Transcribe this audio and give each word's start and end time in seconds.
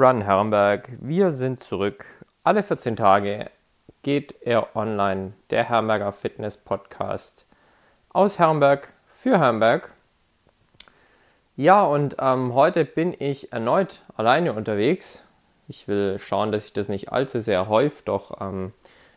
Run 0.00 0.22
Herrenberg, 0.22 0.88
wir 0.98 1.30
sind 1.30 1.62
zurück. 1.62 2.06
Alle 2.42 2.62
14 2.62 2.96
Tage 2.96 3.50
geht 4.00 4.34
er 4.40 4.74
online, 4.74 5.34
der 5.50 5.64
Herrenberger 5.64 6.12
Fitness 6.12 6.56
Podcast 6.56 7.44
aus 8.08 8.38
Herrenberg 8.38 8.94
für 9.10 9.38
Herrenberg. 9.38 9.92
Ja, 11.54 11.84
und 11.84 12.16
ähm, 12.18 12.54
heute 12.54 12.86
bin 12.86 13.14
ich 13.18 13.52
erneut 13.52 14.00
alleine 14.16 14.54
unterwegs. 14.54 15.22
Ich 15.68 15.86
will 15.86 16.18
schauen, 16.18 16.50
dass 16.50 16.62
sich 16.62 16.72
das 16.72 16.88
nicht 16.88 17.12
allzu 17.12 17.38
sehr 17.38 17.68
häuft, 17.68 18.08
doch 18.08 18.40
ähm, 18.40 18.72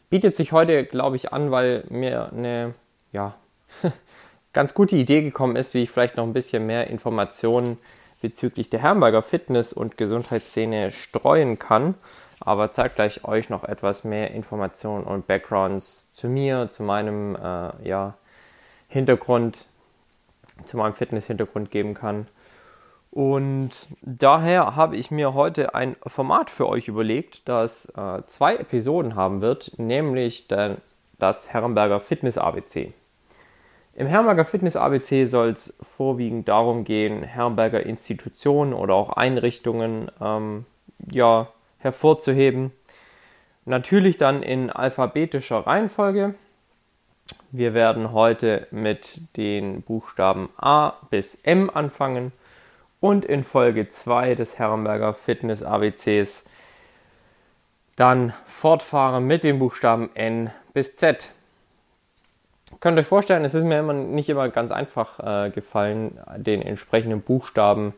bietet 0.10 0.36
sich 0.36 0.52
heute, 0.52 0.84
glaube 0.84 1.16
ich, 1.16 1.32
an, 1.32 1.50
weil 1.50 1.86
mir 1.88 2.30
eine 2.34 2.74
ja, 3.14 3.36
ganz 4.52 4.74
gute 4.74 4.98
Idee 4.98 5.22
gekommen 5.22 5.56
ist, 5.56 5.76
wie 5.76 5.84
ich 5.84 5.92
vielleicht 5.92 6.18
noch 6.18 6.26
ein 6.26 6.34
bisschen 6.34 6.66
mehr 6.66 6.88
Informationen 6.88 7.78
bezüglich 8.24 8.70
der 8.70 8.82
Herrenberger 8.82 9.22
Fitness- 9.22 9.74
und 9.74 9.98
Gesundheitsszene 9.98 10.92
streuen 10.92 11.60
kann, 11.60 11.94
aber 12.40 12.72
zeitgleich 12.72 13.26
euch 13.26 13.50
noch 13.50 13.66
etwas 13.66 14.06
mehr 14.06 14.32
Informationen 14.32 15.04
und 15.04 15.28
Backgrounds 15.28 16.12
zu 16.14 16.30
mir, 16.30 16.70
zu 16.72 16.84
meinem 16.84 17.36
äh, 17.36 17.88
ja, 17.88 18.16
Hintergrund, 18.88 19.68
zu 20.64 20.78
meinem 20.78 20.94
Fitness-Hintergrund 20.94 21.70
geben 21.70 21.94
kann. 21.94 22.26
Und 23.12 23.72
daher 24.02 24.78
habe 24.78 24.96
ich 24.96 25.12
mir 25.12 25.34
heute 25.34 25.76
ein 25.76 25.98
Format 26.08 26.50
für 26.50 26.68
euch 26.68 26.88
überlegt, 26.88 27.48
das 27.48 27.92
äh, 27.98 28.24
zwei 28.26 28.56
Episoden 28.56 29.16
haben 29.16 29.42
wird, 29.42 29.74
nämlich 29.78 30.48
den, 30.48 30.78
das 31.20 31.52
Herrenberger 31.52 32.00
Fitness 32.00 32.38
ABC. 32.38 32.94
Im 33.96 34.08
Herberger 34.08 34.44
Fitness 34.44 34.76
ABC 34.76 35.26
soll 35.26 35.50
es 35.50 35.76
vorwiegend 35.84 36.48
darum 36.48 36.84
gehen, 36.84 37.22
Herberger 37.22 37.86
Institutionen 37.86 38.74
oder 38.74 38.96
auch 38.96 39.10
Einrichtungen 39.10 40.10
ähm, 40.20 40.66
ja, 41.12 41.50
hervorzuheben. 41.78 42.72
Natürlich 43.66 44.18
dann 44.18 44.42
in 44.42 44.72
alphabetischer 44.72 45.68
Reihenfolge. 45.68 46.34
Wir 47.52 47.76
werden 47.76 48.12
heute 48.14 48.68
mit 48.72 49.22
den 49.38 49.84
Buchstaben 49.84 50.50
A 50.58 50.94
bis 51.12 51.36
M 51.44 51.70
anfangen 51.70 52.32
und 53.00 53.26
in 53.26 53.44
Folge 53.44 53.90
2 53.90 54.34
des 54.34 54.58
Herrenberger 54.58 55.14
Fitness 55.14 55.62
ABCs 55.62 56.46
dann 57.96 58.34
fortfahren 58.46 59.28
mit 59.28 59.44
den 59.44 59.60
Buchstaben 59.60 60.10
N 60.16 60.50
bis 60.74 60.96
Z 60.96 61.32
könnt 62.84 63.00
euch 63.00 63.08
vorstellen, 63.08 63.46
es 63.46 63.54
ist 63.54 63.64
mir 63.64 63.80
immer 63.80 63.94
nicht 63.94 64.28
immer 64.28 64.50
ganz 64.50 64.74
einfach 64.74 65.46
äh, 65.46 65.50
gefallen, 65.52 66.20
den 66.36 66.62
entsprechenden 66.62 67.22
Buchstaben 67.22 67.94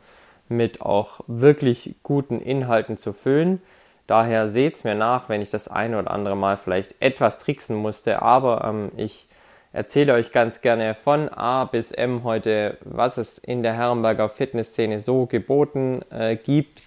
mit 0.48 0.84
auch 0.84 1.22
wirklich 1.26 1.96
guten 2.04 2.40
Inhalten 2.40 2.96
zu 2.96 3.12
füllen. 3.12 3.64
Daher 4.06 4.46
seht 4.46 4.76
es 4.76 4.84
mir 4.84 4.94
nach, 4.94 5.28
wenn 5.28 5.42
ich 5.42 5.50
das 5.50 5.68
eine 5.68 5.98
oder 5.98 6.12
andere 6.12 6.38
Mal 6.38 6.58
vielleicht 6.58 6.94
etwas 7.00 7.40
tricksen 7.40 7.76
musste, 7.76 8.22
aber 8.22 8.64
ähm, 8.64 8.92
ich 8.96 9.26
erzähle 9.74 10.14
euch 10.14 10.32
ganz 10.32 10.62
gerne 10.62 10.94
von 10.94 11.30
A 11.30 11.66
bis 11.66 11.92
M 11.92 12.24
heute, 12.24 12.78
was 12.82 13.18
es 13.18 13.40
in 13.40 13.64
der 13.64 13.74
Herrenberger 13.74 14.30
Fitnessszene 14.30 15.00
so 15.00 15.26
geboten 15.26 16.04
äh, 16.12 16.36
gibt, 16.36 16.84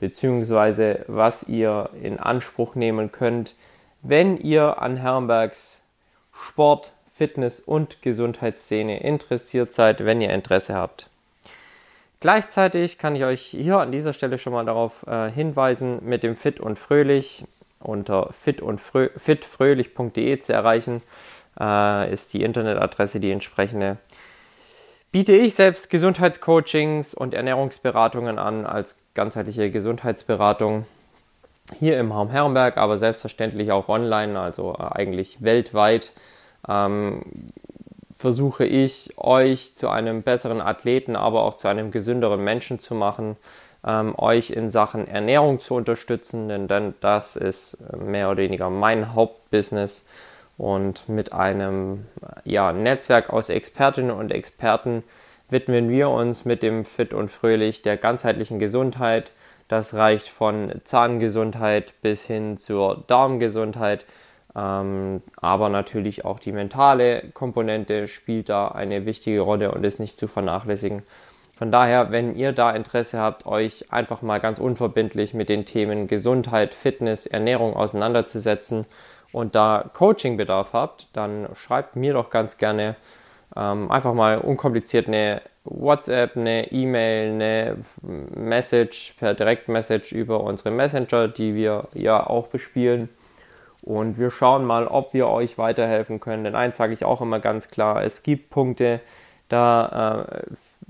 beziehungsweise 0.00 1.02
was 1.06 1.44
ihr 1.44 1.88
in 2.02 2.18
Anspruch 2.18 2.74
nehmen 2.74 3.10
könnt, 3.10 3.54
wenn 4.02 4.36
ihr 4.36 4.82
an 4.82 4.98
Herrenbergs 4.98 5.80
Sport, 6.34 6.92
Fitness- 7.18 7.60
und 7.60 8.00
Gesundheitsszene 8.00 9.00
interessiert 9.00 9.74
seid, 9.74 10.04
wenn 10.04 10.20
ihr 10.20 10.30
Interesse 10.30 10.74
habt. 10.74 11.08
Gleichzeitig 12.20 12.98
kann 12.98 13.16
ich 13.16 13.24
euch 13.24 13.42
hier 13.42 13.78
an 13.78 13.90
dieser 13.90 14.12
Stelle 14.12 14.38
schon 14.38 14.52
mal 14.52 14.64
darauf 14.64 15.04
äh, 15.08 15.28
hinweisen, 15.30 15.98
mit 16.04 16.22
dem 16.22 16.36
Fit 16.36 16.60
und 16.60 16.78
Fröhlich 16.78 17.44
unter 17.80 18.30
fitfröhlich.de 18.32 20.38
zu 20.38 20.52
erreichen, 20.52 21.02
äh, 21.60 22.12
ist 22.12 22.34
die 22.34 22.42
Internetadresse 22.42 23.18
die 23.18 23.32
entsprechende. 23.32 23.96
Biete 25.10 25.34
ich 25.34 25.54
selbst 25.54 25.90
Gesundheitscoachings 25.90 27.14
und 27.14 27.34
Ernährungsberatungen 27.34 28.38
an 28.38 28.66
als 28.66 29.00
ganzheitliche 29.14 29.70
Gesundheitsberatung 29.70 30.84
hier 31.78 31.98
im 31.98 32.12
Raum 32.12 32.30
Herrenberg, 32.30 32.76
aber 32.76 32.96
selbstverständlich 32.96 33.72
auch 33.72 33.88
online, 33.88 34.38
also 34.38 34.74
äh, 34.74 34.82
eigentlich 34.82 35.42
weltweit 35.42 36.12
ähm, 36.66 37.22
versuche 38.14 38.64
ich 38.64 39.16
euch 39.16 39.76
zu 39.76 39.88
einem 39.88 40.22
besseren 40.22 40.60
Athleten, 40.60 41.14
aber 41.14 41.42
auch 41.42 41.54
zu 41.54 41.68
einem 41.68 41.92
gesünderen 41.92 42.42
Menschen 42.42 42.80
zu 42.80 42.94
machen, 42.94 43.36
ähm, 43.86 44.14
euch 44.18 44.50
in 44.50 44.70
Sachen 44.70 45.06
Ernährung 45.06 45.60
zu 45.60 45.74
unterstützen, 45.74 46.48
denn 46.48 46.66
dann, 46.66 46.94
das 47.00 47.36
ist 47.36 47.78
mehr 47.96 48.30
oder 48.30 48.38
weniger 48.38 48.70
mein 48.70 49.14
Hauptbusiness. 49.14 50.04
Und 50.56 51.08
mit 51.08 51.32
einem 51.32 52.06
ja, 52.42 52.72
Netzwerk 52.72 53.30
aus 53.30 53.48
Expertinnen 53.48 54.10
und 54.10 54.32
Experten 54.32 55.04
widmen 55.48 55.88
wir 55.88 56.10
uns 56.10 56.44
mit 56.44 56.64
dem 56.64 56.84
Fit 56.84 57.14
und 57.14 57.30
Fröhlich 57.30 57.82
der 57.82 57.96
ganzheitlichen 57.96 58.58
Gesundheit. 58.58 59.32
Das 59.68 59.94
reicht 59.94 60.28
von 60.28 60.72
Zahngesundheit 60.82 61.94
bis 62.02 62.24
hin 62.24 62.56
zur 62.56 63.04
Darmgesundheit 63.06 64.04
aber 64.54 65.68
natürlich 65.68 66.24
auch 66.24 66.38
die 66.38 66.52
mentale 66.52 67.30
Komponente 67.34 68.08
spielt 68.08 68.48
da 68.48 68.68
eine 68.68 69.06
wichtige 69.06 69.40
Rolle 69.40 69.72
und 69.72 69.84
ist 69.84 70.00
nicht 70.00 70.16
zu 70.16 70.26
vernachlässigen. 70.26 71.02
Von 71.52 71.72
daher, 71.72 72.12
wenn 72.12 72.36
ihr 72.36 72.52
da 72.52 72.70
Interesse 72.70 73.18
habt, 73.18 73.44
euch 73.44 73.92
einfach 73.92 74.22
mal 74.22 74.38
ganz 74.38 74.60
unverbindlich 74.60 75.34
mit 75.34 75.48
den 75.48 75.64
Themen 75.64 76.06
Gesundheit, 76.06 76.72
Fitness, 76.72 77.26
Ernährung 77.26 77.74
auseinanderzusetzen 77.74 78.86
und 79.32 79.56
da 79.56 79.90
Coachingbedarf 79.92 80.72
habt, 80.72 81.08
dann 81.14 81.48
schreibt 81.54 81.96
mir 81.96 82.12
doch 82.12 82.30
ganz 82.30 82.58
gerne 82.58 82.94
ähm, 83.56 83.90
einfach 83.90 84.14
mal 84.14 84.38
unkompliziert 84.38 85.08
eine 85.08 85.42
WhatsApp, 85.64 86.36
eine 86.36 86.70
E-Mail, 86.70 87.32
eine 87.32 87.76
Message 88.02 89.14
per 89.18 89.34
Direktmessage 89.34 90.14
über 90.14 90.40
unsere 90.44 90.70
Messenger, 90.70 91.28
die 91.28 91.54
wir 91.54 91.88
ja 91.92 92.24
auch 92.24 92.46
bespielen. 92.46 93.08
Und 93.88 94.18
wir 94.18 94.28
schauen 94.28 94.66
mal, 94.66 94.86
ob 94.86 95.14
wir 95.14 95.28
euch 95.28 95.56
weiterhelfen 95.56 96.20
können. 96.20 96.44
Denn 96.44 96.54
eins 96.54 96.76
sage 96.76 96.92
ich 96.92 97.06
auch 97.06 97.22
immer 97.22 97.40
ganz 97.40 97.68
klar, 97.70 98.04
es 98.04 98.22
gibt 98.22 98.50
Punkte, 98.50 99.00
da 99.48 100.26
äh, 100.26 100.42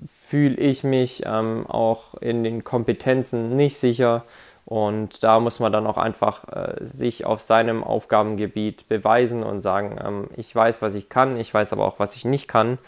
fühle 0.08 0.56
ich 0.56 0.82
mich 0.82 1.22
ähm, 1.24 1.64
auch 1.68 2.14
in 2.14 2.42
den 2.42 2.64
Kompetenzen 2.64 3.54
nicht 3.54 3.76
sicher. 3.76 4.24
Und 4.64 5.22
da 5.22 5.38
muss 5.38 5.60
man 5.60 5.70
dann 5.70 5.86
auch 5.86 5.96
einfach 5.96 6.48
äh, 6.48 6.84
sich 6.84 7.24
auf 7.24 7.40
seinem 7.40 7.84
Aufgabengebiet 7.84 8.88
beweisen 8.88 9.44
und 9.44 9.62
sagen, 9.62 9.96
ähm, 10.04 10.28
ich 10.34 10.52
weiß, 10.52 10.82
was 10.82 10.96
ich 10.96 11.08
kann, 11.08 11.36
ich 11.36 11.54
weiß 11.54 11.72
aber 11.72 11.86
auch, 11.86 12.00
was 12.00 12.16
ich 12.16 12.24
nicht 12.24 12.48
kann. 12.48 12.78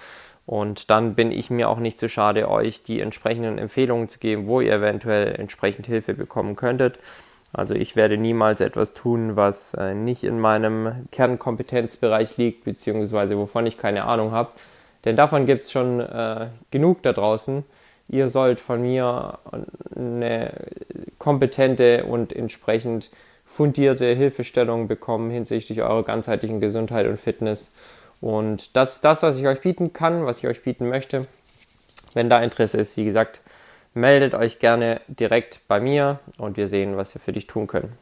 Und 0.44 0.90
dann 0.90 1.14
bin 1.14 1.30
ich 1.30 1.50
mir 1.50 1.68
auch 1.68 1.78
nicht 1.78 2.00
zu 2.00 2.06
so 2.06 2.08
schade, 2.08 2.50
euch 2.50 2.82
die 2.82 2.98
entsprechenden 2.98 3.58
Empfehlungen 3.58 4.08
zu 4.08 4.18
geben, 4.18 4.48
wo 4.48 4.60
ihr 4.60 4.72
eventuell 4.72 5.36
entsprechend 5.36 5.86
Hilfe 5.86 6.14
bekommen 6.14 6.56
könntet. 6.56 6.98
Also 7.52 7.74
ich 7.74 7.96
werde 7.96 8.16
niemals 8.16 8.60
etwas 8.60 8.92
tun, 8.92 9.34
was 9.36 9.74
äh, 9.74 9.94
nicht 9.94 10.22
in 10.22 10.38
meinem 10.38 11.08
Kernkompetenzbereich 11.10 12.36
liegt, 12.36 12.64
beziehungsweise 12.64 13.36
wovon 13.36 13.66
ich 13.66 13.76
keine 13.76 14.04
Ahnung 14.04 14.30
habe. 14.30 14.50
Denn 15.04 15.16
davon 15.16 15.46
gibt 15.46 15.62
es 15.62 15.72
schon 15.72 16.00
äh, 16.00 16.48
genug 16.70 17.02
da 17.02 17.12
draußen. 17.12 17.64
Ihr 18.08 18.28
sollt 18.28 18.60
von 18.60 18.82
mir 18.82 19.38
eine 19.96 20.52
kompetente 21.18 22.04
und 22.04 22.32
entsprechend 22.32 23.10
fundierte 23.46 24.14
Hilfestellung 24.14 24.88
bekommen 24.88 25.30
hinsichtlich 25.30 25.82
eurer 25.82 26.04
ganzheitlichen 26.04 26.60
Gesundheit 26.60 27.06
und 27.06 27.18
Fitness. 27.18 27.72
Und 28.20 28.76
das 28.76 28.96
ist 28.96 29.04
das, 29.04 29.22
was 29.22 29.38
ich 29.38 29.46
euch 29.46 29.60
bieten 29.60 29.92
kann, 29.92 30.26
was 30.26 30.38
ich 30.38 30.46
euch 30.46 30.62
bieten 30.62 30.88
möchte. 30.88 31.26
Wenn 32.12 32.28
da 32.28 32.40
Interesse 32.42 32.78
ist, 32.78 32.96
wie 32.96 33.04
gesagt, 33.04 33.40
meldet 33.94 34.34
euch 34.34 34.58
gerne 34.58 35.00
direkt 35.08 35.60
bei 35.68 35.80
mir 35.80 36.20
und 36.38 36.56
wir 36.56 36.66
sehen, 36.66 36.96
was 36.96 37.14
wir 37.14 37.20
für 37.20 37.32
dich 37.32 37.46
tun 37.46 37.66
können. 37.66 37.96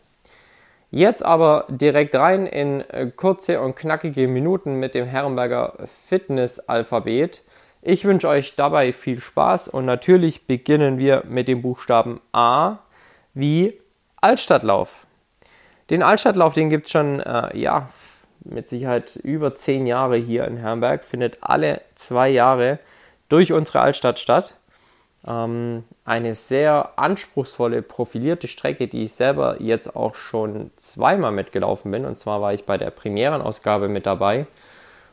Jetzt 0.90 1.24
aber 1.24 1.66
direkt 1.68 2.14
rein 2.14 2.46
in 2.46 2.80
äh, 2.80 3.10
kurze 3.14 3.60
und 3.60 3.76
knackige 3.76 4.26
Minuten 4.26 4.76
mit 4.76 4.94
dem 4.94 5.04
Herrenberger 5.04 5.74
Fitness-Alphabet. 5.84 7.42
Ich 7.82 8.04
wünsche 8.06 8.28
euch 8.28 8.56
dabei 8.56 8.92
viel 8.92 9.20
Spaß 9.20 9.68
und 9.68 9.84
natürlich 9.84 10.46
beginnen 10.46 10.98
wir 10.98 11.24
mit 11.28 11.46
dem 11.46 11.60
Buchstaben 11.60 12.20
A 12.32 12.78
wie 13.34 13.78
Altstadtlauf. 14.16 15.06
Den 15.90 16.02
Altstadtlauf, 16.02 16.54
den 16.54 16.70
gibt 16.70 16.86
es 16.86 16.92
schon, 16.92 17.20
äh, 17.20 17.56
ja, 17.56 17.90
mit 18.40 18.68
Sicherheit 18.68 19.16
über 19.16 19.54
zehn 19.54 19.86
Jahre 19.86 20.16
hier 20.16 20.46
in 20.46 20.56
Herrenberg, 20.56 21.04
findet 21.04 21.38
alle 21.42 21.82
zwei 21.96 22.30
Jahre 22.30 22.78
durch 23.28 23.52
unsere 23.52 23.80
Altstadt 23.80 24.18
statt. 24.18 24.54
Ähm, 25.28 25.84
eine 26.04 26.34
sehr 26.34 26.92
anspruchsvolle, 26.96 27.82
profilierte 27.82 28.48
Strecke, 28.48 28.88
die 28.88 29.04
ich 29.04 29.12
selber 29.12 29.60
jetzt 29.60 29.94
auch 29.94 30.14
schon 30.14 30.70
zweimal 30.76 31.32
mitgelaufen 31.32 31.90
bin. 31.90 32.04
Und 32.04 32.16
zwar 32.16 32.40
war 32.40 32.54
ich 32.54 32.64
bei 32.64 32.78
der 32.78 32.90
Premierenausgabe 32.90 33.88
mit 33.88 34.06
dabei. 34.06 34.46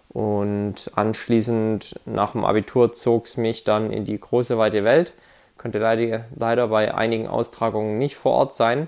Und 0.10 0.92
anschließend 0.96 2.00
nach 2.06 2.32
dem 2.32 2.46
Abitur 2.46 2.94
zog 2.94 3.26
es 3.26 3.38
mich 3.38 3.66
dann 3.66 3.92
in 3.92 4.06
die 4.06 4.20
große 4.20 4.58
weite 4.58 4.84
Welt 4.84 5.14
konnte 5.66 5.80
leider, 5.80 6.26
leider 6.36 6.68
bei 6.68 6.94
einigen 6.94 7.28
Austragungen 7.28 7.98
nicht 7.98 8.16
vor 8.16 8.34
Ort 8.34 8.54
sein. 8.54 8.88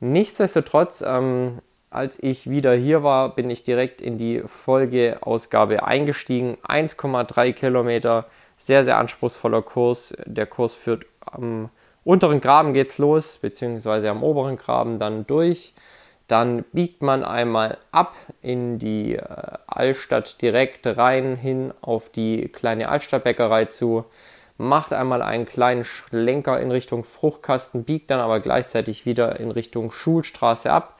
Nichtsdestotrotz, 0.00 1.04
ähm, 1.06 1.58
als 1.90 2.20
ich 2.20 2.50
wieder 2.50 2.74
hier 2.74 3.04
war, 3.04 3.34
bin 3.34 3.50
ich 3.50 3.62
direkt 3.62 4.00
in 4.00 4.18
die 4.18 4.42
Folgeausgabe 4.44 5.84
eingestiegen. 5.84 6.56
1,3 6.66 7.52
Kilometer, 7.52 8.26
sehr, 8.62 8.84
sehr 8.84 8.98
anspruchsvoller 8.98 9.62
Kurs. 9.62 10.14
Der 10.24 10.46
Kurs 10.46 10.74
führt 10.74 11.04
am 11.20 11.70
unteren 12.04 12.40
Graben 12.40 12.74
geht's 12.74 12.98
los, 12.98 13.38
beziehungsweise 13.38 14.08
am 14.08 14.22
oberen 14.22 14.56
Graben 14.56 15.00
dann 15.00 15.26
durch. 15.26 15.74
Dann 16.28 16.64
biegt 16.72 17.02
man 17.02 17.24
einmal 17.24 17.78
ab 17.90 18.14
in 18.40 18.78
die 18.78 19.16
äh, 19.16 19.24
Altstadt 19.66 20.40
direkt 20.40 20.86
rein 20.86 21.34
hin 21.36 21.74
auf 21.80 22.08
die 22.08 22.48
kleine 22.48 22.88
Altstadtbäckerei 22.88 23.64
zu, 23.64 24.04
macht 24.58 24.92
einmal 24.92 25.22
einen 25.22 25.44
kleinen 25.44 25.82
Schlenker 25.82 26.60
in 26.60 26.70
Richtung 26.70 27.02
Fruchtkasten, 27.02 27.82
biegt 27.82 28.10
dann 28.10 28.20
aber 28.20 28.38
gleichzeitig 28.38 29.06
wieder 29.06 29.40
in 29.40 29.50
Richtung 29.50 29.90
Schulstraße 29.90 30.70
ab. 30.70 30.98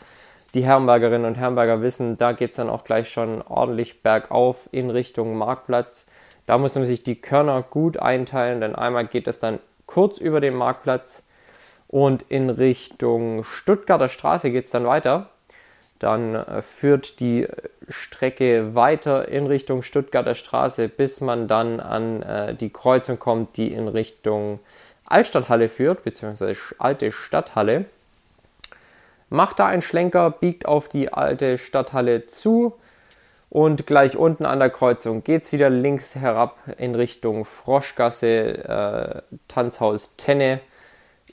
Die 0.54 0.64
Herrenbergerinnen 0.64 1.26
und 1.26 1.36
Herrenberger 1.36 1.80
wissen, 1.80 2.18
da 2.18 2.32
geht 2.32 2.50
es 2.50 2.56
dann 2.56 2.68
auch 2.68 2.82
gleich 2.82 3.08
schon 3.08 3.40
ordentlich 3.40 4.02
bergauf 4.02 4.68
in 4.72 4.90
Richtung 4.90 5.36
Marktplatz. 5.36 6.08
Da 6.52 6.58
muss 6.58 6.74
man 6.74 6.84
sich 6.84 7.02
die 7.02 7.18
Körner 7.18 7.62
gut 7.62 7.96
einteilen, 7.96 8.60
denn 8.60 8.74
einmal 8.74 9.06
geht 9.06 9.26
es 9.26 9.40
dann 9.40 9.58
kurz 9.86 10.18
über 10.18 10.38
den 10.38 10.54
Marktplatz 10.54 11.22
und 11.88 12.26
in 12.28 12.50
Richtung 12.50 13.42
Stuttgarter 13.42 14.08
Straße 14.08 14.50
geht 14.50 14.66
es 14.66 14.70
dann 14.70 14.84
weiter. 14.84 15.30
Dann 15.98 16.34
äh, 16.34 16.60
führt 16.60 17.20
die 17.20 17.48
Strecke 17.88 18.74
weiter 18.74 19.28
in 19.28 19.46
Richtung 19.46 19.80
Stuttgarter 19.80 20.34
Straße, 20.34 20.90
bis 20.90 21.22
man 21.22 21.48
dann 21.48 21.80
an 21.80 22.20
äh, 22.20 22.54
die 22.54 22.68
Kreuzung 22.68 23.18
kommt, 23.18 23.56
die 23.56 23.72
in 23.72 23.88
Richtung 23.88 24.60
Altstadthalle 25.06 25.70
führt, 25.70 26.04
beziehungsweise 26.04 26.54
alte 26.76 27.12
Stadthalle. 27.12 27.86
Macht 29.30 29.58
da 29.58 29.68
einen 29.68 29.80
Schlenker, 29.80 30.30
biegt 30.30 30.66
auf 30.66 30.90
die 30.90 31.10
alte 31.10 31.56
Stadthalle 31.56 32.26
zu 32.26 32.74
und 33.52 33.86
gleich 33.86 34.16
unten 34.16 34.46
an 34.46 34.58
der 34.58 34.70
Kreuzung 34.70 35.22
geht 35.22 35.44
es 35.44 35.52
wieder 35.52 35.68
links 35.70 36.14
herab 36.14 36.56
in 36.78 36.94
Richtung 36.94 37.44
Froschgasse, 37.44 39.22
äh, 39.28 39.36
Tanzhaus 39.46 40.16
Tenne 40.16 40.60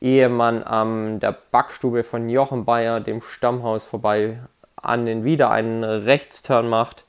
ehe 0.02 0.30
man 0.30 0.64
an 0.64 1.20
der 1.20 1.36
Backstube 1.52 2.04
von 2.04 2.30
Jochen 2.30 2.66
Bayer, 2.66 3.00
dem 3.00 3.22
Stammhaus, 3.22 3.86
vorbei 3.86 4.40
an 4.76 5.06
den 5.06 5.24
wieder 5.24 5.52
einen 5.52 5.84
Rechtsturn 5.84 6.70
macht. 6.70 7.04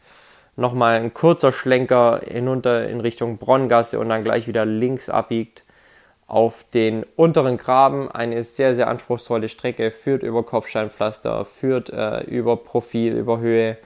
Nochmal 0.56 0.96
ein 0.96 1.14
kurzer 1.14 1.52
Schlenker 1.52 2.20
hinunter 2.24 2.88
in 2.88 3.00
Richtung 3.00 3.38
Bronngasse 3.38 3.98
und 3.98 4.08
dann 4.08 4.24
gleich 4.24 4.46
wieder 4.46 4.66
links 4.66 5.08
abbiegt 5.08 5.64
auf 6.26 6.64
den 6.74 7.04
unteren 7.16 7.56
Graben. 7.56 8.10
Eine 8.10 8.42
sehr, 8.42 8.74
sehr 8.74 8.88
anspruchsvolle 8.88 9.48
Strecke, 9.48 9.90
führt 9.90 10.22
über 10.22 10.42
Kopfsteinpflaster, 10.42 11.44
führt 11.44 11.90
äh, 11.90 12.22
über 12.24 12.56
Profil, 12.56 13.16
über 13.16 13.38
Höhe. 13.38 13.78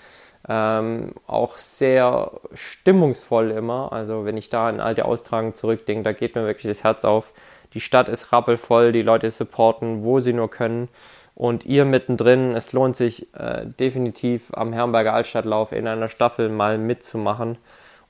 Ähm, 0.46 1.12
auch 1.26 1.56
sehr 1.56 2.32
stimmungsvoll 2.52 3.50
immer. 3.50 3.92
Also 3.92 4.24
wenn 4.24 4.36
ich 4.36 4.50
da 4.50 4.68
an 4.68 4.80
alte 4.80 5.06
Austragen 5.06 5.54
zurückdenke, 5.54 6.02
da 6.02 6.12
geht 6.12 6.34
mir 6.34 6.44
wirklich 6.44 6.70
das 6.70 6.84
Herz 6.84 7.04
auf. 7.04 7.32
Die 7.72 7.80
Stadt 7.80 8.08
ist 8.08 8.32
rappelvoll, 8.32 8.92
die 8.92 9.02
Leute 9.02 9.30
supporten, 9.30 10.04
wo 10.04 10.20
sie 10.20 10.32
nur 10.32 10.50
können. 10.50 10.88
Und 11.34 11.64
ihr 11.66 11.84
mittendrin, 11.84 12.54
es 12.54 12.72
lohnt 12.72 12.96
sich 12.96 13.34
äh, 13.34 13.66
definitiv 13.66 14.52
am 14.54 14.72
Herrenberger 14.72 15.14
Altstadtlauf 15.14 15.72
in 15.72 15.88
einer 15.88 16.08
Staffel 16.08 16.48
mal 16.48 16.78
mitzumachen 16.78 17.58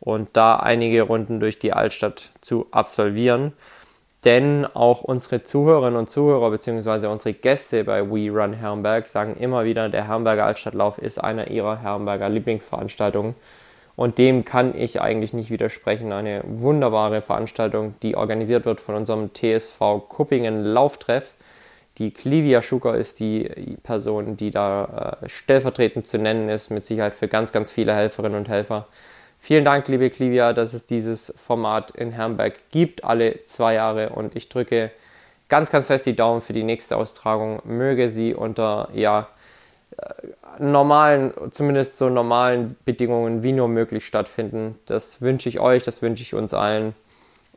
und 0.01 0.29
da 0.35 0.57
einige 0.57 1.03
Runden 1.03 1.41
durch 1.41 1.59
die 1.59 1.73
Altstadt 1.73 2.31
zu 2.43 2.67
absolvieren. 2.71 3.55
Denn 4.25 4.65
auch 4.65 5.03
unsere 5.03 5.43
Zuhörerinnen 5.43 5.99
und 5.99 6.09
Zuhörer 6.09 6.51
bzw. 6.51 7.09
unsere 7.09 7.35
Gäste 7.35 7.85
bei 7.85 8.09
We 8.11 8.31
Run 8.31 8.55
Herrenberg 8.55 9.07
sagen 9.07 9.37
immer 9.39 9.65
wieder, 9.65 9.91
der 9.91 10.09
Herrenberger 10.09 10.47
Altstadtlauf 10.47 10.97
ist 10.99 11.19
einer 11.19 11.49
ihrer 11.49 11.83
Herrenberger 11.83 12.31
Lieblingsveranstaltungen. 12.31 13.35
Und 13.97 14.19
dem 14.19 14.45
kann 14.45 14.77
ich 14.77 15.01
eigentlich 15.01 15.35
nicht 15.35 15.51
widersprechen. 15.51 16.13
Eine 16.13 16.43
wunderbare 16.47 17.23
Veranstaltung, 17.23 17.95
die 18.03 18.17
organisiert 18.17 18.65
wird 18.65 18.81
von 18.81 18.95
unserem 18.95 19.31
TSV 19.35 19.79
Kuppingen 20.09 20.65
Lauftreff. 20.65 21.35
Die 21.99 22.11
Clivia 22.11 22.61
Schucker 22.61 22.97
ist 22.97 23.21
die 23.21 23.77
Person, 23.85 24.37
die 24.37 24.51
da 24.51 25.21
äh, 25.23 25.29
stellvertretend 25.29 26.09
zu 26.09 26.19
nennen 26.19 26.49
ist, 26.49 26.71
mit 26.71 26.85
Sicherheit 26.85 27.15
für 27.15 27.29
ganz, 27.29 27.53
ganz 27.53 27.71
viele 27.71 27.95
Helferinnen 27.95 28.37
und 28.37 28.49
Helfer. 28.49 28.89
Vielen 29.45 29.67
Dank, 29.67 29.89
liebe 29.89 30.09
Clivia, 30.09 30.55
dass 30.55 30.73
es 30.73 30.87
dieses 30.87 31.35
Format 31.37 31.91
in 31.91 32.13
Herrenberg 32.13 32.55
gibt, 32.71 33.05
alle 33.05 33.45
zwei 33.45 33.75
Jahre. 33.75 34.09
Und 34.09 34.35
ich 34.37 34.49
drücke 34.49 34.91
ganz, 35.51 35.71
ganz 35.71 35.89
fest 35.89 36.07
die 36.07 36.17
Daumen 36.17 36.41
für 36.41 36.55
die 36.55 36.63
nächste 36.63 36.97
Austragung. 36.97 37.61
Möge 37.67 38.09
sie 38.09 38.33
unter 38.33 38.89
ja, 38.95 39.29
normalen, 40.59 41.35
zumindest 41.51 41.99
so 41.99 42.09
normalen 42.09 42.75
Bedingungen 42.87 43.43
wie 43.43 43.53
nur 43.53 43.69
möglich 43.69 44.07
stattfinden. 44.07 44.79
Das 44.87 45.21
wünsche 45.21 45.51
ich 45.51 45.61
euch, 45.61 45.83
das 45.83 46.01
wünsche 46.01 46.23
ich 46.23 46.33
uns 46.33 46.55
allen 46.55 46.95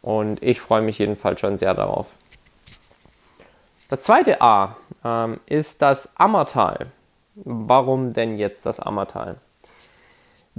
und 0.01 0.43
ich 0.43 0.59
freue 0.59 0.81
mich 0.81 0.99
jedenfalls 0.99 1.39
schon 1.39 1.57
sehr 1.57 1.73
darauf. 1.73 2.07
Das 3.87 4.01
zweite 4.01 4.41
A 4.41 4.75
ähm, 5.05 5.39
ist 5.45 5.81
das 5.81 6.09
Ammertal. 6.17 6.87
Warum 7.35 8.11
denn 8.11 8.37
jetzt 8.37 8.65
das 8.65 8.81
Ammertal? 8.81 9.37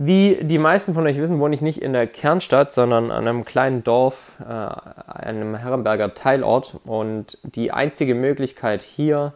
Wie 0.00 0.38
die 0.42 0.58
meisten 0.58 0.94
von 0.94 1.04
euch 1.08 1.18
wissen, 1.18 1.40
wohne 1.40 1.56
ich 1.56 1.60
nicht 1.60 1.82
in 1.82 1.92
der 1.92 2.06
Kernstadt, 2.06 2.72
sondern 2.72 3.10
an 3.10 3.26
einem 3.26 3.44
kleinen 3.44 3.82
Dorf, 3.82 4.36
äh, 4.40 4.44
einem 4.44 5.56
Herrenberger 5.56 6.14
Teilort. 6.14 6.76
Und 6.84 7.36
die 7.42 7.72
einzige 7.72 8.14
Möglichkeit 8.14 8.80
hier 8.80 9.32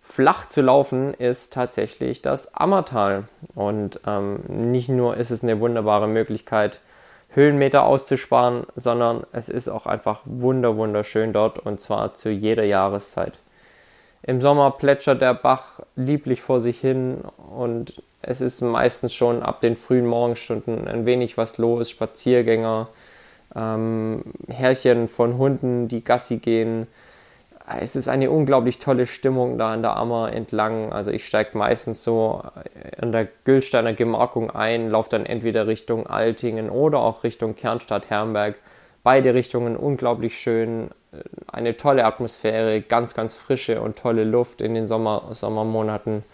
flach 0.00 0.46
zu 0.46 0.62
laufen 0.62 1.12
ist 1.12 1.52
tatsächlich 1.52 2.22
das 2.22 2.54
Ammertal. 2.54 3.24
Und 3.54 4.00
ähm, 4.06 4.40
nicht 4.48 4.88
nur 4.88 5.18
ist 5.18 5.30
es 5.30 5.42
eine 5.42 5.60
wunderbare 5.60 6.08
Möglichkeit, 6.08 6.80
Höhenmeter 7.28 7.84
auszusparen, 7.84 8.64
sondern 8.74 9.26
es 9.32 9.50
ist 9.50 9.68
auch 9.68 9.84
einfach 9.84 10.22
wunder 10.24 10.78
wunderschön 10.78 11.34
dort 11.34 11.58
und 11.58 11.78
zwar 11.78 12.14
zu 12.14 12.30
jeder 12.30 12.64
Jahreszeit. 12.64 13.38
Im 14.22 14.40
Sommer 14.40 14.72
plätschert 14.72 15.22
der 15.22 15.34
Bach 15.34 15.80
lieblich 15.96 16.42
vor 16.42 16.60
sich 16.60 16.80
hin 16.80 17.22
und 17.54 18.02
es 18.22 18.40
ist 18.40 18.60
meistens 18.60 19.14
schon 19.14 19.42
ab 19.42 19.60
den 19.60 19.76
frühen 19.76 20.06
Morgenstunden 20.06 20.86
ein 20.86 21.06
wenig 21.06 21.38
was 21.38 21.56
los, 21.58 21.88
Spaziergänger, 21.90 22.88
ähm, 23.56 24.22
Härchen 24.48 25.08
von 25.08 25.38
Hunden, 25.38 25.88
die 25.88 26.04
Gassi 26.04 26.36
gehen, 26.36 26.86
es 27.78 27.94
ist 27.94 28.08
eine 28.08 28.30
unglaublich 28.30 28.78
tolle 28.78 29.06
Stimmung 29.06 29.56
da 29.58 29.72
an 29.72 29.82
der 29.82 29.96
Ammer 29.96 30.32
entlang. 30.32 30.92
Also 30.92 31.10
ich 31.10 31.26
steige 31.26 31.56
meistens 31.56 32.02
so 32.02 32.42
an 33.00 33.12
der 33.12 33.28
Gülsteiner 33.44 33.92
Gemarkung 33.92 34.50
ein, 34.50 34.90
laufe 34.90 35.10
dann 35.10 35.26
entweder 35.26 35.66
Richtung 35.66 36.06
Altingen 36.06 36.70
oder 36.70 36.98
auch 36.98 37.22
Richtung 37.22 37.54
Kernstadt 37.54 38.10
Herrenberg. 38.10 38.58
Beide 39.02 39.34
Richtungen 39.34 39.76
unglaublich 39.76 40.38
schön, 40.38 40.90
eine 41.50 41.76
tolle 41.76 42.04
Atmosphäre, 42.04 42.80
ganz, 42.80 43.14
ganz 43.14 43.34
frische 43.34 43.80
und 43.80 43.98
tolle 43.98 44.24
Luft 44.24 44.60
in 44.60 44.74
den 44.74 44.86
Sommer, 44.86 45.28
Sommermonaten. 45.32 46.24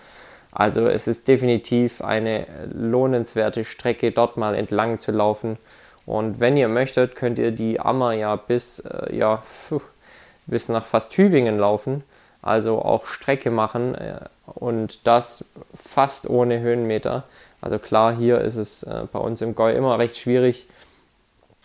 Also 0.52 0.88
es 0.88 1.06
ist 1.06 1.28
definitiv 1.28 2.02
eine 2.02 2.46
lohnenswerte 2.72 3.64
Strecke, 3.64 4.12
dort 4.12 4.36
mal 4.36 4.54
entlang 4.54 4.98
zu 4.98 5.12
laufen. 5.12 5.58
Und 6.06 6.40
wenn 6.40 6.56
ihr 6.56 6.68
möchtet, 6.68 7.16
könnt 7.16 7.38
ihr 7.38 7.50
die 7.50 7.80
Ammer 7.80 8.12
ja 8.12 8.36
bis, 8.36 8.80
äh, 8.80 9.14
ja, 9.16 9.42
bis 10.46 10.68
nach 10.68 10.86
fast 10.86 11.10
Tübingen 11.10 11.58
laufen, 11.58 12.04
also 12.42 12.80
auch 12.80 13.06
Strecke 13.06 13.50
machen 13.50 13.94
äh, 13.96 14.20
und 14.46 15.06
das 15.06 15.44
fast 15.74 16.30
ohne 16.30 16.60
Höhenmeter. 16.60 17.24
Also 17.60 17.78
klar, 17.78 18.14
hier 18.14 18.40
ist 18.40 18.56
es 18.56 18.82
äh, 18.84 19.04
bei 19.12 19.18
uns 19.18 19.42
im 19.42 19.56
Gäu 19.56 19.72
immer 19.72 19.98
recht 19.98 20.16
schwierig, 20.16 20.68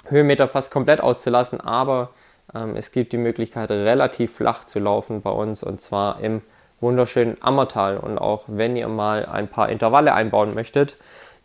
Höhenmeter 0.08 0.48
fast 0.48 0.72
komplett 0.72 1.00
auszulassen, 1.00 1.62
aber 1.62 2.10
es 2.54 2.92
gibt 2.92 3.14
die 3.14 3.18
Möglichkeit, 3.18 3.72
relativ 3.72 4.36
flach 4.36 4.64
zu 4.66 4.80
laufen 4.80 5.22
bei 5.22 5.32
uns 5.32 5.64
und 5.64 5.80
zwar 5.80 6.20
im 6.20 6.42
wunderschönen 6.82 7.38
Ammertal. 7.42 7.98
Und 7.98 8.18
auch 8.18 8.44
wenn 8.48 8.76
ihr 8.76 8.88
mal 8.88 9.26
ein 9.26 9.48
paar 9.48 9.70
Intervalle 9.70 10.14
einbauen 10.14 10.54
möchtet, 10.54 10.96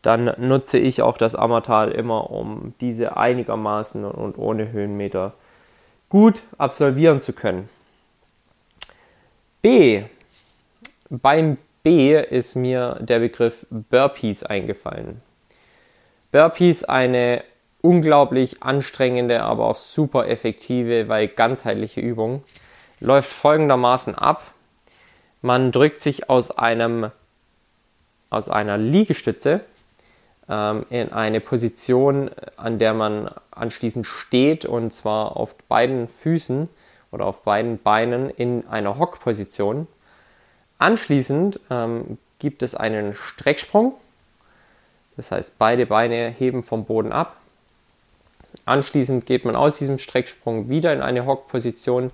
dann 0.03 0.33
nutze 0.39 0.79
ich 0.79 1.03
auch 1.03 1.19
das 1.19 1.35
Ammertal 1.35 1.91
immer, 1.91 2.31
um 2.31 2.75
diese 2.81 3.17
einigermaßen 3.17 4.05
und 4.05 4.39
ohne 4.39 4.73
Höhenmeter 4.73 5.35
gut 6.09 6.43
absolvieren 6.59 7.21
zu 7.21 7.33
können. 7.33 7.69
B. 9.63 10.05
Beim 11.09 11.59
B 11.83 12.21
ist 12.21 12.57
mir 12.57 12.99
der 13.01 13.21
Begriff 13.21 13.67
Burpees 13.71 14.43
eingefallen. 14.43 15.23
Burpees 16.33 16.85
eine 16.85 17.43
unglaublich 17.83 18.63
anstrengende, 18.63 19.43
aber 19.43 19.67
auch 19.67 19.77
super 19.77 20.29
effektive, 20.29 21.09
weil 21.09 21.29
ganzheitliche 21.29 22.01
Übung. 22.01 22.43
Läuft 23.01 23.31
folgendermaßen 23.31 24.15
ab. 24.15 24.43
Man 25.43 25.71
drückt 25.71 26.01
sich 26.01 26.31
aus 26.31 26.51
einem 26.51 27.11
aus 28.31 28.49
einer 28.49 28.77
Liegestütze 28.77 29.61
ähm, 30.49 30.87
in 30.91 31.13
eine 31.13 31.41
Position, 31.41 32.31
an 32.57 32.79
der 32.79 32.95
man 32.95 33.31
anschließend 33.51 34.07
steht 34.07 34.65
und 34.65 34.93
zwar 34.93 35.37
auf 35.37 35.55
beiden 35.69 36.09
Füßen 36.09 36.69
oder 37.13 37.27
auf 37.27 37.43
beiden 37.43 37.79
Beinen 37.79 38.31
in 38.31 38.67
einer 38.69 38.99
Hockposition. 38.99 39.87
Anschließend 40.79 41.61
ähm, 41.71 42.19
gibt 42.39 42.63
es 42.63 42.75
einen 42.75 43.13
Strecksprung. 43.13 43.95
Das 45.17 45.33
heißt, 45.33 45.59
beide 45.59 45.87
Beine 45.87 46.29
heben 46.29 46.63
vom 46.63 46.85
Boden 46.85 47.13
ab. 47.13 47.37
Anschließend 48.67 49.27
geht 49.27 49.45
man 49.45 49.57
aus 49.57 49.79
diesem 49.79 49.99
Strecksprung 49.99 50.69
wieder 50.69 50.93
in 50.93 51.01
eine 51.01 51.25
Hockposition. 51.25 52.11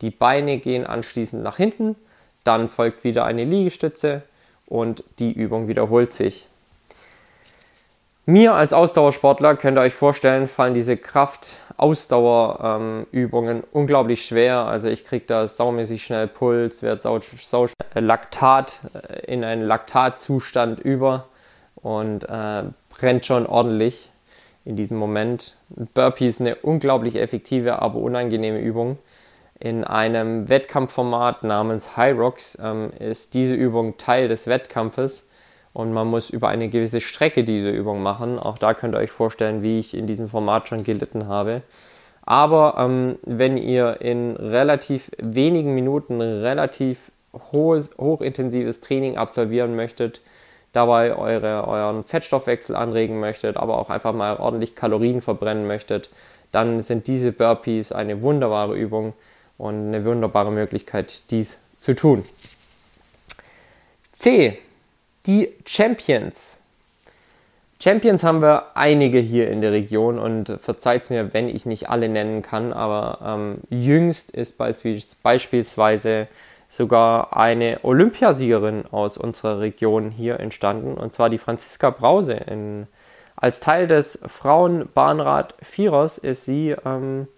Die 0.00 0.10
Beine 0.10 0.58
gehen 0.58 0.86
anschließend 0.86 1.42
nach 1.42 1.56
hinten. 1.56 1.96
Dann 2.44 2.68
folgt 2.68 3.02
wieder 3.04 3.24
eine 3.24 3.44
Liegestütze 3.44 4.22
und 4.66 5.04
die 5.18 5.32
Übung 5.32 5.68
wiederholt 5.68 6.14
sich. 6.14 6.46
Mir 8.24 8.54
als 8.54 8.72
Ausdauersportler 8.72 9.56
könnt 9.56 9.76
ihr 9.78 9.82
euch 9.82 9.94
vorstellen, 9.94 10.48
fallen 10.48 10.74
diese 10.74 10.96
Kraft-Ausdauer-Übungen 10.96 13.58
ähm, 13.58 13.64
unglaublich 13.72 14.24
schwer. 14.24 14.66
Also 14.66 14.88
ich 14.88 15.04
kriege 15.04 15.26
da 15.26 15.46
saumäßig 15.46 16.04
schnell 16.04 16.26
Puls, 16.26 16.82
werde 16.82 17.00
sau, 17.00 17.20
sau 17.20 17.68
Laktat 17.94 18.80
äh, 18.94 19.32
in 19.32 19.44
einen 19.44 19.62
Laktatzustand 19.62 20.80
über 20.80 21.28
und 21.76 22.24
äh, 22.24 22.64
brennt 22.90 23.26
schon 23.26 23.46
ordentlich 23.46 24.10
in 24.66 24.76
diesem 24.76 24.98
Moment. 24.98 25.56
Burpee 25.94 26.26
ist 26.26 26.40
eine 26.40 26.56
unglaublich 26.56 27.16
effektive, 27.16 27.80
aber 27.80 28.00
unangenehme 28.00 28.60
Übung. 28.60 28.98
In 29.58 29.84
einem 29.84 30.48
Wettkampfformat 30.50 31.44
namens 31.44 31.96
High 31.96 32.18
Rocks 32.18 32.58
ähm, 32.62 32.90
ist 32.98 33.32
diese 33.32 33.54
Übung 33.54 33.96
Teil 33.96 34.28
des 34.28 34.48
Wettkampfes 34.48 35.28
und 35.72 35.92
man 35.92 36.08
muss 36.08 36.28
über 36.28 36.48
eine 36.48 36.68
gewisse 36.68 37.00
Strecke 37.00 37.44
diese 37.44 37.70
Übung 37.70 38.02
machen. 38.02 38.38
Auch 38.38 38.58
da 38.58 38.74
könnt 38.74 38.94
ihr 38.94 38.98
euch 38.98 39.10
vorstellen, 39.10 39.62
wie 39.62 39.78
ich 39.78 39.96
in 39.96 40.06
diesem 40.06 40.28
Format 40.28 40.68
schon 40.68 40.84
gelitten 40.84 41.28
habe. 41.28 41.62
Aber 42.22 42.74
ähm, 42.76 43.18
wenn 43.22 43.56
ihr 43.56 44.00
in 44.00 44.36
relativ 44.36 45.10
wenigen 45.16 45.74
Minuten 45.74 46.20
relativ 46.20 47.12
hohes, 47.52 47.92
hochintensives 47.98 48.80
Training 48.80 49.16
absolvieren 49.16 49.76
möchtet, 49.76 50.20
dabei 50.76 51.16
eure, 51.16 51.66
euren 51.66 52.04
Fettstoffwechsel 52.04 52.76
anregen 52.76 53.18
möchtet, 53.18 53.56
aber 53.56 53.78
auch 53.78 53.88
einfach 53.88 54.12
mal 54.12 54.36
ordentlich 54.36 54.74
Kalorien 54.74 55.20
verbrennen 55.20 55.66
möchtet, 55.66 56.10
dann 56.52 56.80
sind 56.80 57.06
diese 57.06 57.32
Burpees 57.32 57.92
eine 57.92 58.22
wunderbare 58.22 58.76
Übung 58.76 59.14
und 59.58 59.88
eine 59.88 60.04
wunderbare 60.04 60.52
Möglichkeit, 60.52 61.30
dies 61.30 61.60
zu 61.78 61.94
tun. 61.94 62.24
C 64.12 64.58
die 65.26 65.52
Champions. 65.64 66.60
Champions 67.82 68.22
haben 68.22 68.40
wir 68.42 68.76
einige 68.76 69.18
hier 69.18 69.50
in 69.50 69.60
der 69.60 69.72
Region 69.72 70.18
und 70.18 70.58
verzeiht 70.60 71.10
mir, 71.10 71.34
wenn 71.34 71.48
ich 71.48 71.66
nicht 71.66 71.90
alle 71.90 72.08
nennen 72.08 72.42
kann, 72.42 72.72
aber 72.72 73.18
ähm, 73.22 73.58
jüngst 73.68 74.30
ist 74.30 74.56
beispielsweise 74.56 76.28
sogar 76.68 77.36
eine 77.36 77.80
Olympiasiegerin 77.82 78.86
aus 78.90 79.18
unserer 79.18 79.60
Region 79.60 80.10
hier 80.10 80.40
entstanden, 80.40 80.94
und 80.94 81.12
zwar 81.12 81.30
die 81.30 81.38
Franziska 81.38 81.90
Brause. 81.90 82.34
In, 82.34 82.86
als 83.36 83.60
Teil 83.60 83.86
des 83.86 84.18
Frauenbahnrad 84.26 85.54
Vierers 85.62 86.18
ist 86.18 86.44
sie 86.44 86.74
ähm, 86.84 87.28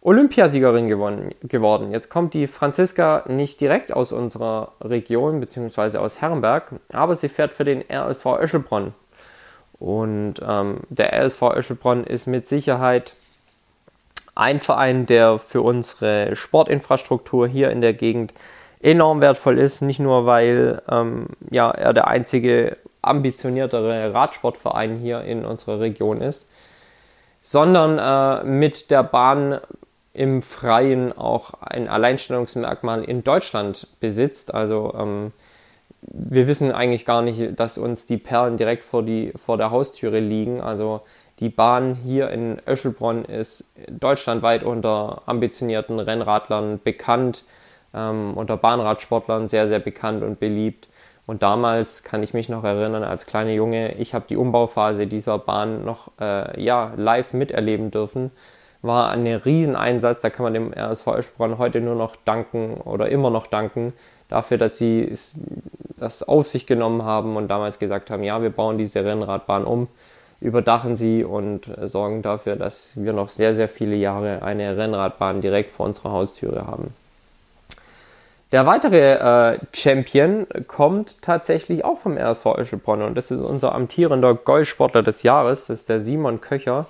Olympiasiegerin 0.00 0.86
gewonnen, 0.86 1.34
geworden. 1.42 1.90
Jetzt 1.90 2.10
kommt 2.10 2.32
die 2.34 2.46
Franziska 2.46 3.24
nicht 3.26 3.60
direkt 3.60 3.92
aus 3.92 4.12
unserer 4.12 4.72
Region 4.80 5.40
bzw. 5.40 5.98
aus 5.98 6.20
Herrenberg, 6.20 6.70
aber 6.92 7.16
sie 7.16 7.28
fährt 7.28 7.54
für 7.54 7.64
den 7.64 7.82
RSV 7.90 8.26
Öschelbronn. 8.40 8.94
Und 9.78 10.34
ähm, 10.46 10.80
der 10.88 11.12
RSV 11.12 11.42
Öschelbronn 11.56 12.04
ist 12.04 12.26
mit 12.26 12.46
Sicherheit 12.46 13.14
ein 14.36 14.60
Verein, 14.60 15.06
der 15.06 15.38
für 15.38 15.62
unsere 15.62 16.36
Sportinfrastruktur 16.36 17.48
hier 17.48 17.70
in 17.70 17.80
der 17.80 17.94
Gegend 17.94 18.32
enorm 18.80 19.20
wertvoll 19.20 19.58
ist. 19.58 19.82
Nicht 19.82 19.98
nur, 19.98 20.26
weil 20.26 20.82
ähm, 20.88 21.28
ja, 21.50 21.70
er 21.70 21.92
der 21.92 22.06
einzige 22.06 22.76
ambitioniertere 23.02 24.12
Radsportverein 24.12 24.96
hier 24.96 25.22
in 25.22 25.44
unserer 25.44 25.80
Region 25.80 26.20
ist, 26.20 26.50
sondern 27.40 27.98
äh, 27.98 28.44
mit 28.44 28.90
der 28.90 29.02
Bahn 29.02 29.60
im 30.12 30.42
Freien 30.42 31.16
auch 31.16 31.54
ein 31.60 31.88
Alleinstellungsmerkmal 31.88 33.04
in 33.04 33.22
Deutschland 33.22 33.88
besitzt. 34.00 34.52
Also 34.54 34.94
ähm, 34.98 35.32
wir 36.02 36.46
wissen 36.46 36.72
eigentlich 36.72 37.04
gar 37.04 37.22
nicht, 37.22 37.58
dass 37.58 37.78
uns 37.78 38.06
die 38.06 38.16
Perlen 38.16 38.56
direkt 38.56 38.82
vor, 38.82 39.02
die, 39.02 39.32
vor 39.36 39.56
der 39.56 39.70
Haustüre 39.70 40.20
liegen. 40.20 40.60
Also 40.60 41.02
die 41.40 41.48
Bahn 41.48 41.94
hier 41.94 42.30
in 42.30 42.60
Öschelbronn 42.66 43.24
ist 43.24 43.70
deutschlandweit 43.88 44.62
unter 44.62 45.22
ambitionierten 45.26 46.00
Rennradlern 46.00 46.80
bekannt, 46.82 47.44
ähm, 47.94 48.34
unter 48.34 48.56
Bahnradsportlern 48.56 49.48
sehr, 49.48 49.68
sehr 49.68 49.80
bekannt 49.80 50.22
und 50.22 50.40
beliebt. 50.40 50.88
Und 51.26 51.42
damals 51.42 52.04
kann 52.04 52.22
ich 52.22 52.34
mich 52.34 52.48
noch 52.48 52.64
erinnern, 52.64 53.02
als 53.02 53.26
kleiner 53.26 53.50
Junge, 53.50 53.94
ich 53.96 54.14
habe 54.14 54.26
die 54.28 54.36
Umbauphase 54.36 55.06
dieser 55.06 55.38
Bahn 55.38 55.84
noch 55.84 56.12
äh, 56.20 56.62
ja, 56.62 56.92
live 56.96 57.32
miterleben 57.32 57.90
dürfen 57.90 58.30
war 58.86 59.10
ein 59.10 59.26
Rieseneinsatz. 59.26 60.22
Da 60.22 60.30
kann 60.30 60.44
man 60.44 60.54
dem 60.54 60.72
RSV 60.72 61.06
Eschborn 61.18 61.58
heute 61.58 61.80
nur 61.80 61.94
noch 61.94 62.16
danken 62.16 62.74
oder 62.74 63.08
immer 63.08 63.30
noch 63.30 63.46
danken 63.46 63.92
dafür, 64.28 64.58
dass 64.58 64.78
sie 64.78 65.12
das 65.96 66.22
auf 66.22 66.46
sich 66.46 66.66
genommen 66.66 67.04
haben 67.04 67.36
und 67.36 67.48
damals 67.48 67.78
gesagt 67.78 68.10
haben, 68.10 68.22
ja, 68.22 68.40
wir 68.42 68.50
bauen 68.50 68.78
diese 68.78 69.04
Rennradbahn 69.04 69.64
um, 69.64 69.88
überdachen 70.40 70.96
sie 70.96 71.24
und 71.24 71.70
sorgen 71.82 72.22
dafür, 72.22 72.56
dass 72.56 72.92
wir 72.96 73.12
noch 73.12 73.30
sehr, 73.30 73.54
sehr 73.54 73.68
viele 73.68 73.96
Jahre 73.96 74.42
eine 74.42 74.76
Rennradbahn 74.76 75.40
direkt 75.40 75.70
vor 75.70 75.86
unserer 75.86 76.12
Haustüre 76.12 76.66
haben. 76.66 76.94
Der 78.52 78.64
weitere 78.64 79.54
äh, 79.54 79.58
Champion 79.74 80.46
kommt 80.68 81.20
tatsächlich 81.20 81.84
auch 81.84 81.98
vom 81.98 82.16
RSV 82.16 82.46
Öschelbronn 82.58 83.02
und 83.02 83.16
das 83.16 83.30
ist 83.30 83.40
unser 83.40 83.74
amtierender 83.74 84.34
Golfsportler 84.34 85.02
des 85.02 85.24
Jahres, 85.24 85.66
das 85.66 85.80
ist 85.80 85.88
der 85.88 86.00
Simon 86.00 86.40
Köcher 86.40 86.86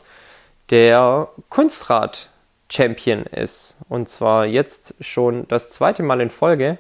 der 0.71 1.29
Kunstrad-Champion 1.49 3.25
ist. 3.27 3.77
Und 3.89 4.09
zwar 4.09 4.47
jetzt 4.47 4.95
schon 5.01 5.47
das 5.49 5.71
zweite 5.71 6.03
Mal 6.03 6.21
in 6.21 6.31
Folge. 6.31 6.79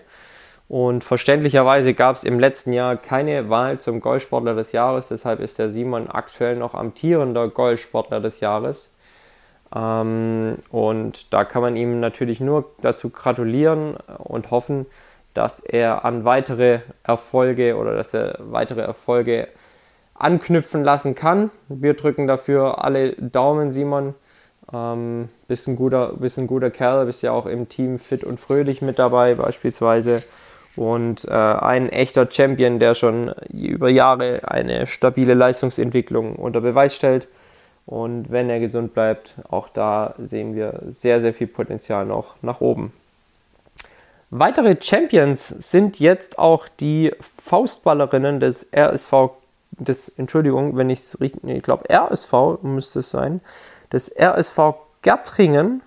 Und 0.68 1.04
verständlicherweise 1.04 1.94
gab 1.94 2.16
es 2.16 2.25
im 2.25 2.40
letzten 2.40 2.73
Jahr 2.73 2.96
keine 2.96 3.49
Wahl 3.49 3.78
zum 3.78 4.00
Golfsportler 4.00 4.54
des 4.54 4.73
Jahres. 4.73 5.08
Deshalb 5.08 5.40
ist 5.40 5.58
der 5.58 5.70
Simon 5.70 6.08
aktuell 6.08 6.56
noch 6.56 6.75
amtierender 6.75 7.49
Golfsportler 7.49 8.20
des 8.20 8.40
Jahres. 8.40 8.92
Ähm, 9.75 10.56
und 10.70 11.32
da 11.32 11.44
kann 11.44 11.62
man 11.62 11.76
ihm 11.76 12.00
natürlich 12.00 12.40
nur 12.40 12.70
dazu 12.80 13.11
gratulieren 13.11 13.96
und 14.18 14.50
hoffen, 14.50 14.87
dass 15.35 15.61
er 15.61 16.04
an 16.04 16.25
weitere 16.25 16.80
Erfolge 17.04 17.76
oder 17.76 17.94
dass 17.94 18.14
er 18.14 18.38
weitere 18.40 18.80
Erfolge 18.80 19.49
anknüpfen 20.14 20.82
lassen 20.82 21.14
kann. 21.14 21.50
Wir 21.68 21.94
drücken 21.94 22.26
dafür 22.26 22.82
alle 22.82 23.12
Daumen, 23.12 23.73
Simon. 23.73 24.14
Ähm, 24.73 25.28
bist, 25.46 25.68
ein 25.68 25.76
guter, 25.76 26.14
bist 26.14 26.38
ein 26.38 26.49
guter 26.49 26.70
Kerl, 26.70 27.06
bist 27.06 27.23
ja 27.23 27.30
auch 27.30 27.46
im 27.46 27.68
Team 27.68 28.00
fit 28.00 28.25
und 28.25 28.40
fröhlich 28.40 28.82
mit 28.82 28.99
dabei 28.99 29.35
beispielsweise. 29.35 30.23
Und 30.76 31.25
äh, 31.25 31.30
ein 31.30 31.88
echter 31.88 32.30
Champion, 32.30 32.78
der 32.78 32.95
schon 32.95 33.33
über 33.50 33.88
Jahre 33.88 34.42
eine 34.45 34.87
stabile 34.87 35.35
Leistungsentwicklung 35.35 36.37
unter 36.37 36.61
Beweis 36.61 36.95
stellt. 36.95 37.28
Und 37.87 38.30
wenn 38.30 38.50
er 38.50 38.61
gesund 38.61 38.95
bleibt, 38.95 39.35
auch 39.49 39.68
da 39.68 40.14
sehen 40.18 40.54
wir 40.54 40.83
sehr, 40.87 41.21
sehr 41.21 41.33
viel 41.33 41.47
Potenzial 41.47 42.04
noch 42.04 42.35
nach 42.42 42.61
oben. 42.61 42.92
Weitere 44.30 44.76
Champions 44.80 45.49
sind 45.49 46.00
jetzt 46.00 46.38
auch 46.38 46.66
die 46.80 47.12
Faustballerinnen 47.21 48.40
des 48.40 48.66
RSV 48.76 49.30
das, 49.78 50.09
Entschuldigung, 50.09 50.76
wenn 50.76 50.90
ich 50.90 51.00
es 51.00 51.21
richtig, 51.21 51.45
ich 51.45 51.62
glaube 51.62 51.88
RSV 51.90 52.62
müsste 52.62 53.00
es 53.00 53.11
sein, 53.11 53.40
das 53.90 54.11
RSV 54.11 54.75
Gertringen, 55.02 55.83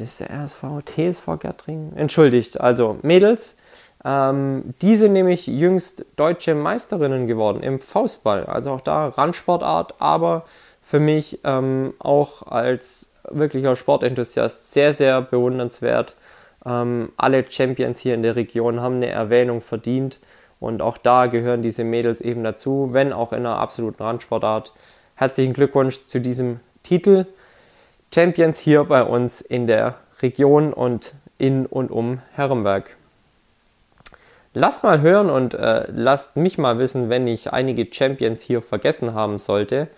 ist 0.00 0.20
der 0.20 0.30
RSV, 0.30 0.84
TSV 0.84 1.38
Gertringen? 1.38 1.96
Entschuldigt, 1.96 2.60
also 2.60 2.98
Mädels, 3.02 3.56
ähm, 4.04 4.74
die 4.82 4.96
sind 4.96 5.14
nämlich 5.14 5.46
jüngst 5.46 6.04
deutsche 6.16 6.54
Meisterinnen 6.54 7.26
geworden 7.26 7.62
im 7.62 7.80
Faustball, 7.80 8.44
also 8.44 8.72
auch 8.72 8.82
da 8.82 9.08
Randsportart, 9.08 9.94
aber 9.98 10.44
für 10.82 11.00
mich 11.00 11.40
ähm, 11.44 11.94
auch 11.98 12.42
als 12.46 13.10
wirklicher 13.30 13.74
Sportenthusiast 13.74 14.72
sehr, 14.72 14.92
sehr 14.92 15.22
bewundernswert. 15.22 16.14
Ähm, 16.66 17.12
alle 17.16 17.50
Champions 17.50 17.98
hier 18.00 18.14
in 18.14 18.22
der 18.22 18.36
Region 18.36 18.80
haben 18.80 18.96
eine 18.96 19.08
Erwähnung 19.08 19.62
verdient. 19.62 20.20
Und 20.60 20.80
auch 20.82 20.96
da 20.98 21.26
gehören 21.26 21.62
diese 21.62 21.84
Mädels 21.84 22.20
eben 22.20 22.44
dazu, 22.44 22.90
wenn 22.92 23.12
auch 23.12 23.32
in 23.32 23.40
einer 23.40 23.58
absoluten 23.58 24.02
Randsportart. 24.02 24.72
Herzlichen 25.14 25.54
Glückwunsch 25.54 26.04
zu 26.04 26.20
diesem 26.20 26.60
Titel. 26.82 27.26
Champions 28.14 28.58
hier 28.58 28.84
bei 28.84 29.02
uns 29.02 29.40
in 29.40 29.66
der 29.66 29.96
Region 30.22 30.72
und 30.72 31.14
in 31.38 31.66
und 31.66 31.90
um 31.90 32.20
Herrenberg. 32.32 32.96
Lasst 34.54 34.82
mal 34.82 35.02
hören 35.02 35.28
und 35.28 35.52
äh, 35.52 35.84
lasst 35.92 36.36
mich 36.36 36.56
mal 36.56 36.78
wissen, 36.78 37.10
wenn 37.10 37.26
ich 37.26 37.52
einige 37.52 37.86
Champions 37.92 38.40
hier 38.40 38.62
vergessen 38.62 39.12
haben 39.12 39.38
sollte. 39.38 39.88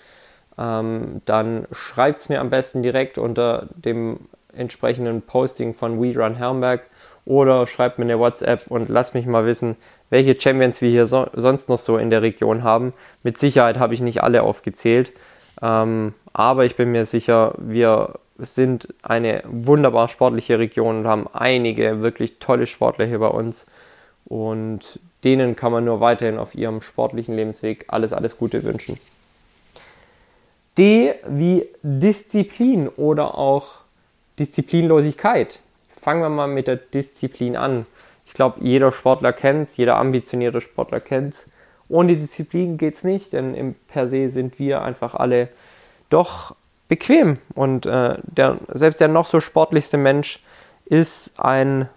Ähm, 0.59 1.23
dann 1.27 1.69
schreibt 1.71 2.19
es 2.21 2.29
mir 2.29 2.41
am 2.41 2.51
besten 2.51 2.83
direkt 2.83 3.19
unter 3.19 3.69
dem 3.77 4.19
entsprechenden 4.53 5.23
Posting 5.23 5.75
von 5.75 6.03
We 6.03 6.19
Run 6.19 6.35
Herrenberg 6.35 6.89
oder 7.25 7.67
schreibt 7.67 7.99
mir 7.99 8.07
eine 8.07 8.19
WhatsApp 8.19 8.67
und 8.69 8.89
lasst 8.89 9.15
mich 9.15 9.27
mal 9.27 9.47
wissen, 9.47 9.77
welche 10.11 10.41
Champions 10.41 10.81
wir 10.81 10.91
hier 10.91 11.07
so, 11.07 11.29
sonst 11.35 11.69
noch 11.69 11.79
so 11.79 11.97
in 11.97 12.11
der 12.11 12.23
Region 12.23 12.65
haben. 12.65 12.95
Mit 13.23 13.39
Sicherheit 13.39 13.79
habe 13.79 13.95
ich 13.95 14.01
nicht 14.01 14.23
alle 14.23 14.43
aufgezählt, 14.43 15.13
ähm, 15.63 16.15
aber 16.33 16.65
ich 16.65 16.77
bin 16.77 16.93
mir 16.93 17.05
sicher, 17.05 17.55
wir 17.59 18.15
sind 18.39 18.95
eine 19.03 19.43
wunderbar 19.47 20.09
sportliche 20.09 20.59
Region 20.59 21.01
und 21.01 21.07
haben 21.07 21.27
einige 21.33 22.01
wirklich 22.03 22.39
tolle 22.39 22.67
Sportler 22.67 23.07
hier 23.07 23.19
bei 23.19 23.29
uns. 23.29 23.67
Und 24.25 25.01
denen 25.25 25.57
kann 25.57 25.73
man 25.73 25.85
nur 25.85 26.01
weiterhin 26.01 26.39
auf 26.39 26.55
ihrem 26.55 26.81
sportlichen 26.81 27.35
Lebensweg 27.35 27.87
alles, 27.89 28.13
alles 28.13 28.37
Gute 28.37 28.63
wünschen. 28.63 28.99
D 30.77 31.15
wie 31.27 31.67
Disziplin 31.83 32.89
oder 32.89 33.37
auch 33.37 33.81
Disziplinlosigkeit. 34.39 35.61
Fangen 36.01 36.23
wir 36.23 36.29
mal 36.29 36.47
mit 36.47 36.69
der 36.69 36.77
Disziplin 36.77 37.57
an. 37.57 37.87
Ich 38.27 38.35
glaube, 38.35 38.61
jeder 38.61 38.93
Sportler 38.93 39.33
kennt 39.33 39.63
es, 39.63 39.77
jeder 39.77 39.97
ambitionierte 39.97 40.61
Sportler 40.61 41.01
kennt 41.01 41.35
es. 41.35 41.47
Ohne 41.89 42.17
Disziplin 42.17 42.77
geht 42.77 42.95
es 42.95 43.05
nicht, 43.05 43.33
denn 43.33 43.55
im 43.55 43.75
per 43.89 44.07
se 44.07 44.29
sind 44.29 44.59
wir 44.59 44.83
einfach 44.83 45.15
alle 45.15 45.49
doch 46.11 46.55
bequem. 46.89 47.39
Und 47.55 47.87
äh, 47.87 48.17
der, 48.23 48.59
selbst 48.73 49.01
der 49.01 49.09
noch 49.09 49.27
so 49.27 49.41
sportlichste 49.41 49.97
Mensch 49.97 50.41
ist 50.85 51.33
ein, 51.39 51.89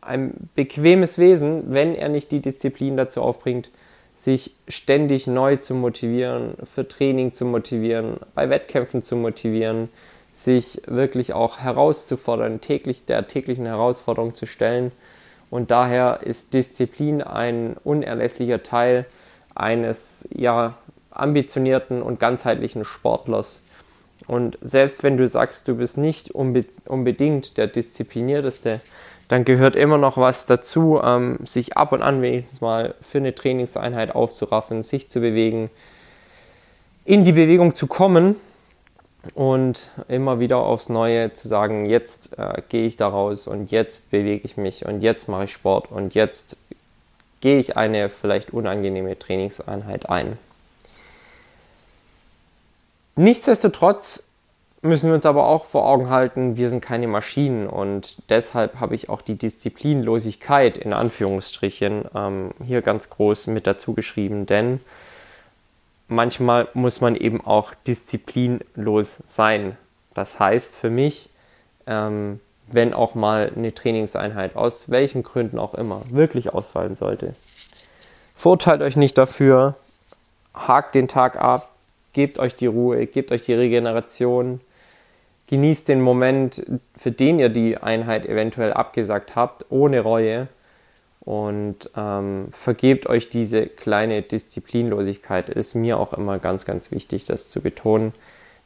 ein 0.00 0.48
bequemes 0.54 1.18
Wesen, 1.18 1.72
wenn 1.72 1.94
er 1.94 2.08
nicht 2.08 2.30
die 2.30 2.40
Disziplin 2.40 2.96
dazu 2.96 3.22
aufbringt, 3.22 3.70
sich 4.14 4.52
ständig 4.66 5.26
neu 5.26 5.56
zu 5.56 5.74
motivieren, 5.74 6.54
für 6.64 6.88
Training 6.88 7.32
zu 7.32 7.44
motivieren, 7.44 8.16
bei 8.34 8.48
Wettkämpfen 8.48 9.02
zu 9.02 9.14
motivieren, 9.14 9.90
sich 10.32 10.80
wirklich 10.86 11.34
auch 11.34 11.58
herauszufordern, 11.58 12.60
täglich 12.60 13.04
der 13.04 13.26
täglichen 13.26 13.66
Herausforderung 13.66 14.34
zu 14.34 14.46
stellen. 14.46 14.92
Und 15.50 15.70
daher 15.70 16.20
ist 16.22 16.54
Disziplin 16.54 17.22
ein 17.22 17.76
unerlässlicher 17.84 18.62
Teil 18.62 19.06
eines 19.54 20.28
ja, 20.34 20.76
ambitionierten 21.10 22.02
und 22.02 22.20
ganzheitlichen 22.20 22.84
Sportlers. 22.84 23.62
Und 24.26 24.58
selbst 24.60 25.02
wenn 25.02 25.16
du 25.16 25.28
sagst, 25.28 25.68
du 25.68 25.76
bist 25.76 25.98
nicht 25.98 26.30
unbe 26.30 26.64
unbedingt 26.86 27.56
der 27.58 27.68
disziplinierteste, 27.68 28.80
dann 29.28 29.44
gehört 29.44 29.76
immer 29.76 29.98
noch 29.98 30.16
was 30.16 30.46
dazu, 30.46 31.00
ähm, 31.02 31.38
sich 31.44 31.76
ab 31.76 31.92
und 31.92 32.02
an 32.02 32.22
wenigstens 32.22 32.60
mal 32.60 32.94
für 33.00 33.18
eine 33.18 33.34
Trainingseinheit 33.34 34.14
aufzuraffen, 34.14 34.82
sich 34.82 35.10
zu 35.10 35.20
bewegen, 35.20 35.70
in 37.04 37.24
die 37.24 37.32
Bewegung 37.32 37.74
zu 37.74 37.86
kommen 37.86 38.36
und 39.34 39.90
immer 40.08 40.40
wieder 40.40 40.58
aufs 40.58 40.88
Neue 40.88 41.32
zu 41.32 41.48
sagen, 41.48 41.86
jetzt 41.86 42.38
äh, 42.38 42.62
gehe 42.68 42.86
ich 42.86 42.96
da 42.96 43.08
raus 43.08 43.46
und 43.46 43.70
jetzt 43.70 44.10
bewege 44.10 44.44
ich 44.44 44.56
mich 44.56 44.86
und 44.86 45.02
jetzt 45.02 45.28
mache 45.28 45.44
ich 45.44 45.52
Sport 45.52 45.90
und 45.90 46.14
jetzt 46.14 46.56
gehe 47.40 47.58
ich 47.58 47.76
eine 47.76 48.08
vielleicht 48.08 48.52
unangenehme 48.52 49.18
Trainingseinheit 49.18 50.08
ein. 50.08 50.38
Nichtsdestotrotz 53.16 54.24
müssen 54.82 55.08
wir 55.08 55.14
uns 55.14 55.26
aber 55.26 55.46
auch 55.46 55.64
vor 55.64 55.86
Augen 55.86 56.10
halten, 56.10 56.56
wir 56.56 56.68
sind 56.68 56.80
keine 56.80 57.08
Maschinen 57.08 57.66
und 57.66 58.16
deshalb 58.28 58.78
habe 58.78 58.94
ich 58.94 59.08
auch 59.08 59.22
die 59.22 59.36
Disziplinlosigkeit 59.36 60.76
in 60.76 60.92
Anführungsstrichen 60.92 62.04
ähm, 62.14 62.50
hier 62.64 62.82
ganz 62.82 63.10
groß 63.10 63.48
mit 63.48 63.66
dazu 63.66 63.94
geschrieben, 63.94 64.46
denn 64.46 64.80
manchmal 66.08 66.68
muss 66.74 67.00
man 67.00 67.16
eben 67.16 67.44
auch 67.44 67.74
disziplinlos 67.86 69.22
sein. 69.24 69.76
Das 70.14 70.38
heißt 70.38 70.76
für 70.76 70.90
mich, 70.90 71.30
ähm, 71.86 72.40
wenn 72.68 72.94
auch 72.94 73.14
mal 73.14 73.52
eine 73.54 73.74
Trainingseinheit 73.74 74.56
aus 74.56 74.90
welchen 74.90 75.22
Gründen 75.22 75.58
auch 75.58 75.74
immer 75.74 76.02
wirklich 76.10 76.52
ausfallen 76.52 76.94
sollte, 76.94 77.34
verurteilt 78.34 78.82
euch 78.82 78.96
nicht 78.96 79.16
dafür, 79.18 79.76
hakt 80.54 80.94
den 80.94 81.08
Tag 81.08 81.36
ab, 81.36 81.70
gebt 82.12 82.38
euch 82.38 82.56
die 82.56 82.66
Ruhe, 82.66 83.06
gebt 83.06 83.30
euch 83.30 83.44
die 83.44 83.54
Regeneration, 83.54 84.60
genießt 85.48 85.88
den 85.88 86.00
Moment, 86.00 86.64
für 86.96 87.12
den 87.12 87.38
ihr 87.38 87.50
die 87.50 87.76
Einheit 87.76 88.26
eventuell 88.26 88.72
abgesagt 88.72 89.36
habt, 89.36 89.66
ohne 89.68 90.00
Reue 90.00 90.48
und 91.26 91.90
ähm, 91.96 92.46
vergebt 92.52 93.08
euch 93.08 93.28
diese 93.28 93.66
kleine 93.66 94.22
Disziplinlosigkeit. 94.22 95.50
Ist 95.50 95.74
mir 95.74 95.98
auch 95.98 96.12
immer 96.12 96.38
ganz, 96.38 96.64
ganz 96.64 96.92
wichtig, 96.92 97.24
das 97.24 97.50
zu 97.50 97.60
betonen. 97.60 98.14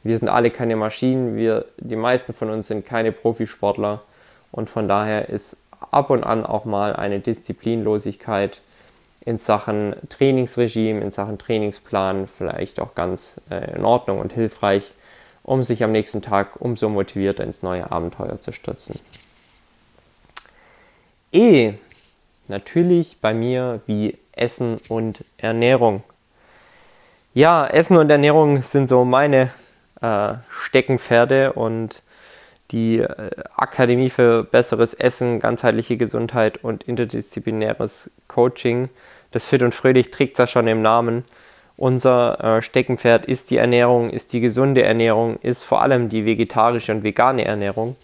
Wir 0.03 0.15
sind 0.17 0.29
alle 0.29 0.51
keine 0.51 0.75
Maschinen, 0.75 1.35
wir, 1.35 1.65
die 1.77 1.95
meisten 1.95 2.33
von 2.33 2.51
uns 2.51 2.67
sind 2.67 2.85
keine 2.85 3.11
Profisportler 3.11 4.03
und 4.51 4.69
von 4.69 4.87
daher 4.87 5.29
ist 5.29 5.57
ab 5.89 6.11
und 6.11 6.23
an 6.23 6.45
auch 6.45 6.65
mal 6.65 6.95
eine 6.95 7.19
Disziplinlosigkeit 7.19 8.61
in 9.25 9.39
Sachen 9.39 9.95
Trainingsregime, 10.09 11.01
in 11.01 11.09
Sachen 11.09 11.39
Trainingsplan 11.39 12.27
vielleicht 12.27 12.79
auch 12.79 12.93
ganz 12.93 13.41
äh, 13.49 13.75
in 13.75 13.85
Ordnung 13.85 14.19
und 14.19 14.33
hilfreich, 14.33 14.93
um 15.41 15.63
sich 15.63 15.83
am 15.83 15.91
nächsten 15.91 16.21
Tag 16.21 16.61
umso 16.61 16.89
motivierter 16.89 17.43
ins 17.43 17.63
neue 17.63 17.91
Abenteuer 17.91 18.39
zu 18.39 18.51
stürzen. 18.51 18.99
E, 21.31 21.73
natürlich 22.51 23.17
bei 23.19 23.33
mir 23.33 23.81
wie 23.87 24.17
Essen 24.33 24.79
und 24.89 25.25
Ernährung. 25.37 26.03
Ja, 27.33 27.65
Essen 27.65 27.97
und 27.97 28.09
Ernährung 28.09 28.61
sind 28.61 28.87
so 28.87 29.03
meine 29.05 29.49
äh, 30.01 30.35
Steckenpferde 30.49 31.53
und 31.53 32.03
die 32.71 32.99
äh, 32.99 33.31
Akademie 33.55 34.09
für 34.09 34.43
besseres 34.43 34.93
Essen, 34.93 35.39
ganzheitliche 35.39 35.97
Gesundheit 35.97 36.63
und 36.63 36.83
interdisziplinäres 36.83 38.11
Coaching. 38.27 38.89
Das 39.31 39.47
Fit 39.47 39.63
und 39.63 39.73
Fröhlich 39.73 40.11
trägt 40.11 40.37
es 40.39 40.51
schon 40.51 40.67
im 40.67 40.81
Namen. 40.81 41.25
Unser 41.77 42.57
äh, 42.57 42.61
Steckenpferd 42.61 43.25
ist 43.25 43.49
die 43.49 43.57
Ernährung, 43.57 44.09
ist 44.09 44.33
die 44.33 44.41
gesunde 44.41 44.83
Ernährung, 44.83 45.39
ist 45.41 45.63
vor 45.63 45.81
allem 45.81 46.09
die 46.09 46.25
vegetarische 46.25 46.91
und 46.91 47.03
vegane 47.03 47.45
Ernährung. 47.45 47.95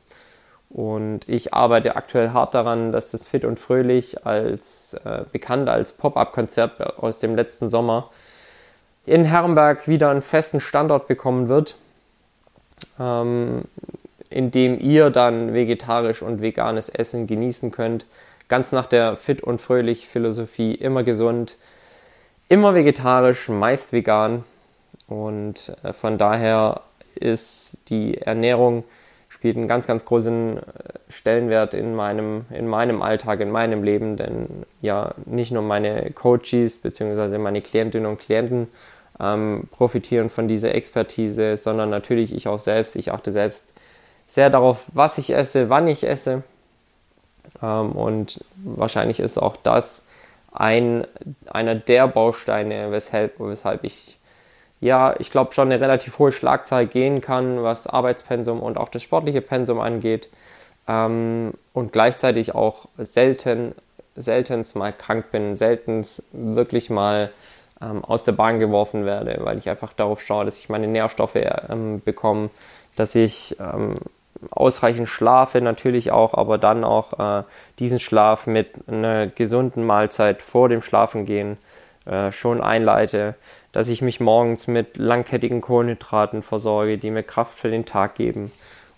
Und 0.70 1.28
ich 1.30 1.54
arbeite 1.54 1.96
aktuell 1.96 2.32
hart 2.32 2.54
daran, 2.54 2.92
dass 2.92 3.12
das 3.12 3.26
Fit 3.26 3.46
und 3.46 3.60
Fröhlich 3.60 4.26
als 4.26 4.96
äh, 5.06 5.24
bekannt 5.32 5.70
als 5.70 5.94
Pop-up-Konzept 5.94 6.82
aus 6.82 7.20
dem 7.20 7.36
letzten 7.36 7.70
Sommer 7.70 8.10
in 9.06 9.24
Herrenberg 9.24 9.88
wieder 9.88 10.10
einen 10.10 10.22
festen 10.22 10.60
Standort 10.60 11.08
bekommen 11.08 11.48
wird. 11.48 11.76
Ähm, 13.00 13.64
in 14.30 14.52
dem 14.52 14.80
ihr 14.80 15.10
dann 15.10 15.54
vegetarisch 15.54 16.22
und 16.22 16.42
veganes 16.42 16.90
Essen 16.90 17.28
genießen 17.28 17.72
könnt. 17.72 18.06
Ganz 18.48 18.72
nach 18.72 18.86
der 18.86 19.16
Fit 19.16 19.42
und 19.42 19.60
Fröhlich 19.60 20.08
Philosophie, 20.08 20.74
immer 20.74 21.04
gesund, 21.04 21.56
immer 22.50 22.74
vegetarisch, 22.74 23.50
meist 23.50 23.94
vegan. 23.94 24.44
Und 25.08 25.74
äh, 25.84 25.94
von 25.94 26.18
daher 26.18 26.82
ist 27.16 27.90
die 27.90 28.18
Ernährung 28.18 28.84
spielt 29.38 29.56
einen 29.56 29.68
ganz, 29.68 29.86
ganz 29.86 30.04
großen 30.04 30.58
äh, 30.58 30.62
Stellenwert 31.10 31.76
in 31.76 31.96
meinem, 31.96 32.46
in 32.50 32.68
meinem 32.68 33.04
Alltag, 33.04 33.40
in 33.40 33.52
meinem 33.52 33.84
Leben, 33.84 34.18
denn 34.18 34.48
ja, 34.82 35.14
nicht 35.26 35.52
nur 35.52 35.62
meine 35.62 36.10
Coaches 36.12 36.80
bzw. 36.80 37.38
meine 37.38 37.62
Klientinnen 37.62 38.10
und 38.10 38.20
Klienten 38.20 38.68
ähm, 39.20 39.68
profitieren 39.72 40.30
von 40.30 40.48
dieser 40.48 40.74
Expertise, 40.74 41.56
sondern 41.56 41.92
natürlich 41.92 42.34
ich 42.34 42.48
auch 42.48 42.58
selbst. 42.58 42.96
Ich 42.96 43.12
achte 43.12 43.32
selbst 43.32 43.68
sehr 44.26 44.50
darauf, 44.50 44.88
was 44.94 45.20
ich 45.20 45.30
esse, 45.30 45.70
wann 45.70 45.88
ich 45.88 46.04
esse. 46.04 46.42
Ähm, 47.62 47.92
und 47.92 48.44
wahrscheinlich 48.56 49.20
ist 49.20 49.38
auch 49.38 49.56
das 49.56 50.08
ein, 50.52 51.06
einer 51.46 51.76
der 51.76 52.08
Bausteine, 52.08 52.90
weshalb, 52.90 53.40
weshalb 53.40 53.84
ich, 53.84 54.17
ja, 54.80 55.16
ich 55.20 55.32
glaube, 55.32 55.54
schon 55.54 55.72
eine 55.72 55.82
relativ 55.82 56.20
hohe 56.20 56.32
Schlagzahl 56.32 56.86
gehen 56.86 57.22
kann, 57.22 57.64
was 57.64 57.88
Arbeitspensum 57.88 58.62
und 58.62 58.78
auch 58.78 58.90
das 58.90 59.04
sportliche 59.04 59.42
Pensum 59.42 59.80
angeht. 59.80 60.30
Ähm, 60.88 61.54
und 61.74 61.94
gleichzeitig 61.94 62.56
auch 62.56 62.88
selten, 62.98 63.76
seltenst 64.16 64.76
mal 64.76 64.94
krank 64.94 65.32
bin, 65.32 65.56
seltenst 65.56 66.24
wirklich 66.32 66.90
mal 66.90 67.32
ähm, 67.82 68.04
aus 68.04 68.24
der 68.24 68.32
Bahn 68.32 68.60
geworfen 68.60 69.06
werde, 69.06 69.40
weil 69.42 69.58
ich 69.58 69.70
einfach 69.70 69.94
darauf 69.94 70.22
schaue, 70.22 70.46
dass 70.46 70.58
ich 70.58 70.70
meine 70.70 70.88
Nährstoffe 70.88 71.36
ähm, 71.36 72.02
bekomme, 72.04 72.50
dass 72.96 73.16
ich 73.16 73.58
ähm, 73.60 73.96
ausreichend 74.52 75.10
schlafe 75.10 75.62
natürlich 75.62 76.12
auch, 76.12 76.34
aber 76.34 76.58
dann 76.58 76.84
auch 76.84 77.40
äh, 77.40 77.44
diesen 77.80 78.00
Schlaf 78.00 78.48
mit 78.48 78.70
einer 78.88 79.28
gesunden 79.28 79.84
Mahlzeit 79.86 80.42
vor 80.42 80.70
dem 80.70 80.82
Schlafengehen 80.82 81.58
äh, 82.06 82.32
schon 82.32 82.62
einleite, 82.62 83.36
dass 83.72 83.90
ich 83.90 84.02
mich 84.02 84.20
morgens 84.20 84.68
mit 84.68 84.98
langkettigen 84.98 85.62
Kohlenhydraten 85.62 86.42
versorge, 86.42 86.98
die 86.98 87.12
mir 87.12 87.24
Kraft 87.24 87.60
für 87.60 87.70
den 87.70 87.86
Tag 87.86 88.16
geben 88.16 88.52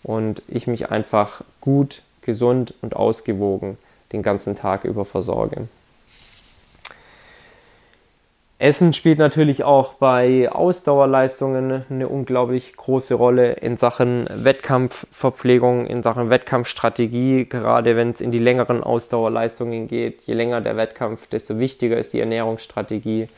und 0.04 0.42
ich 0.48 0.68
mich 0.68 0.92
einfach 0.92 1.42
gut, 1.62 2.02
gesund 2.22 2.74
und 2.82 2.96
ausgewogen 2.96 3.78
den 4.12 4.24
ganzen 4.24 4.56
Tag 4.56 4.86
über 4.86 5.06
versorge. 5.06 5.68
Essen 8.62 8.92
spielt 8.92 9.20
natürlich 9.20 9.64
auch 9.64 9.94
bei 9.94 10.52
Ausdauerleistungen 10.52 11.86
eine 11.90 12.10
unglaublich 12.10 12.76
große 12.76 13.14
Rolle 13.14 13.54
in 13.54 13.78
Sachen 13.78 14.28
Wettkampf 14.30 15.08
Verpflegung 15.14 15.88
in 15.88 16.04
Sachen 16.04 16.30
Wettkampfstrategie, 16.30 17.46
gerade 17.46 17.96
wenn 17.96 18.10
es 18.10 18.20
in 18.20 18.32
die 18.34 18.40
längeren 18.40 18.84
Ausdauerleistungen 18.84 19.88
geht. 19.88 20.24
Je 20.24 20.34
länger 20.34 20.60
der 20.60 20.76
Wettkampf, 20.76 21.28
desto 21.28 21.58
wichtiger 21.58 21.98
ist 21.98 22.12
die 22.12 22.20
Ernährungsstrategie. 22.20 23.30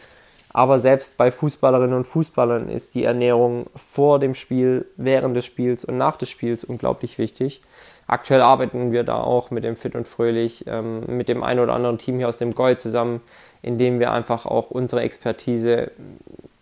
Aber 0.54 0.80
selbst 0.80 1.18
bei 1.18 1.32
Fußballerinnen 1.32 1.96
und 1.96 2.04
Fußballern 2.04 2.68
ist 2.68 2.94
die 2.94 3.06
Ernährung 3.06 3.68
vor 3.76 4.20
dem 4.20 4.36
Spiel, 4.36 4.86
während 4.98 5.36
des 5.36 5.46
Spiels 5.46 5.86
und 5.86 5.98
nach 5.98 6.18
des 6.18 6.30
Spiels 6.30 6.64
unglaublich 6.64 7.18
wichtig. 7.18 7.62
Aktuell 8.08 8.42
arbeiten 8.42 8.92
wir 8.92 9.04
da 9.04 9.22
auch 9.22 9.52
mit 9.52 9.64
dem 9.64 9.78
Fit 9.78 9.96
und 9.96 10.08
Fröhlich, 10.08 10.66
ähm, 10.68 11.06
mit 11.08 11.30
dem 11.30 11.44
einen 11.44 11.62
oder 11.62 11.74
anderen 11.74 11.98
Team 11.98 12.18
hier 12.18 12.28
aus 12.28 12.38
dem 12.38 12.54
GOI 12.54 12.76
zusammen, 12.76 13.22
indem 13.62 14.00
wir 14.00 14.12
einfach 14.12 14.46
auch 14.46 14.72
unsere 14.72 15.02
Expertise 15.02 15.92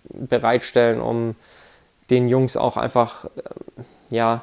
bereitstellen, 0.03 1.01
um 1.01 1.35
den 2.11 2.29
Jungs 2.29 2.57
auch 2.57 2.77
einfach 2.77 3.25
äh, 3.25 3.29
ja, 4.11 4.41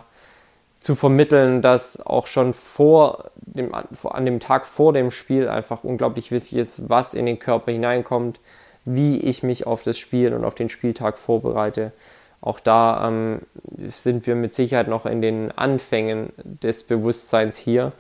zu 0.81 0.97
vermitteln, 0.97 1.63
dass 1.63 2.05
auch 2.05 2.27
schon 2.27 2.53
vor 2.53 3.31
dem, 3.37 3.73
an 3.75 4.25
dem 4.25 4.41
Tag 4.41 4.67
vor 4.67 4.93
dem 4.93 5.13
Spiel 5.13 5.49
einfach 5.49 5.85
unglaublich 5.85 6.33
wichtig 6.33 6.59
ist, 6.59 6.89
was 6.89 7.15
in 7.15 7.27
den 7.27 7.39
Körper 7.39 7.71
hineinkommt, 7.71 8.41
wie 8.87 9.18
ich 9.18 9.42
mich 9.42 9.66
auf 9.66 9.83
das 9.83 9.99
Spiel 9.99 10.33
und 10.33 10.44
auf 10.44 10.55
den 10.55 10.70
Spieltag 10.70 11.18
vorbereite. 11.18 11.92
Auch 12.40 12.61
da 12.61 13.09
ähm, 13.09 13.40
sind 13.88 14.27
wir 14.27 14.37
mit 14.37 14.55
Sicherheit 14.55 14.88
noch 14.88 15.05
in 15.05 15.20
den 15.20 15.51
Anfängen 15.51 16.33
des 16.44 16.85
Bewusstseins 16.85 17.59
hier. 17.59 17.92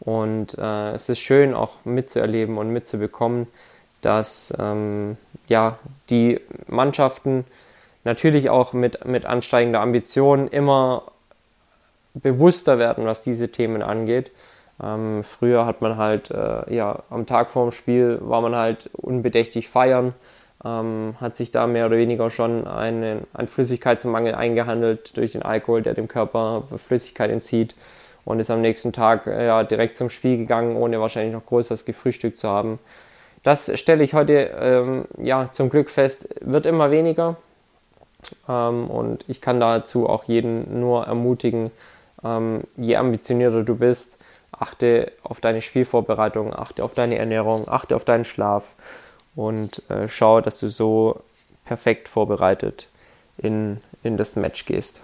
Und 0.00 0.58
äh, 0.58 0.90
es 0.90 1.08
ist 1.08 1.20
schön 1.20 1.54
auch 1.54 1.84
mitzuerleben 1.84 2.58
und 2.58 2.70
mitzubekommen, 2.70 3.46
dass 4.00 4.52
ähm, 4.58 5.16
ja, 5.46 5.78
die 6.10 6.40
Mannschaften 6.66 7.44
natürlich 8.02 8.50
auch 8.50 8.72
mit, 8.72 9.04
mit 9.04 9.26
ansteigender 9.26 9.80
Ambition 9.80 10.48
immer 10.48 11.04
bewusster 12.14 12.78
werden, 12.78 13.04
was 13.04 13.22
diese 13.22 13.52
Themen 13.52 13.82
angeht. 13.82 14.32
Ähm, 14.82 15.22
früher 15.22 15.64
hat 15.64 15.80
man 15.80 15.96
halt, 15.96 16.30
äh, 16.30 16.74
ja, 16.74 17.02
am 17.10 17.26
Tag 17.26 17.50
vorm 17.50 17.72
Spiel 17.72 18.18
war 18.20 18.40
man 18.40 18.56
halt 18.56 18.90
unbedächtig 18.94 19.68
feiern, 19.68 20.14
ähm, 20.64 21.14
hat 21.20 21.36
sich 21.36 21.50
da 21.50 21.66
mehr 21.66 21.86
oder 21.86 21.96
weniger 21.96 22.30
schon 22.30 22.66
einen, 22.66 23.26
einen 23.32 23.48
Flüssigkeitsmangel 23.48 24.34
eingehandelt 24.34 25.16
durch 25.16 25.32
den 25.32 25.42
Alkohol, 25.42 25.82
der 25.82 25.94
dem 25.94 26.08
Körper 26.08 26.64
Flüssigkeit 26.76 27.30
entzieht 27.30 27.74
und 28.24 28.40
ist 28.40 28.50
am 28.50 28.60
nächsten 28.60 28.92
Tag 28.92 29.26
äh, 29.26 29.46
ja, 29.46 29.62
direkt 29.62 29.96
zum 29.96 30.10
Spiel 30.10 30.36
gegangen, 30.36 30.76
ohne 30.76 31.00
wahrscheinlich 31.00 31.32
noch 31.32 31.46
größeres 31.46 31.84
gefrühstückt 31.84 32.38
zu 32.38 32.48
haben. 32.48 32.78
Das 33.42 33.76
stelle 33.78 34.04
ich 34.04 34.14
heute 34.14 34.50
ähm, 34.60 35.04
ja, 35.18 35.48
zum 35.52 35.70
Glück 35.70 35.90
fest, 35.90 36.28
wird 36.40 36.66
immer 36.66 36.90
weniger. 36.90 37.36
Ähm, 38.48 38.88
und 38.88 39.24
ich 39.28 39.40
kann 39.40 39.58
dazu 39.58 40.08
auch 40.08 40.24
jeden 40.24 40.80
nur 40.80 41.06
ermutigen, 41.06 41.72
ähm, 42.24 42.62
je 42.76 42.96
ambitionierter 42.96 43.64
du 43.64 43.76
bist, 43.76 44.18
achte 44.52 45.12
auf 45.22 45.40
deine 45.40 45.62
Spielvorbereitung, 45.62 46.54
achte 46.54 46.84
auf 46.84 46.94
deine 46.94 47.18
Ernährung, 47.18 47.68
achte 47.68 47.96
auf 47.96 48.04
deinen 48.04 48.24
Schlaf 48.24 48.74
und 49.34 49.88
äh, 49.90 50.08
schau, 50.08 50.40
dass 50.40 50.60
du 50.60 50.68
so 50.68 51.22
perfekt 51.64 52.08
vorbereitet 52.08 52.88
in, 53.38 53.80
in 54.02 54.16
das 54.16 54.36
Match 54.36 54.64
gehst. 54.66 55.00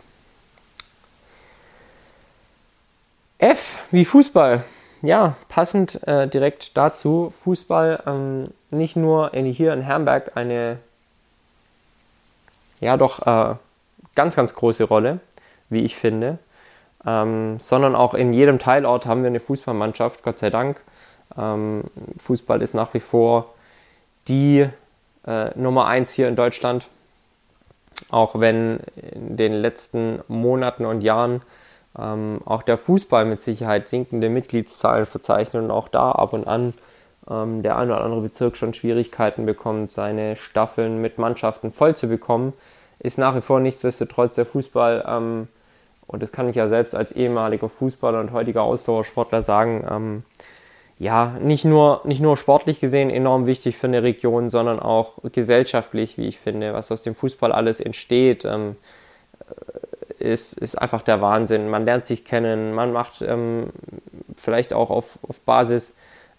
F 3.39 3.79
wie 3.91 4.05
Fußball. 4.05 4.65
Ja, 5.01 5.37
passend 5.49 6.07
äh, 6.09 6.27
direkt 6.27 6.77
dazu, 6.77 7.33
Fußball 7.45 8.03
ähm, 8.07 8.45
nicht 8.71 8.97
nur 8.97 9.33
in, 9.33 9.47
hier 9.47 9.73
in 9.73 9.81
Herrenberg 9.81 10.37
eine 10.37 10.79
ja 12.81 12.97
doch 12.97 13.27
äh, 13.27 13.55
ganz, 14.15 14.37
ganz 14.37 14.55
große 14.55 14.85
Rolle, 14.85 15.21
wie 15.69 15.85
ich 15.85 15.97
finde, 15.97 16.39
ähm, 17.07 17.59
sondern 17.59 17.95
auch 17.95 18.15
in 18.15 18.33
jedem 18.33 18.59
Teilort 18.59 19.07
haben 19.07 19.23
wir 19.23 19.29
eine 19.29 19.41
Fußballmannschaft, 19.41 20.23
Gott 20.23 20.39
sei 20.39 20.51
Dank. 20.51 20.81
Ähm, 21.37 21.85
Fußball 22.19 22.63
ist 22.63 22.75
nach 22.75 22.95
wie 22.95 23.01
vor 23.01 23.55
die 24.27 24.69
äh, 25.27 25.59
Nummer 25.59 25.87
eins 25.87 26.13
hier 26.13 26.29
in 26.29 26.37
Deutschland, 26.37 26.89
auch 28.11 28.41
wenn 28.41 28.81
in 28.97 29.37
den 29.37 29.53
letzten 29.53 30.21
Monaten 30.29 30.85
und 30.85 31.03
Jahren 31.03 31.43
ähm, 31.99 32.41
auch 32.45 32.63
der 32.63 32.79
Fußball 32.79 33.25
mit 33.25 33.41
Sicherheit 33.41 33.89
sinkende 33.89 34.29
Mitgliedszahlen 34.29 35.07
verzeichnet 35.07 35.63
und 35.65 35.71
auch 35.71 35.89
da 35.89 36.13
ab 36.13 36.33
und 36.33 36.47
an 36.47 36.75
ähm, 37.31 37.63
der 37.63 37.77
ein 37.77 37.91
oder 37.91 38.03
andere 38.03 38.23
Bezirk 38.23 38.57
schon 38.57 38.75
Schwierigkeiten 38.75 39.47
bekommt, 39.47 39.91
seine 39.91 40.37
Staffeln 40.37 41.01
mit 41.01 41.19
Mannschaften 41.19 41.71
voll 41.73 41.97
zu 41.97 42.09
bekommen, 42.09 42.53
ist 42.99 43.19
nach 43.19 43.35
wie 43.37 43.43
vor 43.43 43.61
nichtsdestotrotz 43.61 44.35
der 44.35 44.47
Fußball, 44.47 45.05
ähm, 45.07 45.49
und 46.09 46.23
das 46.23 46.33
kann 46.33 46.49
ich 46.49 46.57
ja 46.57 46.66
selbst 46.66 46.97
als 46.97 47.12
ehemaliger 47.12 47.68
Fußballer 47.68 48.18
und 48.18 48.33
heutiger 48.33 48.62
Ausdauersportler 48.62 49.42
sagen, 49.42 49.87
ähm, 49.88 50.23
ja, 50.99 51.37
nicht 51.40 51.64
nur, 51.64 52.01
nicht 52.05 52.21
nur 52.21 52.37
sportlich 52.37 52.81
gesehen 52.81 53.09
enorm 53.11 53.47
wichtig 53.47 53.77
für 53.77 53.87
eine 53.87 54.03
Region, 54.03 54.49
sondern 54.49 54.81
auch 54.81 55.18
gesellschaftlich, 55.31 56.18
wie 56.18 56.27
ich 56.27 56.38
finde, 56.38 56.73
was 56.73 56.90
aus 56.90 57.03
dem 57.03 57.14
Fußball 57.14 57.53
alles 57.53 57.79
entsteht. 57.79 58.44
Ähm, 58.44 58.75
ist, 60.18 60.55
ist 60.55 60.77
einfach 60.77 61.03
der 61.03 61.21
Wahnsinn. 61.21 61.68
Man 61.68 61.85
lernt 61.85 62.07
sich 62.07 62.25
kennen, 62.25 62.75
man 62.75 62.92
macht 62.92 63.23
ähm, 63.23 63.71
vielleicht 64.37 64.73
auch 64.73 64.90
auf, 64.90 65.18
auf 65.23 65.38
Basis 65.40 65.94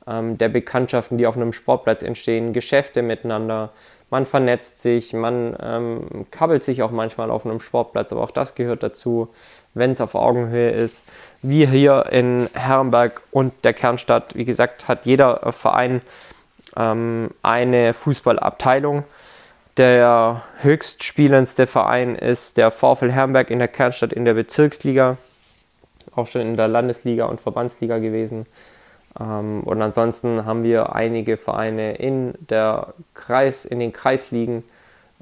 ähm, 0.08 0.38
der 0.38 0.50
Bekanntschaften, 0.50 1.18
die 1.18 1.28
auf 1.28 1.38
einem 1.38 1.54
Sportplatz 1.54 2.04
entstehen, 2.04 2.52
Geschäfte 2.52 3.02
miteinander. 3.02 3.72
Man 4.10 4.26
vernetzt 4.26 4.82
sich, 4.82 5.14
man 5.14 5.56
ähm, 5.62 6.26
kabbelt 6.32 6.64
sich 6.64 6.82
auch 6.82 6.92
manchmal 6.92 7.30
auf 7.30 7.46
einem 7.46 7.62
Sportplatz, 7.62 8.12
aber 8.12 8.24
auch 8.24 8.32
das 8.32 8.56
gehört 8.56 8.82
dazu, 8.82 9.30
wenn 9.76 9.92
es 9.92 10.02
auf 10.02 10.16
Augenhöhe 10.16 10.72
ist. 10.72 11.08
Wir 11.42 11.70
hier 11.70 12.08
in 12.12 12.48
Herrenberg 12.54 13.22
und 13.32 13.54
der 13.64 13.74
Kernstadt, 13.74 14.36
wie 14.36 14.46
gesagt, 14.46 14.88
hat 14.88 15.06
jeder 15.06 15.52
Verein 15.54 16.02
ähm, 16.76 17.30
eine 17.44 17.94
Fußballabteilung. 17.94 19.04
Der 19.78 20.42
höchstspielendste 20.62 21.68
Verein 21.68 22.16
ist 22.16 22.58
der 22.58 22.72
VfL 22.72 23.12
Herrenberg 23.12 23.50
in 23.52 23.60
der 23.60 23.68
Kernstadt 23.68 24.12
in 24.12 24.26
der 24.26 24.34
Bezirksliga, 24.34 25.18
auch 26.16 26.28
schon 26.28 26.42
in 26.42 26.58
der 26.58 26.68
Landesliga 26.68 27.26
und 27.26 27.40
Verbandsliga 27.40 28.00
gewesen. 28.00 28.48
Ähm, 29.20 29.62
und 29.64 29.82
ansonsten 29.82 30.46
haben 30.46 30.64
wir 30.64 30.96
einige 30.96 31.38
Vereine 31.38 31.96
in 31.96 32.34
der 32.50 32.94
Kreis, 33.14 33.66
in 33.66 33.80
den 33.80 33.94
Kreisligen, 33.94 34.64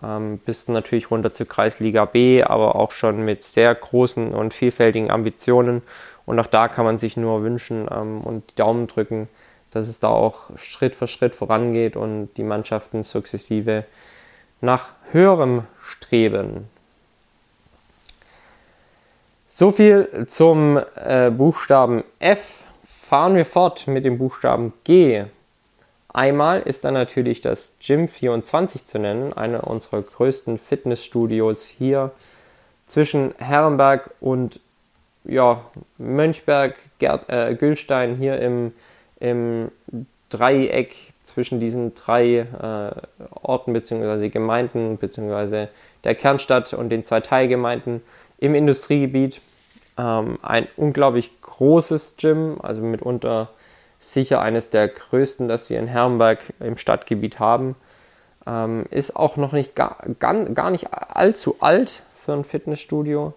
ähm, 0.02 0.39
bis 0.39 0.67
natürlich 0.67 1.12
runter 1.12 1.32
zur 1.32 1.47
Kreisliga 1.47 2.06
B, 2.06 2.43
aber 2.43 2.76
auch 2.76 2.91
schon 2.91 3.23
mit 3.23 3.45
sehr 3.45 3.73
großen 3.73 4.34
und 4.34 4.54
vielfältigen 4.54 5.12
Ambitionen. 5.12 5.82
Und 6.26 6.39
auch 6.39 6.47
da 6.47 6.67
kann 6.67 6.86
man 6.86 6.97
sich 6.97 7.17
nur 7.17 7.43
wünschen 7.43 7.88
ähm, 7.91 8.21
und 8.21 8.52
die 8.52 8.56
Daumen 8.56 8.88
drücken, 8.88 9.28
dass 9.71 9.88
es 9.88 10.00
da 10.00 10.10
auch 10.10 10.56
Schritt 10.56 10.95
für 10.95 11.08
Schritt 11.08 11.36
vorangeht 11.36 11.95
und 11.95 12.30
die 12.38 12.43
Mannschaften 12.43 13.04
sukzessive 13.04 13.86
nach 14.62 14.93
höherem 15.12 15.63
streben. 15.82 16.69
So 19.45 19.71
viel 19.71 20.26
zum 20.28 20.80
äh, 20.95 21.32
Buchstaben 21.32 22.04
F. 22.19 22.63
Fahren 23.08 23.38
wir 23.38 23.46
fort 23.46 23.88
mit 23.88 24.04
dem 24.04 24.17
Buchstaben 24.17 24.74
G. 24.84 25.24
Einmal 26.10 26.60
ist 26.60 26.84
dann 26.84 26.93
natürlich 26.93 27.39
das 27.39 27.78
Gym 27.80 28.10
24 28.10 28.84
zu 28.84 29.00
nennen, 29.00 29.32
einer 29.32 29.65
unserer 29.65 30.02
größten 30.02 30.58
Fitnessstudios 30.58 31.63
hier 31.67 32.12
zwischen 32.86 33.34
Herrenberg 33.38 34.12
und 34.20 34.60
ja, 35.24 35.63
Mönchberg, 35.98 36.76
Gerd, 37.00 37.30
äh, 37.30 37.56
Gülstein 37.56 38.17
hier 38.17 38.41
im, 38.41 38.74
im 39.22 39.72
Dreieck 40.28 40.93
zwischen 41.24 41.62
diesen 41.62 41.96
drei 41.96 42.39
äh, 42.39 43.26
Orten 43.41 43.72
bzw. 43.72 44.28
Gemeinden 44.28 44.98
bzw. 44.98 45.67
der 46.04 46.15
Kernstadt 46.15 46.74
und 46.74 46.89
den 46.89 47.06
zwei 47.06 47.22
Teilgemeinden 47.22 48.02
im 48.38 48.54
Industriegebiet. 48.54 49.39
Ähm, 49.97 50.39
ein 50.41 50.67
unglaublich 50.75 51.41
großes 51.41 52.15
Gym, 52.17 52.57
also 52.62 52.81
mitunter 52.81 53.49
sicher 53.99 54.41
eines 54.41 54.69
der 54.69 54.88
größten, 54.88 55.47
das 55.47 55.69
wir 55.69 55.79
in 55.79 55.88
Herrenberg 55.88 56.39
im 56.60 56.77
Stadtgebiet 56.77 57.39
haben. 57.39 57.75
Ähm, 58.45 58.86
ist 58.91 59.15
auch 59.15 59.38
noch 59.38 59.51
nicht 59.51 59.75
gar, 59.75 59.97
gar, 60.19 60.36
gar 60.45 60.69
nicht 60.69 60.88
allzu 60.93 61.57
alt 61.60 62.03
für 62.15 62.33
ein 62.33 62.43
Fitnessstudio. 62.43 63.33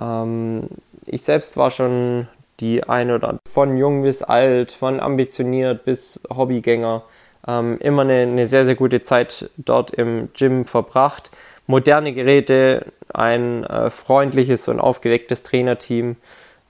Ähm, 0.00 0.68
ich 1.06 1.22
selbst 1.22 1.56
war 1.56 1.70
schon 1.70 2.28
die 2.60 2.84
eine 2.84 3.14
oder 3.16 3.38
von 3.48 3.76
jung 3.76 4.02
bis 4.02 4.22
alt, 4.22 4.72
von 4.72 5.00
ambitioniert 5.00 5.84
bis 5.84 6.20
Hobbygänger, 6.34 7.02
ähm, 7.46 7.78
immer 7.80 8.02
eine, 8.02 8.22
eine, 8.22 8.46
sehr, 8.46 8.64
sehr 8.64 8.74
gute 8.74 9.02
Zeit 9.02 9.50
dort 9.56 9.92
im 9.92 10.28
Gym 10.34 10.64
verbracht. 10.64 11.30
Moderne 11.66 12.12
Geräte, 12.12 12.86
ein 13.12 13.64
äh, 13.64 13.90
freundliches 13.90 14.68
und 14.68 14.80
aufgewecktes 14.80 15.42
Trainerteam. 15.42 16.16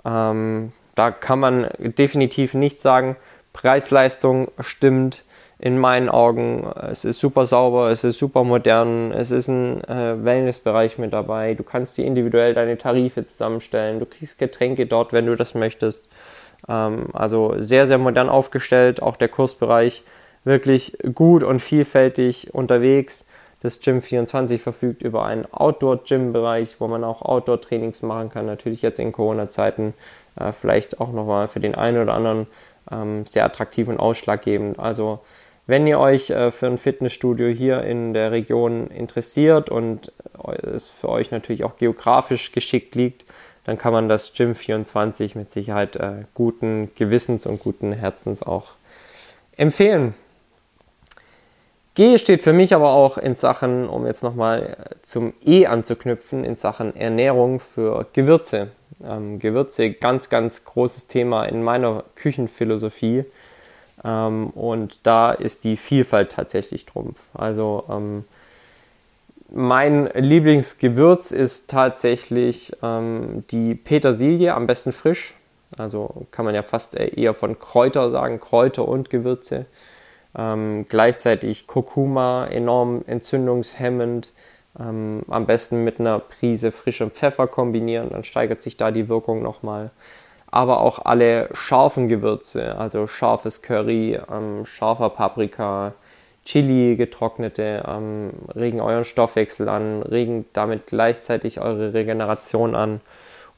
Ähm, 0.05 0.73
da 0.95 1.11
kann 1.11 1.41
man 1.41 1.69
definitiv 1.79 2.55
nichts 2.55 2.83
sagen. 2.83 3.17
Preis-Leistung 3.53 4.51
stimmt. 4.61 5.25
in 5.63 5.79
meinen 5.79 6.09
Augen. 6.09 6.67
Es 6.91 7.05
ist 7.05 7.21
super 7.21 7.47
sauber, 7.47 7.91
es 7.91 8.03
ist 8.03 8.19
super 8.19 8.43
modern, 8.43 9.13
es 9.13 9.31
ist 9.31 9.47
ein 9.47 9.83
äh, 9.85 10.25
Wellnessbereich 10.25 10.99
mit 10.99 11.13
dabei. 11.13 11.55
Du 11.55 11.63
kannst 11.63 11.97
dir 11.97 12.05
individuell 12.05 12.53
deine 12.53 12.77
Tarife 12.77 13.23
zusammenstellen, 13.23 14.01
du 14.01 14.07
kriegst 14.07 14.41
Getränke 14.41 14.87
dort, 14.87 15.13
wenn 15.13 15.27
du 15.27 15.37
das 15.37 15.55
möchtest. 15.55 16.09
Ähm, 16.69 17.07
also 17.13 17.55
sehr, 17.59 17.87
sehr 17.87 17.99
modern 17.99 18.29
aufgestellt, 18.29 19.03
auch 19.03 19.17
der 19.17 19.29
Kursbereich 19.29 20.03
wirklich 20.43 20.99
gut 21.15 21.45
und 21.45 21.61
vielfältig 21.61 22.53
unterwegs. 22.53 23.25
Das 23.63 23.79
Gym 23.79 24.03
24 24.03 24.61
verfügt 24.61 25.03
über 25.03 25.25
einen 25.25 25.47
Outdoor-Gym-Bereich, 25.53 26.81
wo 26.81 26.89
man 26.89 27.05
auch 27.05 27.23
Outdoor-Trainings 27.23 28.03
machen 28.03 28.29
kann. 28.29 28.47
Natürlich 28.47 28.83
jetzt 28.83 28.99
in 28.99 29.13
Corona-Zeiten 29.13 29.95
äh, 30.39 30.51
vielleicht 30.53 31.01
auch 31.01 31.13
nochmal 31.13 31.47
für 31.47 31.61
den 31.61 31.77
einen 31.77 32.03
oder 32.03 32.15
anderen 32.15 32.49
ähm, 32.91 33.25
sehr 33.25 33.45
attraktiv 33.45 33.87
und 33.87 34.01
ausschlaggebend. 34.01 34.81
Also 34.81 35.21
wenn 35.69 35.87
ihr 35.87 36.01
euch 36.01 36.31
äh, 36.31 36.51
für 36.51 36.67
ein 36.67 36.77
Fitnessstudio 36.77 37.49
hier 37.49 37.85
in 37.85 38.15
der 38.15 38.33
Region 38.33 38.89
interessiert 38.89 39.71
und 39.71 40.11
es 40.63 40.91
für 40.91 41.09
euch 41.09 41.31
natürlich 41.31 41.63
auch 41.63 41.77
geografisch 41.77 42.51
geschickt 42.51 42.97
liegt, 42.97 43.25
dann 43.65 43.79
kann 43.79 43.93
man 43.93 44.09
das 44.09 44.33
Gym 44.33 44.57
24 44.57 45.37
mit 45.37 45.53
Sicherheit 45.53 45.95
äh, 45.95 46.25
guten 46.35 46.91
Gewissens 46.97 47.47
und 47.47 47.61
guten 47.61 47.93
Herzens 47.93 48.43
auch 48.43 48.73
empfehlen. 49.57 50.15
G 51.95 52.17
steht 52.17 52.43
für 52.43 52.55
mich 52.55 52.75
aber 52.75 52.93
auch 52.93 53.19
in 53.19 53.35
Sachen, 53.35 53.87
um 53.89 54.07
jetzt 54.07 54.23
nochmal 54.23 54.77
äh, 54.79 54.95
zum 55.03 55.35
E 55.45 55.67
anzuknüpfen, 55.67 56.45
in 56.45 56.57
Sachen 56.57 56.97
Ernährung 56.97 57.61
für 57.61 58.07
Gewürze. 58.15 58.69
Ähm, 59.05 59.39
Gewürze, 59.39 59.93
ganz, 59.93 60.31
ganz 60.31 60.65
großes 60.65 61.07
Thema 61.07 61.45
in 61.45 61.63
meiner 61.63 62.05
Küchenphilosophie. 62.15 63.25
Ähm, 64.05 64.51
und 64.51 65.07
da 65.07 65.33
ist 65.33 65.65
die 65.65 65.77
Vielfalt 65.77 66.33
tatsächlich 66.33 66.87
Trumpf. 66.87 67.21
Also 67.35 67.85
ähm, 67.91 68.25
mein 69.51 70.07
Lieblingsgewürz 70.15 71.31
ist 71.31 71.69
tatsächlich 71.69 72.73
ähm, 72.83 73.45
die 73.51 73.75
Petersilie, 73.75 74.55
am 74.55 74.67
besten 74.67 74.93
frisch. 74.93 75.35
Also 75.77 76.27
kann 76.31 76.47
man 76.47 76.55
ja 76.55 76.63
fast 76.63 76.95
eher 76.95 77.35
von 77.35 77.59
Kräuter 77.59 78.09
sagen, 78.09 78.41
Kräuter 78.41 78.89
und 78.89 79.11
Gewürze. 79.11 79.67
Ähm, 80.37 80.87
gleichzeitig 80.89 81.67
Kurkuma, 81.67 82.47
enorm 82.47 83.03
entzündungshemmend. 83.07 84.33
Ähm, 84.81 85.23
am 85.29 85.47
besten 85.47 85.85
mit 85.85 86.01
einer 86.01 86.19
Prise 86.19 86.73
frischem 86.73 87.11
Pfeffer 87.11 87.47
kombinieren, 87.47 88.09
dann 88.11 88.25
steigert 88.25 88.63
sich 88.63 88.79
da 88.79 88.91
die 88.91 89.09
Wirkung 89.09 89.43
nochmal. 89.43 89.91
Aber 90.51 90.81
auch 90.81 91.05
alle 91.05 91.49
scharfen 91.53 92.09
Gewürze, 92.09 92.77
also 92.79 93.07
scharfes 93.07 93.63
Curry, 93.63 94.19
ähm, 94.31 94.65
scharfer 94.65 95.11
Paprika, 95.11 95.93
Chili, 96.45 96.97
getrocknete, 96.97 97.85
ähm, 97.87 98.31
regen 98.55 98.81
euren 98.81 99.05
Stoffwechsel 99.05 99.69
an, 99.69 100.03
regen 100.03 100.47
damit 100.53 100.87
gleichzeitig 100.87 101.61
eure 101.61 101.95
Regeneration 101.95 102.75
an. 102.75 103.01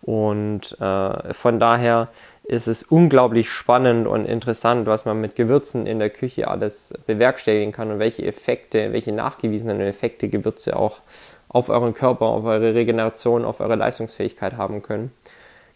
Und 0.03 0.79
äh, 0.81 1.33
von 1.33 1.59
daher 1.59 2.09
ist 2.45 2.67
es 2.69 2.83
unglaublich 2.83 3.51
spannend 3.51 4.07
und 4.07 4.27
interessant, 4.27 4.87
was 4.87 5.07
man 5.07 5.21
mit 5.21 5.35
Gewürzen 5.35 5.87
in 5.87 5.99
der 5.99 6.11
Küche 6.11 6.49
alles 6.49 6.93
bewerkstelligen 7.07 7.73
kann 7.73 7.91
und 7.91 7.99
welche 7.99 8.25
Effekte, 8.27 8.93
welche 8.93 9.13
nachgewiesenen 9.13 9.81
Effekte 9.81 10.29
Gewürze 10.29 10.77
auch 10.77 10.99
auf 11.49 11.71
euren 11.71 11.95
Körper, 11.95 12.27
auf 12.27 12.45
eure 12.45 12.75
Regeneration, 12.75 13.45
auf 13.45 13.61
eure 13.61 13.77
Leistungsfähigkeit 13.77 14.57
haben 14.57 14.83
können. 14.83 15.11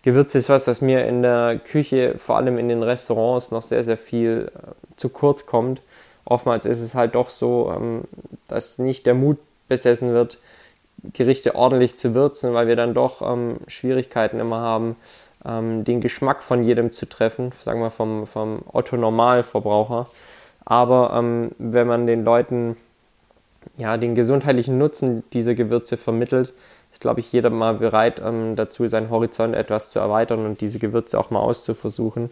Gewürze 0.03 0.39
ist 0.39 0.49
was, 0.49 0.65
das 0.65 0.81
mir 0.81 1.07
in 1.07 1.23
der 1.23 1.59
Küche, 1.59 2.19
vor 2.19 2.37
allem 2.37 2.59
in 2.59 2.69
den 2.69 2.83
Restaurants, 2.83 3.51
noch 3.51 3.63
sehr, 3.63 3.85
sehr 3.85 3.99
viel 3.99 4.51
äh, 4.55 4.73
zu 4.97 5.09
kurz 5.09 5.47
kommt. 5.47 5.83
Oftmals 6.25 6.67
ist 6.67 6.81
es 6.81 6.95
halt 6.95 7.15
doch 7.15 7.31
so, 7.31 7.73
ähm, 7.75 8.03
dass 8.47 8.79
nicht 8.79 9.07
der 9.07 9.15
Mut 9.15 9.39
besessen 9.69 10.13
wird, 10.13 10.39
Gerichte 11.13 11.55
ordentlich 11.55 11.97
zu 11.97 12.15
würzen, 12.15 12.55
weil 12.55 12.67
wir 12.67 12.77
dann 12.77 12.95
doch 12.95 13.23
ähm, 13.23 13.59
Schwierigkeiten 13.69 14.41
immer 14.41 14.61
haben, 14.61 14.97
ähm, 15.45 15.85
den 15.85 16.01
Geschmack 16.01 16.43
von 16.43 16.65
jedem 16.65 16.93
zu 16.93 17.09
treffen, 17.09 17.53
sagen 17.61 17.81
wir 17.81 17.91
vom, 17.91 18.27
vom 18.27 18.61
Otto-Normalverbraucher. 18.73 20.07
Aber 20.65 21.15
ähm, 21.17 21.53
wenn 21.59 21.87
man 21.87 22.07
den 22.07 22.25
Leuten 22.25 22.77
ja, 23.77 23.97
den 23.97 24.15
gesundheitlichen 24.15 24.79
Nutzen 24.79 25.25
dieser 25.33 25.55
Gewürze 25.55 25.97
vermittelt, 25.97 26.53
ist, 26.91 27.01
glaube 27.01 27.21
ich, 27.21 27.33
jeder 27.33 27.51
mal 27.51 27.75
bereit 27.75 28.21
ähm, 28.25 28.57
dazu, 28.57 28.87
seinen 28.89 29.11
Horizont 29.11 29.55
etwas 29.55 29.91
zu 29.91 29.99
erweitern 29.99 30.47
und 30.47 30.61
diese 30.61 30.79
Gewürze 30.79 31.19
auch 31.19 31.31
mal 31.31 31.41
auszuversuchen. 31.41 32.31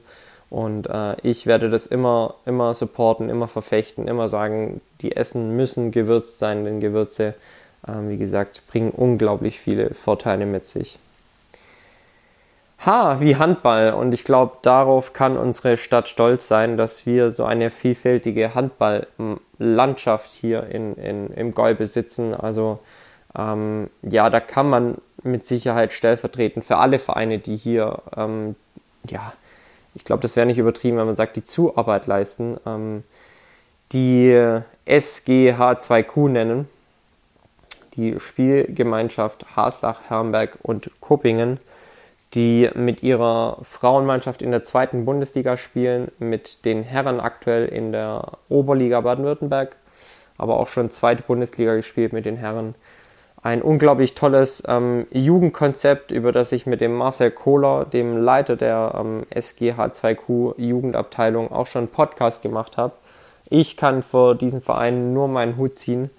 Und 0.48 0.86
äh, 0.86 1.16
ich 1.22 1.46
werde 1.46 1.70
das 1.70 1.86
immer, 1.86 2.34
immer 2.46 2.72
supporten, 2.74 3.28
immer 3.28 3.48
verfechten, 3.48 4.06
immer 4.06 4.28
sagen, 4.28 4.80
die 5.00 5.16
Essen 5.16 5.56
müssen 5.56 5.90
gewürzt 5.90 6.38
sein, 6.38 6.64
denn 6.64 6.80
Gewürze, 6.80 7.34
äh, 7.86 7.92
wie 8.08 8.16
gesagt, 8.16 8.62
bringen 8.68 8.90
unglaublich 8.90 9.58
viele 9.58 9.92
Vorteile 9.92 10.46
mit 10.46 10.66
sich. 10.66 10.98
H 12.78 13.20
wie 13.20 13.36
Handball. 13.36 13.94
Und 13.94 14.12
ich 14.12 14.24
glaube, 14.24 14.58
darauf 14.62 15.12
kann 15.12 15.36
unsere 15.36 15.76
Stadt 15.76 16.08
stolz 16.08 16.48
sein, 16.48 16.76
dass 16.76 17.06
wir 17.06 17.30
so 17.30 17.44
eine 17.44 17.70
vielfältige 17.70 18.54
Handballlandschaft 18.54 20.30
hier 20.30 20.64
in, 20.64 20.94
in, 20.96 21.28
im 21.30 21.54
Gäu 21.54 21.74
besitzen. 21.74 22.34
Also 22.34 22.78
ähm, 23.36 23.90
ja, 24.02 24.30
da 24.30 24.40
kann 24.40 24.68
man 24.68 24.98
mit 25.22 25.46
Sicherheit 25.46 25.92
stellvertretend 25.92 26.64
für 26.64 26.76
alle 26.76 26.98
Vereine, 26.98 27.38
die 27.38 27.56
hier, 27.56 28.02
ähm, 28.16 28.54
ja, 29.08 29.32
ich 29.94 30.04
glaube, 30.04 30.22
das 30.22 30.36
wäre 30.36 30.46
nicht 30.46 30.58
übertrieben, 30.58 30.98
wenn 30.98 31.06
man 31.06 31.16
sagt, 31.16 31.36
die 31.36 31.44
Zuarbeit 31.44 32.06
leisten, 32.06 32.58
ähm, 32.66 33.02
die 33.92 34.60
SGH2Q 34.86 36.28
nennen. 36.28 36.68
Die 37.94 38.20
Spielgemeinschaft 38.20 39.56
Haslach, 39.56 40.02
Herrenberg 40.08 40.58
und 40.62 40.90
Kuppingen 41.00 41.58
die 42.34 42.70
mit 42.74 43.02
ihrer 43.02 43.58
Frauenmannschaft 43.62 44.42
in 44.42 44.50
der 44.50 44.62
zweiten 44.62 45.04
Bundesliga 45.04 45.56
spielen, 45.56 46.10
mit 46.18 46.64
den 46.64 46.82
Herren 46.82 47.20
aktuell 47.20 47.66
in 47.66 47.92
der 47.92 48.32
Oberliga 48.48 49.00
Baden-Württemberg, 49.00 49.76
aber 50.36 50.58
auch 50.58 50.68
schon 50.68 50.90
zweite 50.90 51.22
Bundesliga 51.22 51.74
gespielt 51.74 52.12
mit 52.12 52.26
den 52.26 52.36
Herren. 52.36 52.74
Ein 53.42 53.62
unglaublich 53.62 54.14
tolles 54.14 54.62
ähm, 54.66 55.06
Jugendkonzept, 55.12 56.10
über 56.10 56.32
das 56.32 56.50
ich 56.50 56.66
mit 56.66 56.80
dem 56.80 56.94
Marcel 56.94 57.30
Kohler, 57.30 57.84
dem 57.84 58.16
Leiter 58.16 58.56
der 58.56 58.94
ähm, 58.98 59.24
SGH2Q 59.32 60.60
Jugendabteilung, 60.60 61.52
auch 61.52 61.66
schon 61.66 61.82
einen 61.82 61.92
Podcast 61.92 62.42
gemacht 62.42 62.76
habe. 62.76 62.94
Ich 63.48 63.76
kann 63.76 64.02
vor 64.02 64.34
diesem 64.34 64.62
Verein 64.62 65.12
nur 65.12 65.28
meinen 65.28 65.56
Hut 65.56 65.78
ziehen. 65.78 66.10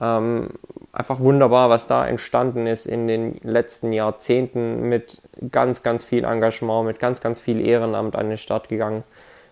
Ähm, 0.00 0.50
einfach 0.92 1.20
wunderbar, 1.20 1.70
was 1.70 1.86
da 1.86 2.06
entstanden 2.06 2.66
ist 2.66 2.86
in 2.86 3.06
den 3.06 3.38
letzten 3.42 3.92
Jahrzehnten 3.92 4.88
mit 4.88 5.22
ganz, 5.50 5.82
ganz 5.82 6.04
viel 6.04 6.24
Engagement, 6.24 6.86
mit 6.86 6.98
ganz, 6.98 7.20
ganz 7.20 7.40
viel 7.40 7.60
Ehrenamt 7.60 8.16
an 8.16 8.28
den 8.28 8.38
Start 8.38 8.68
gegangen. 8.68 9.04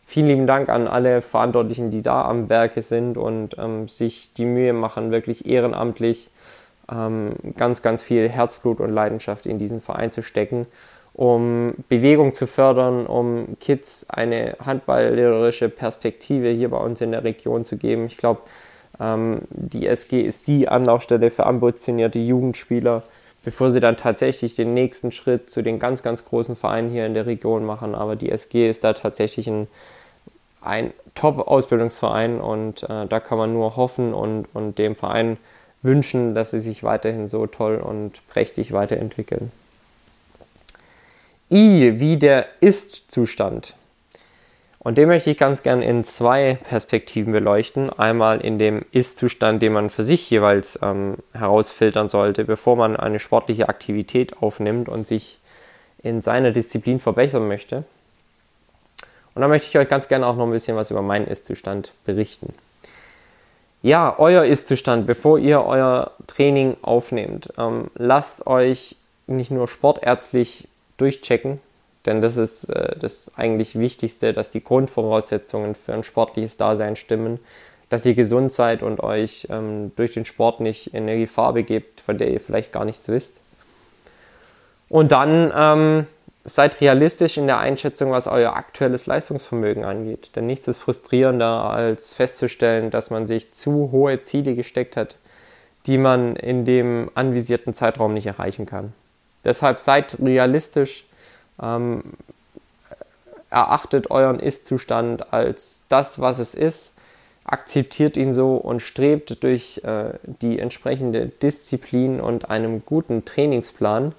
Vielen 0.07 0.29
lieben 0.29 0.47
Dank 0.47 0.69
an 0.69 0.87
alle 0.87 1.23
Verantwortlichen, 1.23 1.91
die 1.91 2.03
da 2.03 2.25
am 2.27 2.51
Werke 2.51 2.83
sind 2.83 3.17
und 3.17 3.57
ähm, 3.59 3.89
sich 3.89 4.35
die 4.35 4.45
Mühe 4.45 4.75
machen, 4.75 5.11
wirklich 5.11 5.47
ehrenamtlich 5.47 6.31
ähm, 6.91 7.33
ganz, 7.57 7.81
ganz 7.81 8.03
viel 8.03 8.29
Herzblut 8.29 8.81
und 8.81 8.93
Leidenschaft 8.93 9.47
in 9.47 9.59
diesen 9.59 9.81
Verein 9.81 10.13
zu 10.13 10.23
stecken, 10.23 10.67
um 11.15 11.75
Bewegung 11.89 12.35
zu 12.35 12.47
fördern, 12.47 13.07
um 13.07 13.57
Kids 13.61 14.07
eine 14.11 14.57
handballerische 14.63 15.71
Perspektive 15.71 16.49
hier 16.51 16.69
bei 16.69 16.79
uns 16.79 17.01
in 17.01 17.13
der 17.13 17.25
Region 17.25 17.65
zu 17.65 17.79
geben. 17.79 18.05
Ich 18.07 18.19
glaube, 18.19 18.41
die 18.99 19.87
SG 19.87 20.21
ist 20.21 20.47
die 20.47 20.69
Anlaufstelle 20.69 21.31
für 21.31 21.47
ambitionierte 21.47 22.19
Jugendspieler, 22.19 23.03
bevor 23.45 23.71
sie 23.71 23.81
dann 23.81 23.97
tatsächlich 23.97 24.55
den 24.55 24.75
nächsten 24.75 25.13
Schritt 25.13 25.51
zu 25.51 25.63
den 25.63 25.79
ganz, 25.79 26.03
ganz 26.03 26.25
großen 26.25 26.57
Vereinen 26.57 26.91
hier 26.91 27.07
in 27.07 27.15
der 27.15 27.27
Region 27.27 27.65
machen. 27.65 27.95
Aber 27.95 28.17
die 28.17 28.31
SG 28.31 28.69
ist 28.69 28.85
da 28.85 28.93
tatsächlich 28.93 29.49
ein, 29.49 29.67
ein 30.61 30.93
Top-Ausbildungsverein 31.15 32.41
und 32.41 32.85
äh, 32.85 33.07
da 33.07 33.21
kann 33.21 33.39
man 33.39 33.53
nur 33.53 33.77
hoffen 33.77 34.15
und, 34.15 34.47
und 34.55 34.79
dem 34.79 34.97
Verein 34.97 35.37
wünschen, 35.83 36.35
dass 36.35 36.51
sie 36.51 36.61
sich 36.61 36.83
weiterhin 36.83 37.29
so 37.29 37.47
toll 37.47 37.77
und 37.77 38.27
prächtig 38.29 38.73
weiterentwickeln. 38.73 39.53
I 41.51 42.01
wie 42.01 42.17
der 42.17 42.47
Ist-Zustand. 42.61 43.75
Und 44.85 44.99
den 44.99 45.09
möchte 45.09 45.31
ich 45.31 45.39
ganz 45.39 45.63
gern 45.63 45.81
in 45.81 46.05
zwei 46.05 46.59
Perspektiven 46.69 47.33
beleuchten. 47.33 47.89
Einmal 47.89 48.43
in 48.43 48.59
dem 48.59 48.85
Ist-Zustand, 48.93 49.63
den 49.63 49.73
man 49.73 49.89
für 49.89 50.03
sich 50.03 50.29
jeweils 50.29 50.79
ähm, 50.83 51.17
herausfiltern 51.33 52.11
sollte, 52.11 52.45
bevor 52.45 52.77
man 52.77 52.95
eine 52.95 53.19
sportliche 53.19 53.71
Aktivität 53.71 54.43
aufnimmt 54.43 54.91
und 54.91 55.07
sich 55.07 55.39
in 56.03 56.21
seiner 56.21 56.51
Disziplin 56.51 57.01
verbessern 57.01 57.49
möchte. 57.49 57.85
Und 59.35 59.41
dann 59.41 59.49
möchte 59.49 59.69
ich 59.69 59.79
euch 59.79 59.89
ganz 59.89 60.07
gerne 60.07 60.27
auch 60.27 60.37
noch 60.37 60.45
ein 60.45 60.53
bisschen 60.53 60.77
was 60.77 60.91
über 60.91 61.01
meinen 61.01 61.27
Ist-Zustand 61.27 61.93
berichten. 62.05 62.53
Ja, 63.83 64.15
euer 64.19 64.45
Ist-Zustand, 64.45 65.07
bevor 65.07 65.39
ihr 65.39 65.65
euer 65.65 66.11
Training 66.27 66.77
aufnehmt, 66.83 67.49
ähm, 67.57 67.91
lasst 67.95 68.47
euch 68.47 68.97
nicht 69.27 69.51
nur 69.51 69.67
sportärztlich 69.67 70.69
durchchecken, 70.99 71.59
denn 72.07 72.21
das 72.21 72.37
ist 72.37 72.65
äh, 72.65 72.97
das 72.99 73.33
eigentlich 73.37 73.79
Wichtigste, 73.79 74.33
dass 74.33 74.51
die 74.51 74.63
Grundvoraussetzungen 74.63 75.75
für 75.75 75.95
ein 75.95 76.05
sportliches 76.05 76.57
Dasein 76.57 76.97
stimmen. 76.97 77.41
dass 77.91 78.07
ihr 78.07 78.15
gesund 78.15 78.53
seid 78.53 78.83
und 78.83 79.01
euch 79.01 79.47
ähm, 79.51 79.93
durch 79.95 80.15
den 80.15 80.25
Sport 80.25 80.59
nicht 80.59 80.95
in 80.95 81.05
eine 81.05 81.19
Gefahr 81.19 81.53
begebt, 81.53 82.01
von 82.01 82.19
der 82.19 82.31
ihr 82.31 82.41
vielleicht 82.41 82.73
gar 82.73 82.85
nichts 82.85 83.07
wisst. 83.09 83.37
Und 84.89 85.13
dann 85.13 85.53
ähm, 85.55 86.07
seid 86.45 86.81
realistisch 86.81 87.37
in 87.37 87.47
der 87.47 87.59
Einschätzung, 87.59 88.11
was 88.11 88.27
euer 88.27 88.55
aktuelles 88.57 89.07
Leistungsvermögen 89.07 89.85
angeht. 89.85 90.31
Denn 90.35 90.47
nichts 90.47 90.67
ist 90.67 90.79
frustrierender, 90.79 91.71
als 91.71 92.13
festzustellen, 92.13 92.91
dass 92.91 93.11
man 93.11 93.27
sich 93.27 93.53
zu 93.53 93.91
hohe 93.93 94.23
Ziele 94.23 94.55
gesteckt 94.55 94.97
hat, 94.97 95.17
die 95.87 95.99
man 95.99 96.37
in 96.37 96.65
dem 96.65 97.11
anvisierten 97.15 97.75
Zeitraum 97.75 98.15
nicht 98.15 98.27
erreichen 98.27 98.67
kann. 98.67 98.93
Deshalb 99.45 99.79
seid 99.79 100.17
realistisch, 100.21 101.05
ähm, 101.63 102.03
erachtet 103.51 104.11
euren 104.11 104.41
Ist-Zustand 104.41 105.33
als 105.33 105.83
das, 105.89 106.21
was 106.21 106.39
es 106.39 106.55
ist, 106.55 106.95
akzeptiert 107.45 108.17
ihn 108.17 108.33
so 108.33 108.57
und 108.57 108.81
strebt 108.81 109.43
durch 109.45 109.83
äh, 109.85 110.15
die 110.25 110.59
entsprechende 110.59 111.27
Disziplin 111.27 112.21
und 112.21 112.51
einem 112.51 112.85
guten 112.85 113.25
Trainingsplan. 113.25 114.13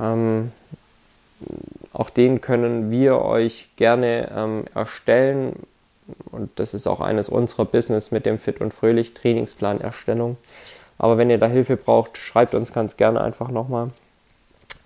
Ähm, 0.00 0.52
auch 1.92 2.10
den 2.10 2.40
können 2.40 2.90
wir 2.90 3.20
euch 3.20 3.70
gerne 3.76 4.30
ähm, 4.34 4.64
erstellen. 4.74 5.54
Und 6.30 6.50
das 6.60 6.72
ist 6.72 6.86
auch 6.86 7.00
eines 7.00 7.28
unserer 7.28 7.64
Business 7.64 8.10
mit 8.10 8.26
dem 8.26 8.38
Fit 8.38 8.60
und 8.60 8.72
Fröhlich 8.72 9.12
Trainingsplan 9.12 9.80
Erstellung. 9.80 10.36
Aber 10.98 11.18
wenn 11.18 11.30
ihr 11.30 11.38
da 11.38 11.46
Hilfe 11.46 11.76
braucht, 11.76 12.16
schreibt 12.16 12.54
uns 12.54 12.72
ganz 12.72 12.96
gerne 12.96 13.20
einfach 13.20 13.50
nochmal. 13.50 13.90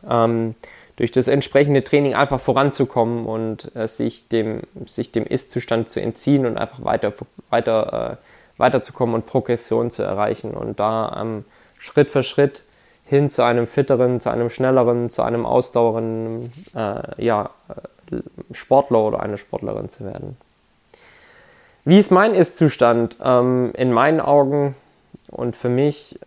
Ähm, 0.08 0.54
durch 1.00 1.10
das 1.10 1.28
entsprechende 1.28 1.82
Training 1.82 2.12
einfach 2.12 2.38
voranzukommen 2.38 3.24
und 3.24 3.74
äh, 3.74 3.88
sich 3.88 4.28
dem, 4.28 4.60
sich 4.84 5.10
dem 5.10 5.24
Ist-Zustand 5.24 5.90
zu 5.90 5.98
entziehen 5.98 6.44
und 6.44 6.58
einfach 6.58 6.84
weiter, 6.84 7.14
weiter, 7.48 8.18
äh, 8.18 8.60
weiterzukommen 8.60 9.14
und 9.14 9.24
Progression 9.24 9.90
zu 9.90 10.02
erreichen 10.02 10.50
und 10.50 10.78
da 10.78 11.16
ähm, 11.22 11.46
Schritt 11.78 12.10
für 12.10 12.22
Schritt 12.22 12.64
hin 13.06 13.30
zu 13.30 13.42
einem 13.42 13.66
fitteren, 13.66 14.20
zu 14.20 14.28
einem 14.28 14.50
schnelleren, 14.50 15.08
zu 15.08 15.22
einem 15.22 15.46
ausdauernden 15.46 16.52
äh, 16.76 17.24
ja, 17.24 17.48
äh, 17.70 18.18
Sportler 18.52 19.02
oder 19.02 19.20
eine 19.20 19.38
Sportlerin 19.38 19.88
zu 19.88 20.04
werden. 20.04 20.36
Wie 21.86 21.98
ist 21.98 22.10
mein 22.10 22.34
Ist-Zustand? 22.34 23.16
Ähm, 23.24 23.72
in 23.74 23.90
meinen 23.90 24.20
Augen 24.20 24.74
und 25.28 25.56
für 25.56 25.70
mich 25.70 26.18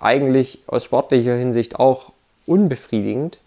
eigentlich 0.00 0.64
aus 0.66 0.82
sportlicher 0.82 1.36
Hinsicht 1.36 1.76
auch 1.76 2.10
unbefriedigend, 2.44 3.38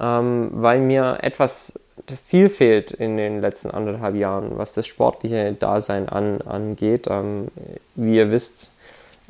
ähm, 0.00 0.50
weil 0.52 0.80
mir 0.80 1.18
etwas 1.22 1.78
das 2.06 2.26
Ziel 2.26 2.48
fehlt 2.48 2.92
in 2.92 3.16
den 3.16 3.40
letzten 3.40 3.70
anderthalb 3.70 4.14
Jahren, 4.14 4.58
was 4.58 4.72
das 4.72 4.86
sportliche 4.86 5.52
Dasein 5.52 6.08
an, 6.08 6.40
angeht. 6.42 7.06
Ähm, 7.10 7.48
wie 7.94 8.16
ihr 8.16 8.30
wisst, 8.30 8.70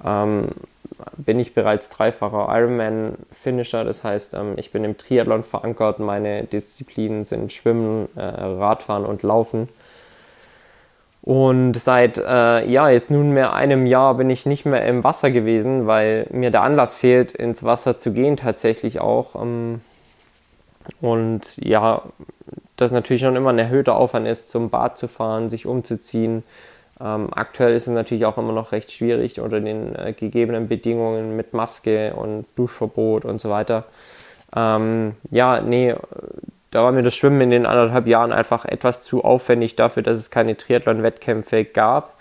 ähm, 0.05 0.48
bin 1.16 1.38
ich 1.38 1.55
bereits 1.55 1.88
dreifacher 1.90 2.48
Ironman-Finisher. 2.50 3.85
Das 3.85 4.05
heißt, 4.05 4.35
ähm, 4.35 4.55
ich 4.57 4.72
bin 4.72 4.85
im 4.85 4.98
Triathlon 4.98 5.44
verankert. 5.44 6.00
Meine 6.00 6.44
Disziplinen 6.44 7.24
sind 7.24 7.52
Schwimmen, 7.52 8.09
äh, 8.16 8.22
Radfahren 8.22 9.05
und 9.05 9.22
Laufen. 9.22 9.68
Und 11.22 11.74
seit 11.74 12.18
äh, 12.18 12.66
ja 12.66 12.88
jetzt 12.88 13.11
nunmehr 13.11 13.52
einem 13.52 13.87
Jahr 13.87 14.14
bin 14.14 14.31
ich 14.31 14.46
nicht 14.46 14.64
mehr 14.64 14.87
im 14.87 15.02
Wasser 15.02 15.33
gewesen, 15.33 15.87
weil 15.88 16.26
mir 16.31 16.52
der 16.52 16.62
Anlass 16.62 16.94
fehlt, 16.94 17.33
ins 17.33 17.64
Wasser 17.64 17.98
zu 17.98 18.12
gehen 18.12 18.37
tatsächlich 18.37 19.00
auch. 19.00 19.35
Ähm, 19.40 19.81
und 21.01 21.57
ja, 21.59 22.03
das 22.77 22.92
natürlich 22.92 23.22
schon 23.22 23.37
immer 23.37 23.51
ein 23.51 23.59
erhöhter 23.59 23.96
Aufwand 23.96 24.27
ist, 24.27 24.51
zum 24.51 24.70
Bad 24.70 24.99
zu 24.99 25.09
fahren, 25.09 25.49
sich 25.49 25.66
umzuziehen. 25.66 26.42
Ähm, 27.01 27.29
aktuell 27.33 27.75
ist 27.75 27.87
es 27.87 27.94
natürlich 27.94 28.25
auch 28.25 28.38
immer 28.38 28.53
noch 28.53 28.72
recht 28.72 28.90
schwierig 28.90 29.40
unter 29.40 29.61
den 29.61 29.94
äh, 29.94 30.12
gegebenen 30.12 30.68
Bedingungen 30.68 31.37
mit 31.37 31.53
Maske 31.53 32.14
und 32.14 32.46
Duschverbot 32.55 33.25
und 33.25 33.40
so 33.40 33.51
weiter. 33.51 33.85
Ähm, 34.55 35.16
ja, 35.31 35.61
nee, 35.61 35.94
da 36.70 36.83
war 36.83 36.92
mir 36.92 37.03
das 37.03 37.14
Schwimmen 37.14 37.40
in 37.42 37.51
den 37.51 37.66
anderthalb 37.66 38.07
Jahren 38.07 38.33
einfach 38.33 38.64
etwas 38.64 39.03
zu 39.03 39.25
aufwendig 39.25 39.77
dafür, 39.77 40.03
dass 40.03 40.18
es 40.18 40.31
keine 40.31 40.57
Triathlon-Wettkämpfe 40.57 41.64
gab. 41.64 42.18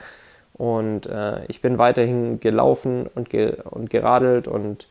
Und 0.54 1.08
äh, 1.08 1.46
ich 1.48 1.62
bin 1.62 1.78
weiterhin 1.78 2.40
gelaufen 2.40 3.10
und, 3.14 3.30
ge 3.30 3.58
und 3.64 3.90
geradelt 3.90 4.48
und 4.48 4.88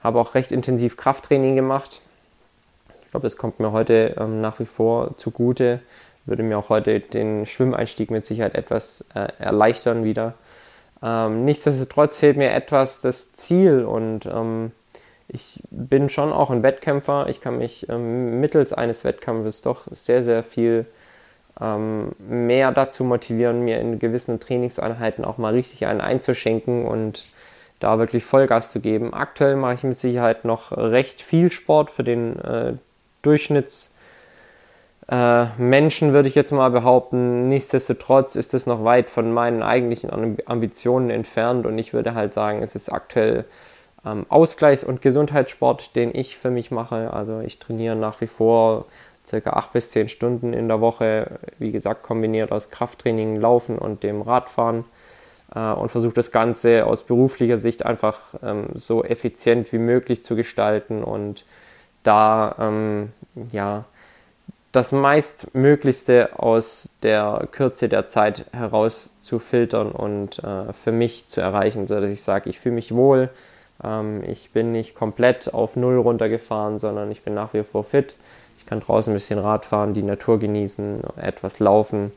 habe 0.00 0.18
auch 0.20 0.34
recht 0.34 0.52
intensiv 0.52 0.96
Krafttraining 0.96 1.54
gemacht. 1.54 2.02
Ich 3.08 3.12
glaube, 3.12 3.24
das 3.24 3.38
kommt 3.38 3.58
mir 3.58 3.72
heute 3.72 4.16
ähm, 4.20 4.42
nach 4.42 4.60
wie 4.60 4.66
vor 4.66 5.16
zugute. 5.16 5.80
Würde 6.26 6.42
mir 6.42 6.58
auch 6.58 6.68
heute 6.68 7.00
den 7.00 7.46
Schwimmeinstieg 7.46 8.10
mit 8.10 8.26
Sicherheit 8.26 8.54
etwas 8.54 9.02
äh, 9.14 9.28
erleichtern 9.38 10.04
wieder. 10.04 10.34
Ähm, 11.02 11.46
nichtsdestotrotz 11.46 12.18
fehlt 12.18 12.36
mir 12.36 12.50
etwas 12.52 13.00
das 13.00 13.32
Ziel 13.32 13.86
und 13.86 14.26
ähm, 14.26 14.72
ich 15.26 15.62
bin 15.70 16.10
schon 16.10 16.34
auch 16.34 16.50
ein 16.50 16.62
Wettkämpfer. 16.62 17.30
Ich 17.30 17.40
kann 17.40 17.56
mich 17.56 17.88
ähm, 17.88 18.40
mittels 18.40 18.74
eines 18.74 19.04
Wettkampfes 19.04 19.62
doch 19.62 19.86
sehr, 19.90 20.20
sehr 20.20 20.42
viel 20.42 20.84
ähm, 21.58 22.12
mehr 22.18 22.72
dazu 22.72 23.04
motivieren, 23.04 23.64
mir 23.64 23.80
in 23.80 23.98
gewissen 23.98 24.38
Trainingseinheiten 24.38 25.24
auch 25.24 25.38
mal 25.38 25.54
richtig 25.54 25.86
einen 25.86 26.02
einzuschenken 26.02 26.84
und 26.84 27.24
da 27.80 27.98
wirklich 27.98 28.22
Vollgas 28.22 28.70
zu 28.70 28.80
geben. 28.80 29.14
Aktuell 29.14 29.56
mache 29.56 29.72
ich 29.72 29.84
mit 29.84 29.96
Sicherheit 29.96 30.44
noch 30.44 30.72
recht 30.72 31.22
viel 31.22 31.50
Sport 31.50 31.90
für 31.90 32.04
den 32.04 32.38
äh, 32.40 32.74
Durchschnitts. 33.22 33.94
Äh, 35.08 35.14
würde 35.14 36.28
ich 36.28 36.34
jetzt 36.34 36.52
mal 36.52 36.70
behaupten. 36.70 37.48
Nichtsdestotrotz 37.48 38.36
ist 38.36 38.52
es 38.52 38.66
noch 38.66 38.84
weit 38.84 39.08
von 39.08 39.32
meinen 39.32 39.62
eigentlichen 39.62 40.10
Ambitionen 40.46 41.10
entfernt 41.10 41.64
und 41.64 41.78
ich 41.78 41.94
würde 41.94 42.14
halt 42.14 42.34
sagen, 42.34 42.62
es 42.62 42.74
ist 42.74 42.92
aktuell 42.92 43.46
ähm, 44.04 44.26
Ausgleichs- 44.28 44.84
und 44.84 45.00
Gesundheitssport, 45.00 45.96
den 45.96 46.14
ich 46.14 46.36
für 46.36 46.50
mich 46.50 46.70
mache. 46.70 47.12
Also 47.12 47.40
ich 47.40 47.58
trainiere 47.58 47.96
nach 47.96 48.20
wie 48.20 48.26
vor 48.26 48.84
circa 49.26 49.50
acht 49.50 49.72
bis 49.72 49.90
zehn 49.90 50.08
Stunden 50.08 50.52
in 50.52 50.68
der 50.68 50.80
Woche, 50.80 51.38
wie 51.58 51.72
gesagt, 51.72 52.02
kombiniert 52.02 52.52
aus 52.52 52.70
Krafttraining, 52.70 53.36
Laufen 53.36 53.78
und 53.78 54.02
dem 54.02 54.22
Radfahren 54.22 54.84
äh, 55.54 55.72
und 55.72 55.90
versuche 55.90 56.14
das 56.14 56.32
Ganze 56.32 56.86
aus 56.86 57.02
beruflicher 57.02 57.58
Sicht 57.58 57.84
einfach 57.84 58.20
ähm, 58.42 58.68
so 58.74 59.04
effizient 59.04 59.72
wie 59.72 59.78
möglich 59.78 60.24
zu 60.24 60.36
gestalten 60.36 61.02
und 61.04 61.44
da 62.02 62.54
ähm, 62.58 63.12
ja 63.52 63.84
das 64.72 64.92
meistmöglichste 64.92 66.38
aus 66.38 66.90
der 67.02 67.48
Kürze 67.50 67.88
der 67.88 68.06
Zeit 68.06 68.44
heraus 68.52 69.16
zu 69.20 69.38
filtern 69.38 69.90
und 69.90 70.42
äh, 70.44 70.72
für 70.72 70.92
mich 70.92 71.26
zu 71.26 71.40
erreichen, 71.40 71.86
sodass 71.86 72.10
ich 72.10 72.22
sage, 72.22 72.50
ich 72.50 72.60
fühle 72.60 72.74
mich 72.74 72.94
wohl, 72.94 73.30
ähm, 73.82 74.22
ich 74.24 74.52
bin 74.52 74.72
nicht 74.72 74.94
komplett 74.94 75.52
auf 75.54 75.76
Null 75.76 75.98
runtergefahren, 75.98 76.78
sondern 76.78 77.10
ich 77.10 77.22
bin 77.22 77.34
nach 77.34 77.54
wie 77.54 77.62
vor 77.62 77.84
fit. 77.84 78.16
Ich 78.58 78.66
kann 78.66 78.80
draußen 78.80 79.12
ein 79.12 79.14
bisschen 79.16 79.38
Rad 79.38 79.64
fahren, 79.64 79.94
die 79.94 80.02
Natur 80.02 80.38
genießen, 80.38 81.00
etwas 81.16 81.58
laufen. 81.58 82.12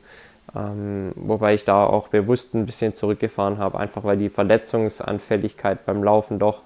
Ähm, 0.54 1.12
wobei 1.14 1.54
ich 1.54 1.64
da 1.64 1.86
auch 1.86 2.08
bewusst 2.08 2.54
ein 2.54 2.66
bisschen 2.66 2.94
zurückgefahren 2.94 3.58
habe, 3.58 3.78
einfach 3.78 4.04
weil 4.04 4.18
die 4.18 4.28
Verletzungsanfälligkeit 4.28 5.86
beim 5.86 6.04
Laufen 6.04 6.38
doch 6.38 6.62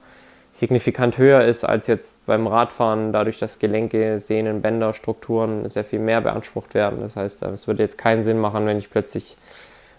signifikant 0.58 1.18
höher 1.18 1.42
ist 1.42 1.64
als 1.64 1.86
jetzt 1.86 2.24
beim 2.26 2.46
Radfahren, 2.46 3.12
dadurch, 3.12 3.38
dass 3.38 3.58
Gelenke, 3.58 4.18
Sehnen, 4.18 4.62
Bänder, 4.62 4.92
Strukturen 4.92 5.68
sehr 5.68 5.84
viel 5.84 5.98
mehr 5.98 6.20
beansprucht 6.20 6.74
werden. 6.74 7.00
Das 7.00 7.16
heißt, 7.16 7.42
es 7.42 7.66
würde 7.66 7.82
jetzt 7.82 7.98
keinen 7.98 8.22
Sinn 8.22 8.38
machen, 8.38 8.66
wenn 8.66 8.78
ich 8.78 8.90
plötzlich 8.90 9.36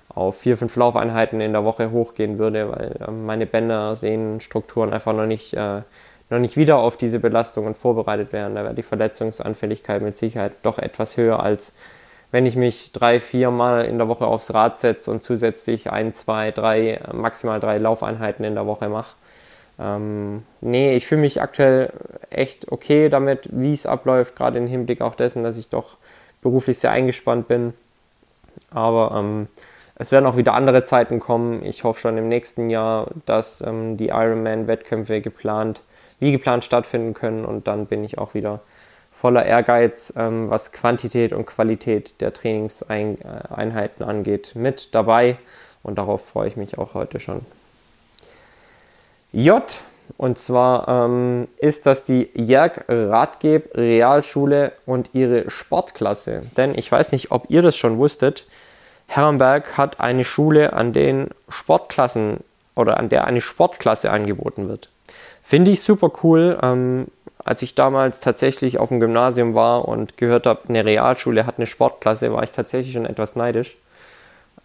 auf 0.09 0.37
vier, 0.37 0.57
fünf 0.57 0.75
Laufeinheiten 0.75 1.41
in 1.41 1.53
der 1.53 1.63
Woche 1.63 1.91
hochgehen 1.91 2.39
würde, 2.39 2.71
weil 2.71 2.95
äh, 3.07 3.11
meine 3.11 3.45
Bänder, 3.45 3.95
Sehnenstrukturen 3.95 4.91
einfach 4.91 5.13
noch 5.13 5.27
nicht, 5.27 5.53
äh, 5.53 5.81
noch 6.29 6.39
nicht 6.39 6.57
wieder 6.57 6.77
auf 6.77 6.97
diese 6.97 7.19
Belastungen 7.19 7.75
vorbereitet 7.75 8.33
wären. 8.33 8.55
Da 8.55 8.63
wäre 8.63 8.73
die 8.73 8.83
Verletzungsanfälligkeit 8.83 10.01
mit 10.01 10.17
Sicherheit 10.17 10.53
doch 10.63 10.79
etwas 10.79 11.17
höher, 11.17 11.41
als 11.41 11.73
wenn 12.31 12.45
ich 12.45 12.55
mich 12.55 12.91
drei, 12.91 13.19
vier 13.19 13.51
Mal 13.51 13.85
in 13.85 13.97
der 13.97 14.07
Woche 14.07 14.25
aufs 14.25 14.53
Rad 14.53 14.79
setze 14.79 15.11
und 15.11 15.23
zusätzlich 15.23 15.91
ein, 15.91 16.13
zwei, 16.13 16.51
drei, 16.51 16.99
maximal 17.13 17.59
drei 17.59 17.77
Laufeinheiten 17.77 18.43
in 18.43 18.55
der 18.55 18.65
Woche 18.65 18.89
mache. 18.89 19.15
Ähm, 19.79 20.43
nee, 20.61 20.95
ich 20.95 21.07
fühle 21.07 21.21
mich 21.21 21.41
aktuell 21.41 21.91
echt 22.29 22.71
okay 22.71 23.09
damit, 23.09 23.49
wie 23.51 23.73
es 23.73 23.85
abläuft, 23.85 24.35
gerade 24.35 24.57
im 24.57 24.67
Hinblick 24.67 25.01
auch 25.01 25.15
dessen, 25.15 25.43
dass 25.43 25.57
ich 25.57 25.69
doch 25.69 25.97
beruflich 26.41 26.79
sehr 26.79 26.91
eingespannt 26.91 27.47
bin. 27.47 27.73
Aber 28.71 29.15
ähm, 29.15 29.47
es 29.95 30.11
werden 30.11 30.25
auch 30.25 30.37
wieder 30.37 30.53
andere 30.53 30.83
Zeiten 30.83 31.19
kommen. 31.19 31.63
Ich 31.63 31.83
hoffe 31.83 31.99
schon 31.99 32.17
im 32.17 32.27
nächsten 32.27 32.69
Jahr, 32.69 33.07
dass 33.25 33.61
ähm, 33.61 33.97
die 33.97 34.07
Ironman-Wettkämpfe 34.07 35.21
geplant, 35.21 35.81
wie 36.19 36.31
geplant 36.31 36.65
stattfinden 36.65 37.13
können 37.13 37.45
und 37.45 37.67
dann 37.67 37.85
bin 37.85 38.03
ich 38.03 38.17
auch 38.17 38.33
wieder 38.33 38.61
voller 39.11 39.45
Ehrgeiz, 39.45 40.13
ähm, 40.15 40.49
was 40.49 40.71
Quantität 40.71 41.33
und 41.33 41.47
Qualität 41.47 42.21
der 42.21 42.33
Trainingseinheiten 42.33 44.05
angeht, 44.05 44.51
mit 44.55 44.93
dabei 44.93 45.37
und 45.81 45.97
darauf 45.97 46.27
freue 46.27 46.47
ich 46.47 46.55
mich 46.55 46.77
auch 46.77 46.93
heute 46.93 47.19
schon. 47.19 47.41
J, 49.37 49.61
und 50.17 50.39
zwar 50.39 50.87
ähm, 50.87 51.47
ist 51.59 51.85
das 51.85 52.03
die 52.03 52.27
Jörg 52.33 52.85
Ratgeb 52.87 53.77
Realschule 53.77 54.71
und 54.87 55.11
ihre 55.13 55.51
Sportklasse. 55.51 56.41
Denn 56.57 56.75
ich 56.75 56.91
weiß 56.91 57.11
nicht, 57.11 57.29
ob 57.29 57.51
ihr 57.51 57.61
das 57.61 57.77
schon 57.77 57.99
wusstet, 57.99 58.47
Herrenberg 59.05 59.77
hat 59.77 59.99
eine 59.99 60.23
Schule, 60.23 60.73
an 60.73 60.91
den 60.91 61.29
Sportklassen 61.49 62.39
oder 62.73 62.97
an 62.97 63.09
der 63.09 63.25
eine 63.25 63.39
Sportklasse 63.39 64.09
angeboten 64.09 64.67
wird. 64.67 64.89
Finde 65.43 65.69
ich 65.69 65.81
super 65.81 66.11
cool. 66.23 66.57
Ähm, 66.63 67.05
als 67.45 67.61
ich 67.61 67.75
damals 67.75 68.21
tatsächlich 68.21 68.79
auf 68.79 68.89
dem 68.89 68.99
Gymnasium 68.99 69.53
war 69.53 69.87
und 69.87 70.17
gehört 70.17 70.47
habe, 70.47 70.61
eine 70.67 70.83
Realschule 70.83 71.45
hat 71.45 71.57
eine 71.57 71.67
Sportklasse, 71.67 72.33
war 72.33 72.41
ich 72.41 72.53
tatsächlich 72.53 72.93
schon 72.93 73.05
etwas 73.05 73.35
neidisch. 73.35 73.77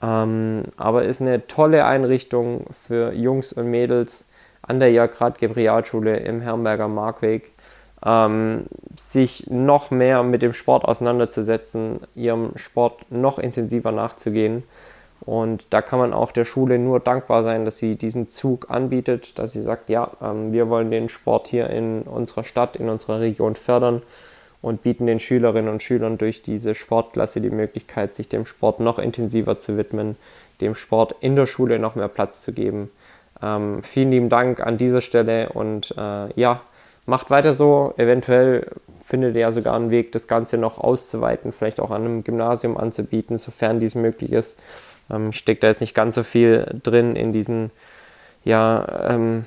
Ähm, 0.03 0.63
aber 0.79 1.03
ist 1.03 1.21
eine 1.21 1.47
tolle 1.47 1.85
Einrichtung 1.85 2.65
für 2.73 3.13
Jungs 3.13 3.53
und 3.53 3.67
Mädels 3.67 4.25
an 4.63 4.81
der 4.81 4.91
Jagd 4.91 5.21
Realschule 5.43 6.17
im 6.19 6.41
Herrenberger 6.41 6.89
Markweg, 6.89 7.53
ähm, 8.05 8.65
sich 8.97 9.47
noch 9.49 9.91
mehr 9.91 10.23
mit 10.23 10.43
dem 10.43 10.53
Sport 10.53 10.85
auseinanderzusetzen, 10.85 11.99
ihrem 12.15 12.57
Sport 12.57 13.11
noch 13.11 13.39
intensiver 13.39 13.93
nachzugehen. 13.93 14.65
Und 15.25 15.67
da 15.71 15.83
kann 15.83 16.01
man 16.01 16.13
auch 16.13 16.33
der 16.33 16.45
Schule 16.45 16.79
nur 16.81 16.99
dankbar 16.99 17.45
sein, 17.45 17.65
dass 17.65 17.79
sie 17.79 17.95
diesen 17.95 18.29
Zug 18.29 18.71
anbietet, 18.71 19.39
dass 19.39 19.53
sie 19.53 19.63
sagt, 19.63 19.89
ja, 19.89 20.11
ähm, 20.21 20.53
wir 20.53 20.69
wollen 20.69 20.91
den 20.91 21.09
Sport 21.09 21.47
hier 21.47 21.71
in 21.71 22.03
unserer 22.03 22.43
Stadt, 22.43 22.75
in 22.77 22.89
unserer 22.89 23.21
Region 23.21 23.55
fördern 23.55 24.03
und 24.63 24.83
bieten 24.83 25.07
den 25.07 25.21
Schülerinnen 25.21 25.71
und 25.71 25.83
Schülern 25.83 26.19
durch 26.19 26.43
diese 26.43 26.75
Sportklasse 26.75 27.41
die 27.41 27.51
Möglichkeit, 27.51 28.15
sich 28.15 28.29
dem 28.29 28.47
Sport 28.47 28.81
noch 28.81 28.99
intensiver 28.99 29.59
zu 29.59 29.77
widmen, 29.77 30.17
dem 30.61 30.75
Sport 30.75 31.15
in 31.21 31.37
der 31.37 31.47
Schule 31.47 31.79
noch 31.79 31.95
mehr 31.95 32.09
Platz 32.09 32.43
zu 32.43 32.53
geben. 32.53 32.91
Ähm, 33.41 33.83
vielen 33.83 34.11
lieben 34.11 34.29
Dank 34.29 34.61
an 34.61 34.79
dieser 34.79 35.01
Stelle 35.01 35.51
und 35.51 35.95
äh, 35.97 36.41
ja, 36.41 36.61
macht 37.07 37.31
weiter 37.31 37.53
so. 37.53 37.95
Eventuell 37.97 38.67
findet 39.05 39.35
ihr 39.35 39.43
ja 39.43 39.53
sogar 39.53 39.75
einen 39.75 39.91
Weg, 39.91 40.13
das 40.13 40.27
Ganze 40.27 40.59
noch 40.59 40.79
auszuweiten, 40.79 41.53
vielleicht 41.53 41.81
auch 41.81 41.91
an 41.91 42.03
einem 42.05 42.25
Gymnasium 42.25 42.77
anzubieten, 42.77 43.37
sofern 43.37 43.81
dies 43.81 43.95
möglich 43.95 44.33
ist. 44.33 44.59
Ähm, 45.11 45.33
steckt 45.33 45.63
da 45.63 45.69
jetzt 45.69 45.81
nicht 45.81 45.95
ganz 45.95 46.15
so 46.15 46.23
viel 46.23 46.81
drin 46.83 47.17
in 47.17 47.33
diesen 47.33 47.71
ja, 48.45 49.11
ähm, 49.11 49.47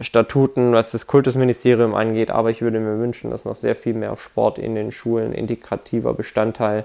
Statuten, 0.00 0.72
was 0.72 0.92
das 0.92 1.06
Kultusministerium 1.06 1.94
angeht, 1.94 2.30
aber 2.30 2.50
ich 2.50 2.62
würde 2.62 2.80
mir 2.80 2.98
wünschen, 2.98 3.30
dass 3.30 3.44
noch 3.44 3.54
sehr 3.54 3.76
viel 3.76 3.94
mehr 3.94 4.16
Sport 4.16 4.58
in 4.58 4.74
den 4.74 4.90
Schulen 4.90 5.32
integrativer 5.32 6.14
Bestandteil 6.14 6.84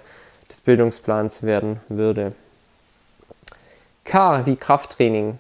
des 0.50 0.62
Bildungsplans 0.62 1.44
werden 1.44 1.80
würde. 1.90 2.34
K 4.04 4.46
wie 4.46 4.56
Krafttraining. 4.56 5.38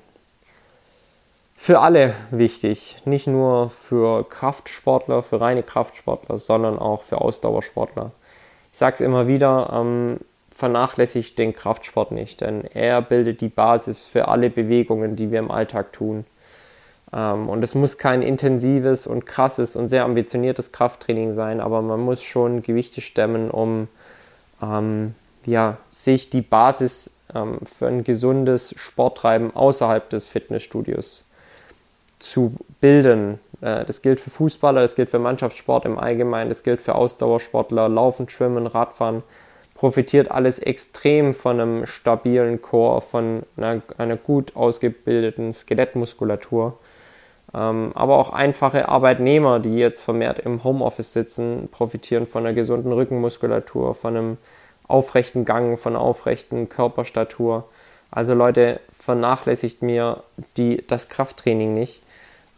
Für 1.61 1.81
alle 1.81 2.13
wichtig, 2.31 3.01
nicht 3.03 3.27
nur 3.27 3.69
für 3.69 4.23
Kraftsportler, 4.23 5.21
für 5.21 5.41
reine 5.41 5.61
Kraftsportler, 5.61 6.37
sondern 6.37 6.79
auch 6.79 7.03
für 7.03 7.19
Ausdauersportler. 7.19 8.11
Ich 8.71 8.77
sage 8.77 8.93
es 8.93 9.01
immer 9.01 9.27
wieder, 9.27 9.69
ähm, 9.73 10.21
vernachlässigt 10.51 11.37
den 11.37 11.51
Kraftsport 11.51 12.13
nicht, 12.13 12.39
denn 12.39 12.63
er 12.63 13.01
bildet 13.01 13.41
die 13.41 13.49
Basis 13.49 14.05
für 14.05 14.29
alle 14.29 14.49
Bewegungen, 14.49 15.17
die 15.17 15.31
wir 15.31 15.39
im 15.39 15.51
Alltag 15.51 15.91
tun. 15.91 16.25
Ähm, 17.11 17.49
und 17.49 17.61
es 17.61 17.75
muss 17.75 17.97
kein 17.97 18.21
intensives 18.21 19.05
und 19.05 19.25
krasses 19.25 19.75
und 19.75 19.89
sehr 19.89 20.05
ambitioniertes 20.05 20.71
Krafttraining 20.71 21.33
sein, 21.33 21.59
aber 21.59 21.81
man 21.81 21.99
muss 21.99 22.23
schon 22.23 22.61
Gewichte 22.61 23.01
stemmen, 23.01 23.51
um 23.51 23.89
ähm, 24.63 25.13
ja, 25.45 25.75
sich 25.89 26.29
die 26.29 26.41
Basis 26.41 27.11
ähm, 27.35 27.59
für 27.65 27.87
ein 27.87 28.05
gesundes 28.05 28.73
Sporttreiben 28.77 29.53
außerhalb 29.53 30.09
des 30.09 30.25
Fitnessstudios 30.25 31.25
zu 32.19 32.53
bilden. 32.81 33.39
Äh, 33.61 33.85
das 33.85 34.01
gilt 34.01 34.19
für 34.19 34.29
Fußballer, 34.29 34.81
das 34.81 34.95
gilt 34.95 35.09
für 35.09 35.19
Mannschaftssport 35.19 35.85
im 35.85 35.97
Allgemeinen, 35.97 36.49
das 36.49 36.63
gilt 36.63 36.81
für 36.81 36.95
Ausdauersportler, 36.95 37.89
Laufen, 37.89 38.29
Schwimmen, 38.29 38.67
Radfahren 38.67 39.23
profitiert 39.79 40.29
alles 40.29 40.59
extrem 40.59 41.33
von 41.33 41.57
einem 41.57 41.85
stabilen 41.85 42.61
Chor, 42.61 43.01
von 43.01 43.43
einer, 43.55 43.81
einer 43.97 44.17
gut 44.17 44.57
ausgebildeten 44.57 45.53
Skelettmuskulatur. 45.53 46.77
Ähm, 47.53 47.93
aber 47.95 48.17
auch 48.17 48.33
einfache 48.33 48.89
Arbeitnehmer, 48.89 49.61
die 49.61 49.77
jetzt 49.77 50.01
vermehrt 50.01 50.39
im 50.39 50.65
Homeoffice 50.65 51.13
sitzen, 51.13 51.69
profitieren 51.71 52.27
von 52.27 52.45
einer 52.45 52.53
gesunden 52.53 52.91
Rückenmuskulatur, 52.91 53.95
von 53.95 54.17
einem 54.17 54.37
aufrechten 54.89 55.45
Gang, 55.45 55.79
von 55.79 55.95
einer 55.95 56.03
aufrechten 56.03 56.67
Körperstatur. 56.67 57.63
Also 58.11 58.33
Leute, 58.33 58.81
vernachlässigt 58.91 59.81
mir 59.81 60.23
die, 60.57 60.85
das 60.85 61.07
Krafttraining 61.07 61.73
nicht. 61.73 62.01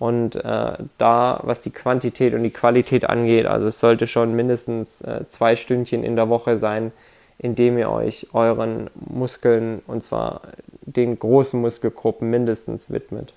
Und 0.02 0.36
äh, 0.36 0.74
da, 0.98 1.42
was 1.44 1.62
die 1.62 1.70
Quantität 1.70 2.34
und 2.34 2.42
die 2.42 2.50
Qualität 2.50 3.08
angeht, 3.08 3.46
also 3.46 3.68
es 3.68 3.80
sollte 3.80 4.08
schon 4.08 4.36
mindestens 4.36 5.02
äh, 5.02 5.28
zwei 5.28 5.56
Stündchen 5.56 6.04
in 6.04 6.16
der 6.16 6.28
Woche 6.28 6.58
sein, 6.58 6.92
indem 7.38 7.78
ihr 7.78 7.92
euch 7.92 8.26
euren 8.34 8.90
Muskeln, 8.96 9.84
und 9.86 10.02
zwar 10.02 10.42
den 10.82 11.20
großen 11.20 11.62
Muskelgruppen 11.62 12.32
mindestens 12.32 12.90
widmet. 12.90 13.34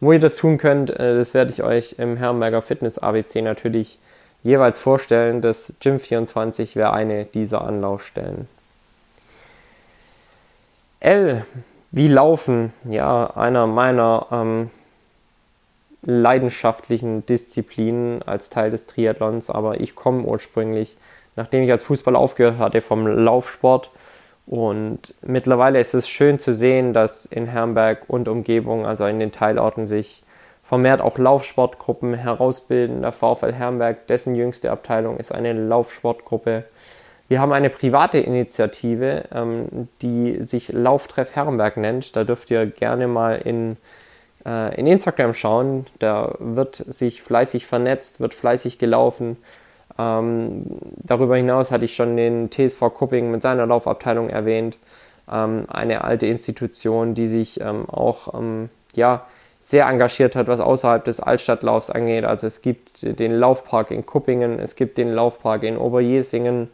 Wo 0.00 0.12
ihr 0.12 0.18
das 0.18 0.36
tun 0.36 0.58
könnt, 0.58 0.90
äh, 0.90 1.16
das 1.16 1.32
werde 1.32 1.50
ich 1.50 1.62
euch 1.62 1.94
im 1.98 2.18
Herrenberger 2.18 2.60
Fitness 2.60 2.98
ABC 2.98 3.40
natürlich 3.40 3.98
jeweils 4.42 4.80
vorstellen. 4.80 5.40
Das 5.40 5.76
Gym 5.80 5.98
24 5.98 6.76
wäre 6.76 6.92
eine 6.92 7.24
dieser 7.24 7.62
Anlaufstellen. 7.62 8.48
L, 11.00 11.46
wie 11.90 12.08
Laufen, 12.08 12.74
ja, 12.84 13.30
einer 13.34 13.66
meiner 13.66 14.26
ähm, 14.30 14.70
leidenschaftlichen 16.02 17.24
Disziplinen 17.26 18.22
als 18.22 18.50
Teil 18.50 18.70
des 18.70 18.86
Triathlons, 18.86 19.50
aber 19.50 19.80
ich 19.80 19.94
komme 19.94 20.24
ursprünglich, 20.24 20.96
nachdem 21.36 21.62
ich 21.62 21.70
als 21.70 21.84
Fußballer 21.84 22.18
aufgehört 22.18 22.58
hatte, 22.58 22.80
vom 22.80 23.06
Laufsport. 23.06 23.90
Und 24.46 25.14
mittlerweile 25.22 25.78
ist 25.78 25.94
es 25.94 26.08
schön 26.08 26.38
zu 26.38 26.52
sehen, 26.52 26.92
dass 26.92 27.26
in 27.26 27.46
Herrenberg 27.46 28.04
und 28.08 28.28
Umgebung, 28.28 28.84
also 28.84 29.06
in 29.06 29.20
den 29.20 29.30
Teilorten, 29.30 29.86
sich 29.86 30.24
vermehrt 30.62 31.00
auch 31.00 31.18
Laufsportgruppen 31.18 32.14
herausbilden. 32.14 33.02
Der 33.02 33.12
VfL 33.12 33.52
Herrenberg, 33.52 34.06
dessen 34.08 34.34
jüngste 34.34 34.70
Abteilung, 34.70 35.18
ist 35.18 35.32
eine 35.32 35.52
Laufsportgruppe. 35.52 36.64
Wir 37.28 37.40
haben 37.40 37.52
eine 37.52 37.70
private 37.70 38.18
Initiative, 38.18 39.24
ähm, 39.32 39.88
die 40.02 40.42
sich 40.42 40.68
Lauftreff 40.68 41.34
Herrenberg 41.36 41.76
nennt. 41.76 42.16
Da 42.16 42.24
dürft 42.24 42.50
ihr 42.50 42.66
gerne 42.66 43.06
mal 43.06 43.36
in 43.36 43.76
äh, 44.46 44.78
in 44.78 44.86
Instagram 44.86 45.34
schauen. 45.34 45.86
Da 45.98 46.34
wird 46.38 46.76
sich 46.76 47.22
fleißig 47.22 47.66
vernetzt, 47.66 48.20
wird 48.20 48.34
fleißig 48.34 48.78
gelaufen. 48.78 49.36
Ähm, 49.98 50.64
darüber 51.02 51.36
hinaus 51.36 51.70
hatte 51.70 51.84
ich 51.84 51.94
schon 51.94 52.16
den 52.16 52.50
TSV 52.50 52.80
Kupping 52.94 53.30
mit 53.30 53.42
seiner 53.42 53.66
Laufabteilung 53.66 54.30
erwähnt. 54.30 54.78
Ähm, 55.30 55.64
eine 55.68 56.04
alte 56.04 56.26
Institution, 56.26 57.14
die 57.14 57.26
sich 57.26 57.60
ähm, 57.60 57.88
auch 57.88 58.34
ähm, 58.34 58.70
ja, 58.94 59.26
sehr 59.60 59.86
engagiert 59.86 60.34
hat, 60.34 60.48
was 60.48 60.60
außerhalb 60.60 61.04
des 61.04 61.20
Altstadtlaufs 61.20 61.90
angeht. 61.90 62.24
Also 62.24 62.46
es 62.46 62.62
gibt 62.62 63.02
den 63.02 63.32
Laufpark 63.32 63.90
in 63.92 64.04
Kuppingen, 64.04 64.58
es 64.58 64.74
gibt 64.74 64.98
den 64.98 65.12
Laufpark 65.12 65.62
in 65.62 65.76
Oberjesingen. 65.76 66.68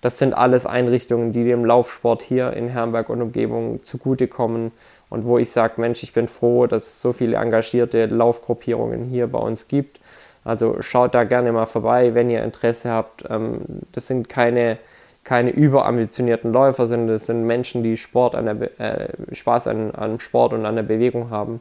Das 0.00 0.18
sind 0.18 0.32
alles 0.32 0.64
Einrichtungen, 0.64 1.32
die 1.32 1.44
dem 1.44 1.64
Laufsport 1.64 2.22
hier 2.22 2.52
in 2.52 2.68
Herrenberg 2.68 3.08
und 3.08 3.20
Umgebung 3.20 3.82
zugutekommen 3.82 4.70
und 5.10 5.24
wo 5.24 5.38
ich 5.38 5.50
sage, 5.50 5.80
Mensch, 5.80 6.02
ich 6.02 6.12
bin 6.12 6.28
froh, 6.28 6.66
dass 6.66 6.84
es 6.84 7.02
so 7.02 7.12
viele 7.12 7.36
engagierte 7.36 8.06
Laufgruppierungen 8.06 9.04
hier 9.04 9.26
bei 9.26 9.38
uns 9.38 9.66
gibt. 9.66 9.98
Also 10.44 10.80
schaut 10.80 11.14
da 11.14 11.24
gerne 11.24 11.52
mal 11.52 11.66
vorbei, 11.66 12.14
wenn 12.14 12.30
ihr 12.30 12.44
Interesse 12.44 12.90
habt. 12.90 13.24
Ähm, 13.28 13.60
das 13.92 14.06
sind 14.06 14.28
keine, 14.28 14.78
keine 15.24 15.50
überambitionierten 15.50 16.52
Läufer, 16.52 16.86
sondern 16.86 17.08
das 17.08 17.26
sind 17.26 17.44
Menschen, 17.46 17.82
die 17.82 17.96
Sport 17.96 18.34
an 18.34 18.46
der, 18.46 18.80
äh, 18.80 19.34
Spaß 19.34 19.66
an, 19.66 19.90
an 19.90 20.20
Sport 20.20 20.52
und 20.52 20.64
an 20.64 20.76
der 20.76 20.84
Bewegung 20.84 21.30
haben. 21.30 21.60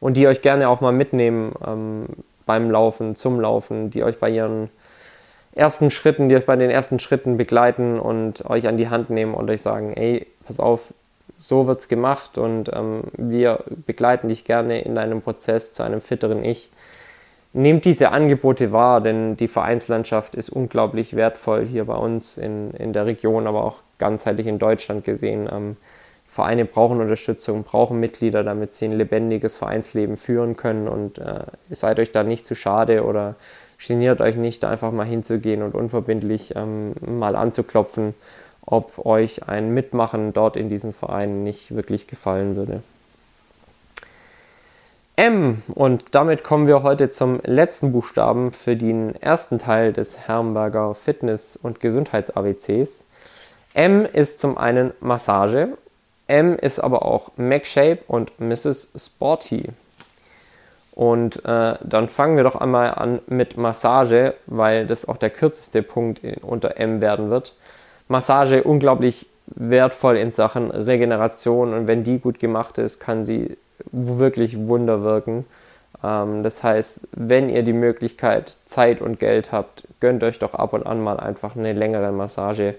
Und 0.00 0.16
die 0.16 0.26
euch 0.28 0.40
gerne 0.40 0.68
auch 0.68 0.80
mal 0.80 0.92
mitnehmen 0.92 1.52
ähm, 1.66 2.06
beim 2.46 2.70
Laufen, 2.70 3.16
zum 3.16 3.40
Laufen, 3.40 3.90
die 3.90 4.04
euch 4.04 4.18
bei 4.18 4.30
ihren 4.30 4.68
ersten 5.54 5.90
Schritten, 5.90 6.28
die 6.28 6.36
euch 6.36 6.46
bei 6.46 6.56
den 6.56 6.70
ersten 6.70 6.98
Schritten 6.98 7.36
begleiten 7.36 7.98
und 7.98 8.48
euch 8.48 8.66
an 8.66 8.76
die 8.76 8.88
Hand 8.88 9.10
nehmen 9.10 9.34
und 9.34 9.50
euch 9.50 9.62
sagen, 9.62 9.94
ey, 9.94 10.26
pass 10.46 10.58
auf, 10.58 10.92
so 11.38 11.66
wird 11.66 11.80
es 11.80 11.88
gemacht 11.88 12.38
und 12.38 12.70
ähm, 12.72 13.02
wir 13.16 13.64
begleiten 13.86 14.28
dich 14.28 14.44
gerne 14.44 14.82
in 14.82 14.94
deinem 14.94 15.22
Prozess 15.22 15.74
zu 15.74 15.82
einem 15.82 16.00
fitteren 16.00 16.44
Ich. 16.44 16.70
Nehmt 17.52 17.84
diese 17.84 18.10
Angebote 18.10 18.72
wahr, 18.72 19.00
denn 19.00 19.36
die 19.36 19.46
Vereinslandschaft 19.46 20.34
ist 20.34 20.50
unglaublich 20.50 21.14
wertvoll 21.14 21.64
hier 21.66 21.84
bei 21.84 21.94
uns 21.94 22.36
in, 22.36 22.72
in 22.72 22.92
der 22.92 23.06
Region, 23.06 23.46
aber 23.46 23.64
auch 23.64 23.76
ganzheitlich 23.98 24.48
in 24.48 24.58
Deutschland 24.58 25.04
gesehen. 25.04 25.48
Ähm, 25.52 25.76
Vereine 26.26 26.64
brauchen 26.64 27.00
Unterstützung, 27.00 27.62
brauchen 27.62 28.00
Mitglieder, 28.00 28.42
damit 28.42 28.74
sie 28.74 28.86
ein 28.86 28.92
lebendiges 28.98 29.56
Vereinsleben 29.56 30.16
führen 30.16 30.56
können 30.56 30.88
und 30.88 31.18
äh, 31.18 31.44
seid 31.70 32.00
euch 32.00 32.10
da 32.10 32.24
nicht 32.24 32.44
zu 32.44 32.56
schade 32.56 33.04
oder 33.04 33.36
geniert 33.86 34.20
euch 34.20 34.36
nicht, 34.36 34.62
da 34.62 34.70
einfach 34.70 34.92
mal 34.92 35.06
hinzugehen 35.06 35.62
und 35.62 35.74
unverbindlich 35.74 36.54
ähm, 36.56 36.94
mal 37.00 37.36
anzuklopfen 37.36 38.14
ob 38.66 39.04
euch 39.04 39.46
ein 39.48 39.74
Mitmachen 39.74 40.32
dort 40.32 40.56
in 40.56 40.68
diesen 40.68 40.92
Vereinen 40.92 41.44
nicht 41.44 41.74
wirklich 41.74 42.06
gefallen 42.06 42.56
würde. 42.56 42.82
M 45.16 45.62
und 45.68 46.02
damit 46.12 46.42
kommen 46.42 46.66
wir 46.66 46.82
heute 46.82 47.10
zum 47.10 47.40
letzten 47.44 47.92
Buchstaben 47.92 48.50
für 48.50 48.74
den 48.74 49.14
ersten 49.14 49.58
Teil 49.58 49.92
des 49.92 50.18
Herrenberger 50.18 50.94
Fitness- 50.94 51.56
und 51.56 51.78
Gesundheits-ABCs. 51.78 53.04
M 53.74 54.06
ist 54.12 54.40
zum 54.40 54.58
einen 54.58 54.92
Massage, 55.00 55.68
M 56.26 56.56
ist 56.56 56.80
aber 56.80 57.04
auch 57.04 57.30
MacShape 57.36 58.00
und 58.08 58.40
Mrs. 58.40 58.90
Sporty. 58.96 59.68
Und 60.94 61.44
äh, 61.44 61.74
dann 61.82 62.06
fangen 62.06 62.36
wir 62.36 62.44
doch 62.44 62.54
einmal 62.54 62.94
an 62.94 63.18
mit 63.26 63.56
Massage, 63.56 64.34
weil 64.46 64.86
das 64.86 65.08
auch 65.08 65.16
der 65.16 65.30
kürzeste 65.30 65.82
Punkt 65.82 66.22
in, 66.22 66.34
unter 66.34 66.76
M 66.78 67.00
werden 67.00 67.30
wird. 67.30 67.56
Massage 68.06 68.62
unglaublich 68.62 69.26
wertvoll 69.46 70.16
in 70.16 70.30
Sachen 70.30 70.70
Regeneration 70.70 71.74
und 71.74 71.88
wenn 71.88 72.04
die 72.04 72.20
gut 72.20 72.38
gemacht 72.38 72.78
ist, 72.78 73.00
kann 73.00 73.24
sie 73.24 73.56
wirklich 73.90 74.56
Wunder 74.68 75.02
wirken. 75.02 75.46
Ähm, 76.04 76.44
das 76.44 76.62
heißt, 76.62 77.08
wenn 77.10 77.48
ihr 77.48 77.64
die 77.64 77.72
Möglichkeit, 77.72 78.56
Zeit 78.66 79.00
und 79.00 79.18
Geld 79.18 79.50
habt, 79.50 79.88
gönnt 79.98 80.22
euch 80.22 80.38
doch 80.38 80.54
ab 80.54 80.74
und 80.74 80.86
an 80.86 81.02
mal 81.02 81.18
einfach 81.18 81.56
eine 81.56 81.72
längere 81.72 82.12
Massage, 82.12 82.76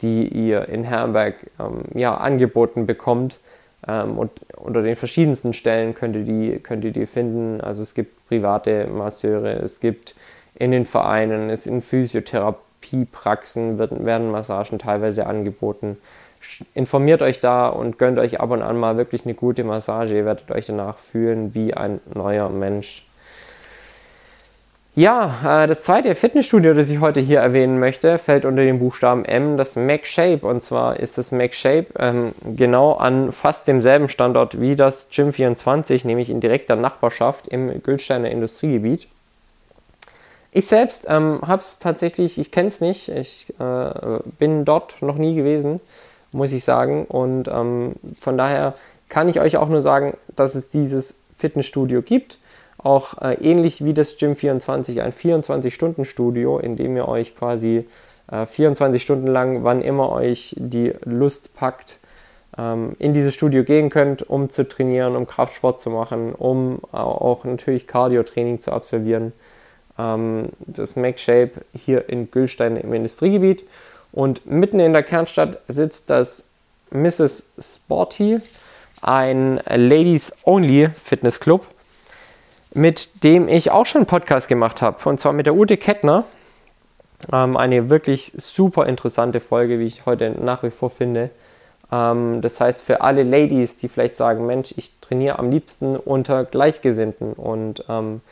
die 0.00 0.26
ihr 0.26 0.68
in 0.68 0.82
Herrenberg 0.82 1.36
ähm, 1.60 1.84
ja, 1.94 2.16
angeboten 2.16 2.86
bekommt 2.86 3.38
ähm, 3.86 4.18
und 4.18 4.32
unter 4.56 4.82
den 4.82 4.96
verschiedensten 4.96 5.52
Stellen 5.52 5.94
könnt 5.94 6.16
ihr, 6.16 6.24
die, 6.24 6.58
könnt 6.58 6.84
ihr 6.84 6.92
die 6.92 7.06
finden. 7.06 7.60
Also 7.60 7.82
es 7.82 7.94
gibt 7.94 8.26
private 8.28 8.86
Masseure, 8.86 9.52
es 9.52 9.80
gibt 9.80 10.14
in 10.54 10.70
den 10.70 10.84
Vereinen, 10.84 11.50
es 11.50 11.66
in 11.66 11.80
Physiotherapiepraxen 11.80 13.78
wird, 13.78 14.04
werden 14.04 14.30
Massagen 14.30 14.78
teilweise 14.78 15.26
angeboten. 15.26 15.96
Informiert 16.74 17.22
euch 17.22 17.40
da 17.40 17.68
und 17.68 17.98
gönnt 17.98 18.18
euch 18.18 18.40
ab 18.40 18.50
und 18.50 18.62
an 18.62 18.76
mal 18.76 18.96
wirklich 18.96 19.24
eine 19.24 19.34
gute 19.34 19.64
Massage. 19.64 20.16
Ihr 20.16 20.24
werdet 20.24 20.50
euch 20.50 20.66
danach 20.66 20.98
fühlen 20.98 21.54
wie 21.54 21.74
ein 21.74 22.00
neuer 22.12 22.48
Mensch. 22.48 23.04
Ja, 24.94 25.62
äh, 25.64 25.66
das 25.68 25.84
zweite 25.84 26.14
Fitnessstudio, 26.14 26.74
das 26.74 26.90
ich 26.90 27.00
heute 27.00 27.20
hier 27.20 27.40
erwähnen 27.40 27.80
möchte, 27.80 28.18
fällt 28.18 28.44
unter 28.44 28.62
den 28.62 28.78
Buchstaben 28.78 29.24
M, 29.24 29.56
das 29.56 29.74
MacShape. 29.74 30.46
Und 30.46 30.60
zwar 30.60 31.00
ist 31.00 31.16
das 31.16 31.32
MacShape 31.32 31.86
ähm, 31.98 32.32
genau 32.44 32.92
an 32.92 33.32
fast 33.32 33.66
demselben 33.66 34.10
Standort 34.10 34.60
wie 34.60 34.76
das 34.76 35.08
Gym 35.08 35.32
24, 35.32 36.04
nämlich 36.04 36.28
in 36.28 36.40
direkter 36.40 36.76
Nachbarschaft 36.76 37.48
im 37.48 37.82
Gülsteiner 37.82 38.30
Industriegebiet. 38.30 39.08
Ich 40.50 40.66
selbst 40.66 41.06
ähm, 41.08 41.40
habe 41.40 41.62
es 41.62 41.78
tatsächlich, 41.78 42.36
ich 42.36 42.50
kenne 42.50 42.68
es 42.68 42.82
nicht, 42.82 43.08
ich 43.08 43.48
äh, 43.58 44.18
bin 44.38 44.66
dort 44.66 45.00
noch 45.00 45.16
nie 45.16 45.34
gewesen, 45.34 45.80
muss 46.32 46.52
ich 46.52 46.64
sagen. 46.64 47.06
Und 47.06 47.48
ähm, 47.48 47.94
von 48.18 48.36
daher 48.36 48.74
kann 49.08 49.30
ich 49.30 49.40
euch 49.40 49.56
auch 49.56 49.70
nur 49.70 49.80
sagen, 49.80 50.18
dass 50.36 50.54
es 50.54 50.68
dieses 50.68 51.14
Fitnessstudio 51.38 52.02
gibt 52.02 52.36
auch 52.82 53.20
äh, 53.20 53.34
ähnlich 53.34 53.84
wie 53.84 53.94
das 53.94 54.16
Gym 54.16 54.36
24 54.36 55.02
ein 55.02 55.12
24-Stunden-Studio, 55.12 56.58
in 56.58 56.76
dem 56.76 56.96
ihr 56.96 57.08
euch 57.08 57.36
quasi 57.36 57.86
äh, 58.30 58.46
24 58.46 59.00
Stunden 59.00 59.26
lang, 59.26 59.64
wann 59.64 59.82
immer 59.82 60.10
euch 60.10 60.54
die 60.58 60.92
Lust 61.04 61.54
packt, 61.54 61.98
ähm, 62.58 62.96
in 62.98 63.14
dieses 63.14 63.34
Studio 63.34 63.64
gehen 63.64 63.90
könnt, 63.90 64.28
um 64.28 64.50
zu 64.50 64.68
trainieren, 64.68 65.16
um 65.16 65.26
Kraftsport 65.26 65.80
zu 65.80 65.90
machen, 65.90 66.34
um 66.34 66.80
auch 66.92 67.44
natürlich 67.44 67.86
Cardio-Training 67.86 68.60
zu 68.60 68.72
absolvieren. 68.72 69.32
Ähm, 69.98 70.48
das 70.60 70.96
MacShape 70.96 71.52
hier 71.74 72.08
in 72.08 72.30
Gülstein 72.30 72.76
im 72.76 72.92
Industriegebiet. 72.92 73.64
Und 74.12 74.44
mitten 74.44 74.80
in 74.80 74.92
der 74.92 75.02
Kernstadt 75.02 75.60
sitzt 75.68 76.10
das 76.10 76.48
Mrs. 76.90 77.46
Sporty, 77.58 78.40
ein 79.00 79.60
Ladies-Only 79.66 80.90
Fitnessclub 80.90 81.66
mit 82.74 83.22
dem 83.24 83.48
ich 83.48 83.70
auch 83.70 83.86
schon 83.86 84.00
einen 84.00 84.06
Podcast 84.06 84.48
gemacht 84.48 84.82
habe. 84.82 85.08
Und 85.08 85.20
zwar 85.20 85.32
mit 85.32 85.46
der 85.46 85.54
Ute 85.54 85.76
Kettner. 85.76 86.24
Ähm, 87.32 87.56
eine 87.56 87.90
wirklich 87.90 88.32
super 88.36 88.86
interessante 88.86 89.40
Folge, 89.40 89.78
wie 89.78 89.86
ich 89.86 90.06
heute 90.06 90.30
nach 90.30 90.62
wie 90.62 90.70
vor 90.70 90.90
finde. 90.90 91.30
Ähm, 91.90 92.40
das 92.40 92.60
heißt, 92.60 92.82
für 92.82 93.02
alle 93.02 93.22
Ladies, 93.22 93.76
die 93.76 93.88
vielleicht 93.88 94.16
sagen, 94.16 94.46
Mensch, 94.46 94.74
ich 94.76 94.98
trainiere 95.00 95.38
am 95.38 95.50
liebsten 95.50 95.96
unter 95.96 96.44
Gleichgesinnten 96.44 97.34
und 97.34 97.84
ähm, 97.88 98.22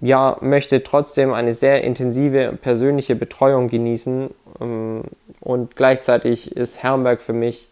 ja, 0.00 0.38
möchte 0.40 0.82
trotzdem 0.82 1.32
eine 1.32 1.52
sehr 1.52 1.84
intensive 1.84 2.56
persönliche 2.60 3.14
Betreuung 3.14 3.68
genießen. 3.68 4.30
Ähm, 4.60 5.02
und 5.40 5.76
gleichzeitig 5.76 6.56
ist 6.56 6.82
Herrenberg 6.82 7.20
für 7.20 7.34
mich 7.34 7.68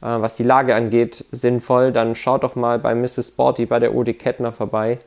äh, 0.00 0.06
was 0.06 0.36
die 0.36 0.44
Lage 0.44 0.74
angeht, 0.74 1.26
sinnvoll, 1.30 1.92
dann 1.92 2.14
schaut 2.14 2.42
doch 2.42 2.54
mal 2.54 2.78
bei 2.78 2.94
Mrs. 2.94 3.28
Sporty 3.28 3.66
bei 3.66 3.78
der 3.78 3.94
Ute 3.94 4.14
Kettner 4.14 4.52
vorbei 4.52 4.98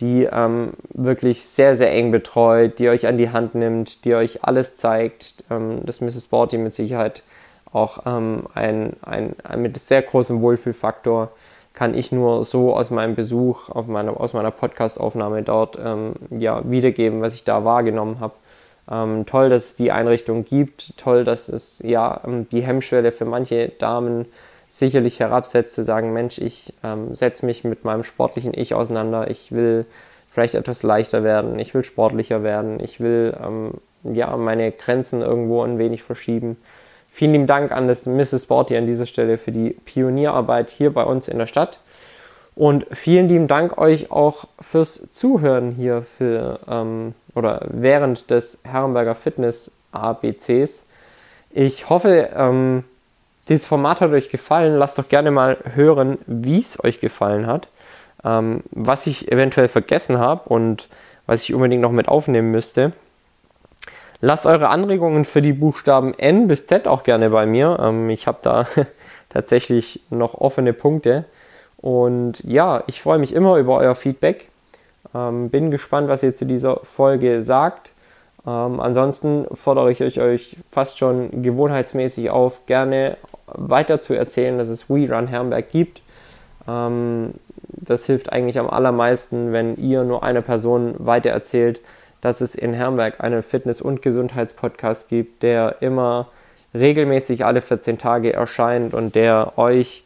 die 0.00 0.28
ähm, 0.30 0.72
wirklich 0.90 1.42
sehr, 1.42 1.74
sehr 1.76 1.92
eng 1.92 2.10
betreut, 2.10 2.78
die 2.78 2.88
euch 2.88 3.06
an 3.06 3.18
die 3.18 3.30
Hand 3.30 3.54
nimmt, 3.54 4.04
die 4.04 4.14
euch 4.14 4.44
alles 4.44 4.76
zeigt. 4.76 5.44
Ähm, 5.50 5.80
das 5.84 6.00
Mrs. 6.00 6.24
Sporty 6.24 6.58
mit 6.58 6.74
Sicherheit 6.74 7.22
auch 7.72 8.06
ähm, 8.06 8.44
ein, 8.54 8.94
ein, 9.02 9.34
ein, 9.42 9.62
mit 9.62 9.78
sehr 9.78 10.02
großem 10.02 10.40
Wohlfühlfaktor 10.40 11.30
kann 11.74 11.94
ich 11.94 12.10
nur 12.10 12.44
so 12.44 12.74
aus 12.74 12.90
meinem 12.90 13.14
Besuch, 13.14 13.68
auf 13.68 13.86
meiner, 13.86 14.18
aus 14.18 14.32
meiner 14.32 14.50
Podcast-Aufnahme 14.50 15.42
dort 15.42 15.78
ähm, 15.80 16.14
ja, 16.30 16.68
wiedergeben, 16.68 17.20
was 17.20 17.34
ich 17.34 17.44
da 17.44 17.64
wahrgenommen 17.64 18.18
habe. 18.18 18.34
Ähm, 18.90 19.26
toll, 19.26 19.48
dass 19.48 19.66
es 19.66 19.76
die 19.76 19.92
Einrichtung 19.92 20.44
gibt, 20.44 20.96
toll, 20.96 21.22
dass 21.22 21.48
es 21.48 21.80
ja 21.84 22.20
ähm, 22.26 22.48
die 22.50 22.62
Hemmschwelle 22.62 23.12
für 23.12 23.26
manche 23.26 23.68
Damen 23.68 24.26
sicherlich 24.68 25.20
herabsetzt, 25.20 25.74
zu 25.74 25.84
sagen, 25.84 26.12
Mensch, 26.12 26.38
ich 26.38 26.74
ähm, 26.84 27.14
setze 27.14 27.46
mich 27.46 27.64
mit 27.64 27.84
meinem 27.84 28.04
sportlichen 28.04 28.52
Ich 28.54 28.74
auseinander, 28.74 29.30
ich 29.30 29.52
will 29.52 29.86
vielleicht 30.30 30.54
etwas 30.54 30.82
leichter 30.82 31.24
werden, 31.24 31.58
ich 31.58 31.74
will 31.74 31.84
sportlicher 31.84 32.42
werden, 32.42 32.78
ich 32.80 33.00
will 33.00 33.36
ähm, 33.42 33.72
ja 34.04 34.36
meine 34.36 34.70
Grenzen 34.70 35.22
irgendwo 35.22 35.62
ein 35.62 35.78
wenig 35.78 36.02
verschieben. 36.02 36.56
Vielen 37.10 37.32
lieben 37.32 37.46
Dank 37.46 37.72
an 37.72 37.88
das 37.88 38.06
Mrs. 38.06 38.42
Sporty 38.42 38.76
an 38.76 38.86
dieser 38.86 39.06
Stelle 39.06 39.38
für 39.38 39.50
die 39.50 39.70
Pionierarbeit 39.70 40.70
hier 40.70 40.92
bei 40.92 41.02
uns 41.02 41.26
in 41.26 41.38
der 41.38 41.46
Stadt. 41.46 41.80
Und 42.54 42.86
vielen 42.92 43.28
lieben 43.28 43.48
Dank 43.48 43.78
euch 43.78 44.10
auch 44.10 44.44
fürs 44.60 45.10
Zuhören 45.12 45.72
hier 45.72 46.02
für 46.02 46.60
ähm, 46.68 47.14
oder 47.34 47.66
während 47.70 48.30
des 48.30 48.58
Herrenberger 48.64 49.14
Fitness 49.14 49.70
ABCs. 49.92 50.84
Ich 51.50 51.88
hoffe, 51.88 52.30
ähm, 52.34 52.84
dieses 53.48 53.66
Format 53.66 54.00
hat 54.00 54.12
euch 54.12 54.28
gefallen. 54.28 54.74
Lasst 54.74 54.98
doch 54.98 55.08
gerne 55.08 55.30
mal 55.30 55.56
hören, 55.74 56.18
wie 56.26 56.60
es 56.60 56.82
euch 56.82 57.00
gefallen 57.00 57.46
hat, 57.46 57.68
ähm, 58.24 58.62
was 58.70 59.06
ich 59.06 59.30
eventuell 59.32 59.68
vergessen 59.68 60.18
habe 60.18 60.48
und 60.48 60.88
was 61.26 61.42
ich 61.42 61.54
unbedingt 61.54 61.82
noch 61.82 61.92
mit 61.92 62.08
aufnehmen 62.08 62.50
müsste. 62.50 62.92
Lasst 64.20 64.46
eure 64.46 64.68
Anregungen 64.68 65.24
für 65.24 65.42
die 65.42 65.52
Buchstaben 65.52 66.12
N 66.18 66.48
bis 66.48 66.66
Z 66.66 66.88
auch 66.88 67.04
gerne 67.04 67.30
bei 67.30 67.46
mir. 67.46 67.78
Ähm, 67.80 68.10
ich 68.10 68.26
habe 68.26 68.38
da 68.42 68.66
tatsächlich 69.28 70.02
noch 70.10 70.34
offene 70.34 70.72
Punkte. 70.72 71.24
Und 71.76 72.42
ja, 72.44 72.82
ich 72.88 73.00
freue 73.00 73.18
mich 73.18 73.32
immer 73.32 73.56
über 73.56 73.76
euer 73.76 73.94
Feedback. 73.94 74.48
Ähm, 75.14 75.50
bin 75.50 75.70
gespannt, 75.70 76.08
was 76.08 76.24
ihr 76.24 76.34
zu 76.34 76.44
dieser 76.44 76.80
Folge 76.82 77.40
sagt. 77.40 77.92
Ähm, 78.48 78.80
ansonsten 78.80 79.46
fordere 79.52 79.90
ich 79.90 80.00
euch 80.00 80.56
fast 80.70 80.98
schon 80.98 81.42
gewohnheitsmäßig 81.42 82.30
auf, 82.30 82.64
gerne 82.64 83.18
weiter 83.46 84.00
zu 84.00 84.14
erzählen, 84.14 84.56
dass 84.56 84.68
es 84.68 84.88
We 84.88 85.10
Run 85.10 85.26
Herrenberg 85.26 85.68
gibt. 85.68 86.00
Ähm, 86.66 87.34
das 87.66 88.06
hilft 88.06 88.32
eigentlich 88.32 88.58
am 88.58 88.70
allermeisten, 88.70 89.52
wenn 89.52 89.76
ihr 89.76 90.02
nur 90.02 90.22
einer 90.22 90.40
Person 90.40 90.94
weiter 90.98 91.30
erzählt, 91.30 91.82
dass 92.22 92.40
es 92.40 92.54
in 92.54 92.72
Herrenberg 92.72 93.20
einen 93.22 93.42
Fitness- 93.42 93.82
und 93.82 94.00
Gesundheitspodcast 94.00 95.10
gibt, 95.10 95.42
der 95.42 95.76
immer 95.80 96.28
regelmäßig 96.74 97.44
alle 97.44 97.60
14 97.60 97.98
Tage 97.98 98.32
erscheint 98.32 98.94
und 98.94 99.14
der 99.14 99.58
euch 99.58 100.04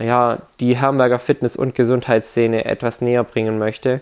ja, 0.00 0.38
die 0.60 0.76
Herrenberger 0.76 1.18
Fitness- 1.18 1.56
und 1.56 1.74
Gesundheitsszene 1.74 2.64
etwas 2.64 3.00
näher 3.00 3.24
bringen 3.24 3.58
möchte. 3.58 4.00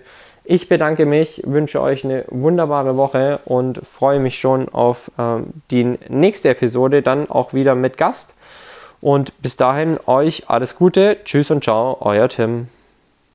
Ich 0.48 0.68
bedanke 0.68 1.06
mich, 1.06 1.42
wünsche 1.44 1.82
euch 1.82 2.04
eine 2.04 2.24
wunderbare 2.28 2.96
Woche 2.96 3.40
und 3.46 3.84
freue 3.84 4.20
mich 4.20 4.38
schon 4.38 4.68
auf 4.68 5.10
ähm, 5.18 5.48
die 5.72 5.98
nächste 6.08 6.50
Episode, 6.50 7.02
dann 7.02 7.28
auch 7.28 7.52
wieder 7.52 7.74
mit 7.74 7.96
Gast. 7.96 8.36
Und 9.00 9.32
bis 9.42 9.56
dahin 9.56 9.98
euch 10.06 10.48
alles 10.48 10.76
Gute, 10.76 11.16
tschüss 11.24 11.50
und 11.50 11.64
ciao, 11.64 11.96
euer 12.00 12.28
Tim. 12.28 12.68